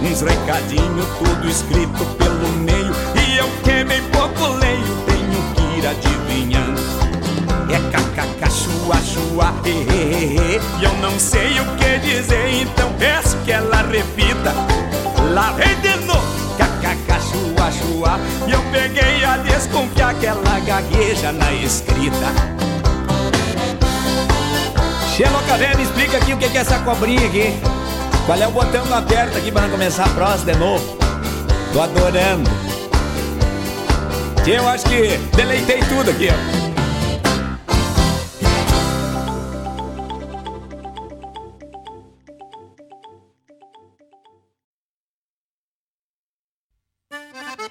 Uns 0.00 0.20
recadinhos, 0.20 1.06
tudo 1.18 1.48
escrito 1.48 2.04
pelo 2.16 2.48
meio 2.58 2.92
E 3.14 3.36
eu 3.36 3.48
que 3.62 3.84
bem 3.84 4.02
pouco 4.10 4.63
ir 5.84 5.88
adivinhando 5.88 6.80
É 7.70 7.78
kkk, 7.90 8.50
chua, 8.50 8.96
chua, 9.02 9.54
e, 9.64 10.60
eu 10.82 10.92
não 11.00 11.18
sei 11.18 11.60
o 11.60 11.64
que 11.76 11.98
dizer, 11.98 12.62
então 12.62 12.92
peço 12.98 13.36
que 13.44 13.52
ela 13.52 13.82
repita 13.82 14.52
Lá 15.32 15.52
vem 15.52 15.74
de 15.80 15.96
novo, 16.06 16.22
kkk, 16.56 17.20
chua, 17.30 17.70
chua 17.70 18.20
E 18.46 18.52
eu 18.52 18.62
peguei 18.72 19.24
a 19.24 19.36
desconfiar 19.38 20.14
que 20.14 20.26
ela 20.26 20.60
gagueja 20.60 21.32
na 21.32 21.52
escrita 21.52 22.54
Xeloca 25.16 25.76
me 25.76 25.84
explica 25.84 26.16
aqui 26.16 26.32
o 26.32 26.36
que 26.36 26.44
é 26.46 26.60
essa 26.60 26.80
cobrinha 26.80 27.24
aqui. 27.24 27.54
Qual 28.26 28.36
é 28.36 28.48
o 28.48 28.50
botão 28.50 28.84
que 28.84 28.92
aperta 28.92 29.38
aqui 29.38 29.52
para 29.52 29.68
começar 29.68 30.06
a 30.06 30.08
prosa 30.08 30.44
de 30.44 30.58
novo? 30.58 30.98
Tô 31.72 31.80
adorando. 31.80 32.73
Eu 34.46 34.68
acho 34.68 34.84
que 34.84 35.16
deleitei 35.34 35.80
tudo 35.88 36.10
aqui, 36.10 36.28
ó. 36.28 36.73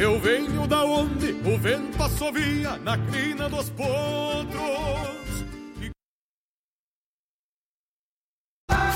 Eu 0.00 0.18
venho 0.18 0.66
da 0.66 0.82
onde 0.82 1.32
o 1.44 1.58
vento 1.58 2.02
assovia 2.02 2.78
na 2.78 2.96
crina 2.96 3.50
dos 3.50 3.68
potros. 3.68 3.90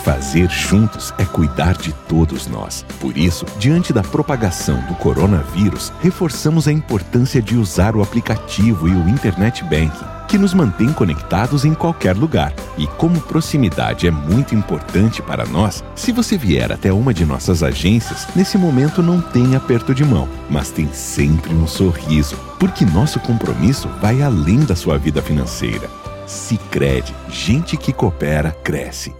Fazer 0.02 0.48
juntos 0.48 1.12
é 1.18 1.24
cuidar 1.26 1.76
de 1.76 1.93
todos 2.09 2.47
nós. 2.47 2.86
Por 3.02 3.18
isso, 3.18 3.44
diante 3.59 3.93
da 3.93 4.02
propagação 4.02 4.81
do 4.86 4.94
coronavírus, 4.94 5.90
reforçamos 6.01 6.66
a 6.66 6.72
importância 6.72 7.43
de 7.43 7.55
usar 7.55 7.94
o 7.94 8.02
aplicativo 8.02 8.89
e 8.89 8.93
o 8.93 9.06
Internet 9.06 9.62
Banking, 9.64 10.06
que 10.35 10.39
nos 10.39 10.52
mantém 10.52 10.93
conectados 10.93 11.65
em 11.65 11.73
qualquer 11.74 12.16
lugar. 12.16 12.52
E 12.77 12.89
como 12.89 13.20
proximidade 13.20 14.09
é 14.09 14.11
muito 14.11 14.52
importante 14.52 15.23
para 15.23 15.47
nós, 15.47 15.85
se 15.94 16.11
você 16.11 16.36
vier 16.36 16.73
até 16.73 16.93
uma 16.93 17.15
de 17.15 17.24
nossas 17.24 17.62
agências, 17.62 18.27
nesse 18.35 18.59
momento 18.59 19.01
não 19.01 19.20
tem 19.20 19.55
aperto 19.55 19.94
de 19.94 20.05
mão, 20.05 20.28
mas 20.51 20.73
tem 20.73 20.93
sempre 20.93 21.55
um 21.55 21.69
sorriso, 21.69 22.36
porque 22.59 22.85
nosso 22.85 23.20
compromisso 23.20 23.89
vai 24.01 24.23
além 24.23 24.65
da 24.65 24.74
sua 24.74 24.98
vida 24.98 25.23
financeira. 25.23 25.89
Sicredi, 26.27 27.15
gente 27.28 27.77
que 27.77 27.93
coopera 27.93 28.51
cresce. 28.51 29.15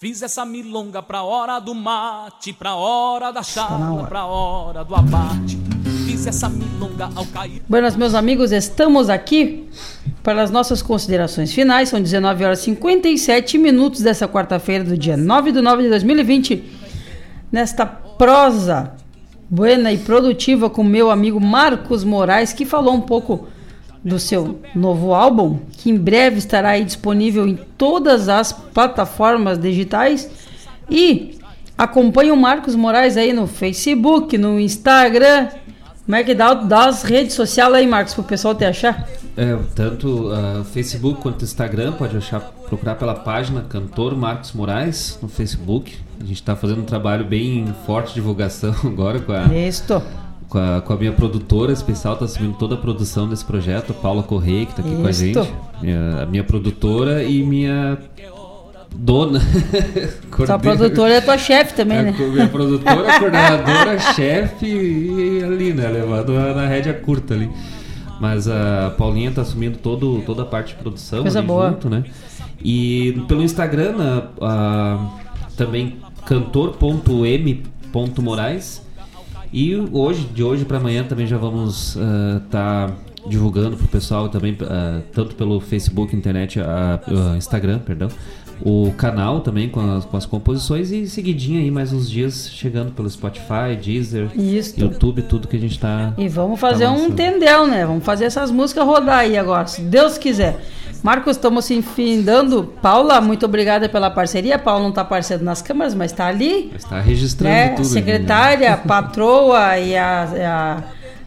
Fiz 0.00 0.22
essa 0.22 0.42
milonga 0.42 1.02
pra 1.02 1.22
hora 1.22 1.58
do 1.58 1.74
mate, 1.74 2.54
pra 2.54 2.76
hora 2.76 3.30
da 3.30 3.42
charla, 3.42 3.92
hora. 3.92 4.06
pra 4.06 4.24
hora 4.24 4.82
do 4.82 4.94
abate. 4.94 5.58
Fiz 6.28 6.36
essa 6.36 6.48
milonga 6.48 7.08
ao 7.14 7.24
cair. 7.26 7.62
Buenas, 7.68 7.96
meus 7.96 8.14
amigos, 8.14 8.52
estamos 8.52 9.08
aqui 9.08 9.66
para 10.22 10.42
as 10.42 10.50
nossas 10.50 10.82
considerações 10.82 11.52
finais. 11.52 11.88
São 11.88 12.00
19 12.00 12.44
horas 12.44 12.60
e 12.60 12.64
57 12.64 13.56
minutos 13.56 14.02
dessa 14.02 14.28
quarta-feira, 14.28 14.84
do 14.84 14.96
dia 14.96 15.16
9 15.16 15.52
de 15.52 15.60
nove 15.62 15.84
de 15.84 15.88
2020. 15.88 16.64
Nesta 17.50 17.86
prosa 17.86 18.92
buena 19.48 19.90
e 19.90 19.96
produtiva 19.96 20.68
com 20.68 20.84
meu 20.84 21.10
amigo 21.10 21.40
Marcos 21.40 22.04
Moraes, 22.04 22.52
que 22.52 22.66
falou 22.66 22.92
um 22.92 23.00
pouco 23.00 23.48
do 24.04 24.18
seu 24.18 24.60
novo 24.74 25.14
álbum, 25.14 25.60
que 25.72 25.90
em 25.90 25.96
breve 25.96 26.38
estará 26.38 26.70
aí 26.70 26.84
disponível 26.84 27.48
em 27.48 27.58
todas 27.78 28.28
as 28.28 28.52
plataformas 28.52 29.58
digitais. 29.58 30.30
E 30.90 31.38
acompanhe 31.76 32.30
o 32.30 32.36
Marcos 32.36 32.74
Moraes 32.74 33.16
aí 33.16 33.32
no 33.32 33.46
Facebook, 33.46 34.36
no 34.36 34.60
Instagram. 34.60 35.48
Como 36.08 36.16
é 36.16 36.24
que 36.24 36.34
dá, 36.34 36.54
dá 36.54 36.86
as 36.86 37.02
redes 37.02 37.34
sociais 37.34 37.70
aí, 37.74 37.86
Marcos, 37.86 38.14
pro 38.14 38.22
pessoal 38.22 38.54
te 38.54 38.64
achar? 38.64 39.06
É, 39.36 39.54
tanto 39.74 40.32
uh, 40.32 40.64
Facebook 40.64 41.20
quanto 41.20 41.44
Instagram, 41.44 41.92
pode 41.92 42.16
achar, 42.16 42.40
procurar 42.40 42.94
pela 42.94 43.14
página 43.14 43.60
Cantor 43.60 44.16
Marcos 44.16 44.54
Moraes 44.54 45.18
no 45.20 45.28
Facebook. 45.28 45.94
A 46.18 46.22
gente 46.24 46.36
está 46.36 46.56
fazendo 46.56 46.80
um 46.80 46.84
trabalho 46.86 47.26
bem 47.26 47.66
forte 47.84 48.08
de 48.08 48.14
divulgação 48.14 48.74
agora 48.88 49.20
com 49.20 49.32
a, 49.32 49.44
Isto. 49.54 50.02
com 50.48 50.56
a, 50.58 50.80
com 50.80 50.94
a 50.94 50.96
minha 50.96 51.12
produtora 51.12 51.72
especial, 51.74 52.14
está 52.14 52.24
assumindo 52.24 52.54
toda 52.54 52.74
a 52.74 52.78
produção 52.78 53.28
desse 53.28 53.44
projeto, 53.44 53.92
Paula 53.92 54.22
Correia, 54.22 54.64
que 54.64 54.72
está 54.72 54.82
aqui 54.82 54.96
com 54.96 55.06
a 55.06 55.10
Isto. 55.10 55.24
gente. 55.42 55.52
Minha- 55.82 56.22
a 56.22 56.24
minha 56.26 56.42
produtora 56.42 57.22
e 57.22 57.42
minha 57.42 57.98
dona. 58.94 59.40
Sua 60.46 60.58
produtora 60.58 61.14
é 61.14 61.20
tua 61.20 61.38
chefe 61.38 61.74
também, 61.74 61.98
É, 61.98 62.02
né? 62.02 62.14
Minha 62.18 62.48
produtora, 62.48 63.18
coordenadora, 63.18 63.98
chefe 64.14 64.66
e 64.66 65.42
ali, 65.44 65.72
né? 65.72 65.88
Levando 65.88 66.36
a- 66.36 66.54
na 66.54 66.66
rédea 66.66 66.94
curta 66.94 67.34
ali. 67.34 67.48
Mas 68.20 68.48
a 68.48 68.92
Paulinha 68.98 69.30
tá 69.30 69.42
assumindo 69.42 69.78
todo, 69.78 70.22
toda 70.26 70.42
a 70.42 70.46
parte 70.46 70.74
de 70.74 70.80
produção 70.82 71.22
Coisa 71.22 71.40
boa. 71.42 71.70
junto, 71.70 71.88
né? 71.88 72.02
E 72.62 73.22
pelo 73.28 73.42
Instagram, 73.42 73.92
né, 73.96 74.22
a- 74.40 74.98
também 75.56 75.96
cantor.m.moraes. 76.26 78.82
E 79.52 79.74
hoje, 79.92 80.24
de 80.34 80.42
hoje 80.42 80.64
para 80.64 80.78
amanhã 80.78 81.04
também 81.04 81.26
já 81.26 81.38
vamos 81.38 81.96
estar 82.44 82.90
divulgando 83.26 83.76
pro 83.76 83.88
pessoal 83.88 84.28
também, 84.28 84.56
ah, 84.62 85.00
tanto 85.12 85.34
pelo 85.34 85.60
Facebook, 85.60 86.14
internet, 86.14 86.60
ah, 86.60 87.00
Instagram, 87.36 87.78
perdão, 87.78 88.08
o 88.62 88.92
canal 88.96 89.40
também 89.40 89.68
com 89.68 89.80
as, 89.96 90.04
com 90.04 90.16
as 90.16 90.26
composições 90.26 90.90
e 90.90 91.06
seguidinho 91.08 91.60
aí 91.60 91.70
mais 91.70 91.92
uns 91.92 92.10
dias 92.10 92.50
chegando 92.50 92.92
pelo 92.92 93.08
Spotify, 93.08 93.76
Deezer, 93.80 94.30
Isto. 94.34 94.80
YouTube, 94.80 95.22
tudo 95.22 95.48
que 95.48 95.56
a 95.56 95.60
gente 95.60 95.78
tá. 95.78 96.12
E 96.18 96.28
vamos 96.28 96.58
fazer 96.58 96.84
tá 96.84 96.90
um 96.90 97.10
tendel, 97.10 97.66
né? 97.66 97.86
Vamos 97.86 98.04
fazer 98.04 98.24
essas 98.24 98.50
músicas 98.50 98.84
rodar 98.84 99.18
aí 99.20 99.36
agora, 99.36 99.66
se 99.66 99.82
Deus 99.82 100.18
quiser. 100.18 100.58
Marcos, 101.02 101.36
estamos 101.36 101.64
se 101.64 101.80
findando. 101.80 102.64
Paula, 102.82 103.20
muito 103.20 103.46
obrigada 103.46 103.88
pela 103.88 104.10
parceria. 104.10 104.58
Paula 104.58 104.82
não 104.82 104.88
está 104.88 105.04
parceiro 105.04 105.44
nas 105.44 105.62
câmeras, 105.62 105.94
mas 105.94 106.10
está 106.10 106.26
ali. 106.26 106.72
Está 106.74 107.00
registrando 107.00 107.54
né? 107.54 107.68
tudo. 107.70 107.86
Secretária, 107.86 108.76
patroa 108.84 109.78
e 109.78 109.96
a, 109.96 110.24
a, 110.24 110.82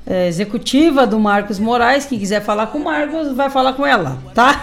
eh, 0.05 0.27
executiva 0.27 1.07
do 1.07 1.17
Marcos 1.19 1.57
Moraes. 1.57 2.05
Quem 2.05 2.19
quiser 2.19 2.41
falar 2.41 2.67
com 2.67 2.79
o 2.79 2.83
Marcos, 2.83 3.31
vai 3.33 3.49
falar 3.49 3.73
com 3.73 3.85
ela, 3.85 4.17
tá? 4.33 4.61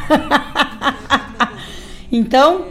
então, 2.11 2.67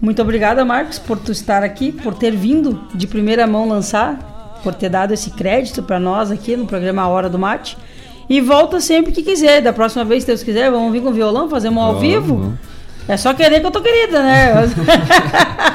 muito 0.00 0.20
obrigada, 0.20 0.64
Marcos, 0.64 0.98
por 0.98 1.18
tu 1.18 1.32
estar 1.32 1.62
aqui, 1.62 1.92
por 1.92 2.14
ter 2.14 2.34
vindo 2.34 2.80
de 2.94 3.06
primeira 3.06 3.46
mão 3.46 3.68
lançar, 3.68 4.60
por 4.62 4.74
ter 4.74 4.88
dado 4.88 5.12
esse 5.12 5.30
crédito 5.30 5.82
para 5.82 5.98
nós 6.00 6.30
aqui 6.30 6.56
no 6.56 6.66
programa 6.66 7.02
A 7.02 7.08
Hora 7.08 7.28
do 7.28 7.38
Mate. 7.38 7.76
E 8.28 8.40
volta 8.40 8.80
sempre 8.80 9.12
que 9.12 9.22
quiser. 9.22 9.62
Da 9.62 9.72
próxima 9.72 10.04
vez, 10.04 10.24
se 10.24 10.26
Deus 10.26 10.42
quiser, 10.42 10.70
vamos 10.70 10.92
vir 10.92 11.00
com 11.00 11.12
violão, 11.12 11.48
fazer 11.48 11.68
um 11.68 11.78
ao 11.78 11.94
Vamos, 11.94 12.00
vivo. 12.00 12.36
vamos. 12.36 12.58
É 13.08 13.16
só 13.16 13.32
querer 13.32 13.60
que 13.60 13.66
eu 13.66 13.70
tô 13.70 13.80
querida, 13.80 14.20
né? 14.20 14.52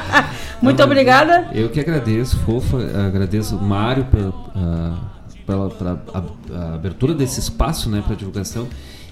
Muito 0.60 0.82
obrigada. 0.82 1.48
Eu 1.52 1.70
que 1.70 1.80
agradeço, 1.80 2.38
fofa, 2.40 2.76
agradeço 3.06 3.56
o 3.56 3.62
Mário 3.62 4.04
pela, 4.04 4.28
uh, 4.28 4.96
pela, 5.46 5.70
pela 5.70 6.02
a, 6.14 6.22
a 6.54 6.74
abertura 6.74 7.14
desse 7.14 7.40
espaço 7.40 7.88
né, 7.90 8.02
para 8.06 8.14
divulgação 8.14 8.68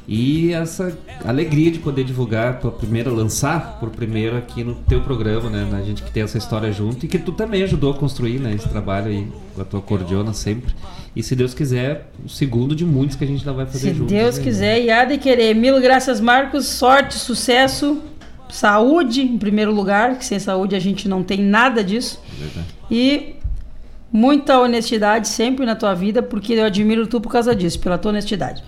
e 0.09 0.53
essa 0.53 0.97
alegria 1.25 1.71
de 1.71 1.79
poder 1.79 2.05
divulgar 2.05 2.59
por 2.59 2.73
primeira, 2.73 3.11
lançar 3.11 3.79
por 3.79 3.91
primeiro 3.91 4.37
aqui 4.37 4.65
no 4.65 4.75
teu 4.75 5.01
programa, 5.03 5.49
né? 5.49 5.69
A 5.73 5.83
gente 5.83 6.03
que 6.03 6.11
tem 6.11 6.23
essa 6.23 6.39
história 6.39 6.73
junto 6.73 7.07
e 7.07 7.09
que 7.09 7.19
tu 7.19 7.33
também 7.33 7.63
ajudou 7.63 7.93
a 7.93 7.95
construir, 7.95 8.41
né? 8.41 8.53
Esse 8.55 8.69
trabalho 8.69 9.07
aí 9.09 9.29
com 9.55 9.63
a 9.63 9.65
tua 9.65 9.81
cordiona 9.81 10.33
sempre. 10.33 10.75
E 11.15 11.23
se 11.23 11.35
Deus 11.35 11.55
quiser, 11.55 12.11
o 12.25 12.29
segundo 12.29 12.75
de 12.75 12.85
muitos 12.85 13.17
que 13.17 13.25
a 13.25 13.27
gente 13.27 13.41
ainda 13.41 13.53
vai 13.53 13.67
fazer 13.67 13.91
Se 13.91 13.95
juntos. 13.95 14.13
Deus 14.13 14.39
né? 14.39 14.45
quiser, 14.45 14.83
e 14.83 14.91
há 14.91 15.05
de 15.05 15.19
querer. 15.19 15.55
Mil 15.55 15.81
graças, 15.81 16.21
Marcos. 16.21 16.67
Sorte, 16.67 17.15
sucesso, 17.15 18.01
saúde 18.49 19.23
em 19.23 19.39
primeiro 19.39 19.73
lugar, 19.73 20.19
que 20.19 20.25
sem 20.25 20.39
saúde 20.39 20.75
a 20.75 20.81
gente 20.81 21.09
não 21.09 21.23
tem 21.23 21.41
nada 21.41 21.83
disso. 21.83 22.21
Verdade. 22.39 22.67
E 22.91 23.35
muita 24.13 24.59
honestidade 24.59 25.29
sempre 25.29 25.65
na 25.65 25.77
tua 25.77 25.95
vida, 25.95 26.23
porque 26.23 26.55
eu 26.55 26.65
admiro 26.65 27.07
tu 27.07 27.21
por 27.21 27.31
causa 27.31 27.55
disso, 27.55 27.79
pela 27.79 27.99
tua 27.99 28.11
honestidade. 28.11 28.63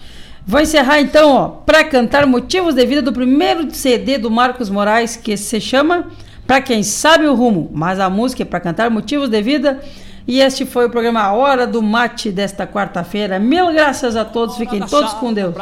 Vou 0.46 0.60
encerrar 0.60 1.00
então, 1.00 1.32
ó, 1.32 1.48
para 1.48 1.84
cantar 1.84 2.26
Motivos 2.26 2.74
de 2.74 2.84
Vida 2.84 3.00
do 3.00 3.12
primeiro 3.12 3.70
CD 3.70 4.18
do 4.18 4.30
Marcos 4.30 4.68
Moraes, 4.68 5.16
que 5.16 5.36
se 5.36 5.60
chama 5.60 6.08
Para 6.46 6.60
Quem 6.60 6.82
Sabe 6.82 7.26
o 7.26 7.34
Rumo, 7.34 7.70
mas 7.72 8.00
a 8.00 8.10
música 8.10 8.42
é 8.42 8.46
para 8.46 8.60
cantar 8.60 8.90
Motivos 8.90 9.28
de 9.28 9.40
Vida. 9.40 9.80
E 10.26 10.40
este 10.40 10.64
foi 10.64 10.86
o 10.86 10.90
programa 10.90 11.32
Hora 11.32 11.66
do 11.66 11.82
Mate 11.82 12.30
desta 12.30 12.66
quarta-feira. 12.66 13.38
Mil 13.38 13.72
graças 13.72 14.14
a 14.16 14.24
todos, 14.24 14.56
fiquem 14.56 14.80
todos 14.80 15.12
com 15.14 15.32
Deus. 15.32 15.54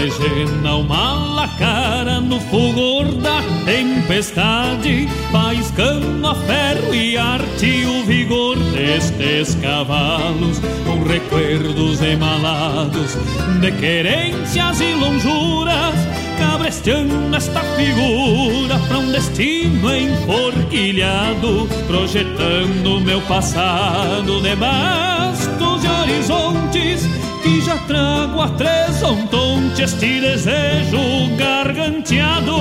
Legena 0.00 0.76
uma 0.76 1.12
lacara 1.12 2.22
no 2.22 2.40
fulgor 2.40 3.04
da 3.16 3.42
tempestade 3.66 5.06
Faiscando 5.30 6.26
a 6.26 6.34
ferro 6.34 6.94
e 6.94 7.18
arte 7.18 7.84
o 7.84 8.06
vigor 8.06 8.56
destes 8.72 9.54
cavalos 9.56 10.58
Com 10.86 11.02
recuerdos 11.02 12.00
emalados 12.00 13.14
de 13.60 13.72
querências 13.72 14.80
e 14.80 14.94
lonjuras 14.94 15.94
Cabresteando 16.38 17.36
esta 17.36 17.60
figura 17.60 18.78
pra 18.88 19.00
um 19.00 19.12
destino 19.12 19.94
enforquilhado 19.94 21.68
Projetando 21.86 23.02
meu 23.02 23.20
passado 23.20 24.40
de 24.40 24.56
bastos 24.56 25.84
e 25.84 25.88
horizontes 25.88 27.19
que 27.42 27.60
já 27.60 27.76
trago 27.78 28.40
a 28.40 28.48
três 28.50 29.02
ontonte 29.02 29.82
este 29.82 30.20
desejo 30.20 31.36
garganteado. 31.36 32.56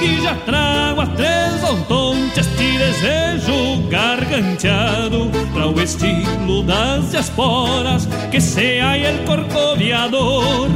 Que 0.00 0.20
já 0.22 0.34
trago 0.46 1.00
a 1.00 1.06
três 1.06 1.62
ontonte 1.62 2.40
este 2.40 2.78
desejo 2.78 3.88
garganteado 3.88 5.30
para 5.52 5.68
o 5.68 5.80
estilo 5.80 6.62
das 6.62 7.14
esporas 7.14 8.08
que 8.30 8.40
sea 8.40 8.96
el 8.96 9.24
corcoviador. 9.24 10.68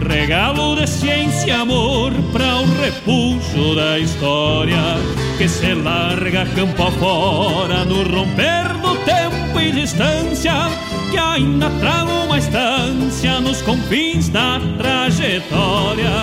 Regalo 0.00 0.76
de 0.76 0.86
ciência 0.86 1.48
e 1.48 1.50
amor 1.50 2.12
para 2.32 2.56
o 2.56 2.66
repuxo 2.80 3.74
da 3.74 3.98
história 3.98 4.96
que 5.36 5.48
se 5.48 5.74
larga 5.74 6.46
campo 6.46 6.82
afora 6.84 7.84
no 7.84 8.04
romper 8.04 8.68
do 8.80 8.96
tempo 9.04 9.60
e 9.60 9.72
distância 9.72 10.52
que 11.10 11.16
ainda 11.16 11.70
trago 11.80 12.10
uma 12.24 12.38
estância 12.38 13.40
nos 13.40 13.62
confins 13.62 14.28
da 14.28 14.60
trajetória 14.76 16.08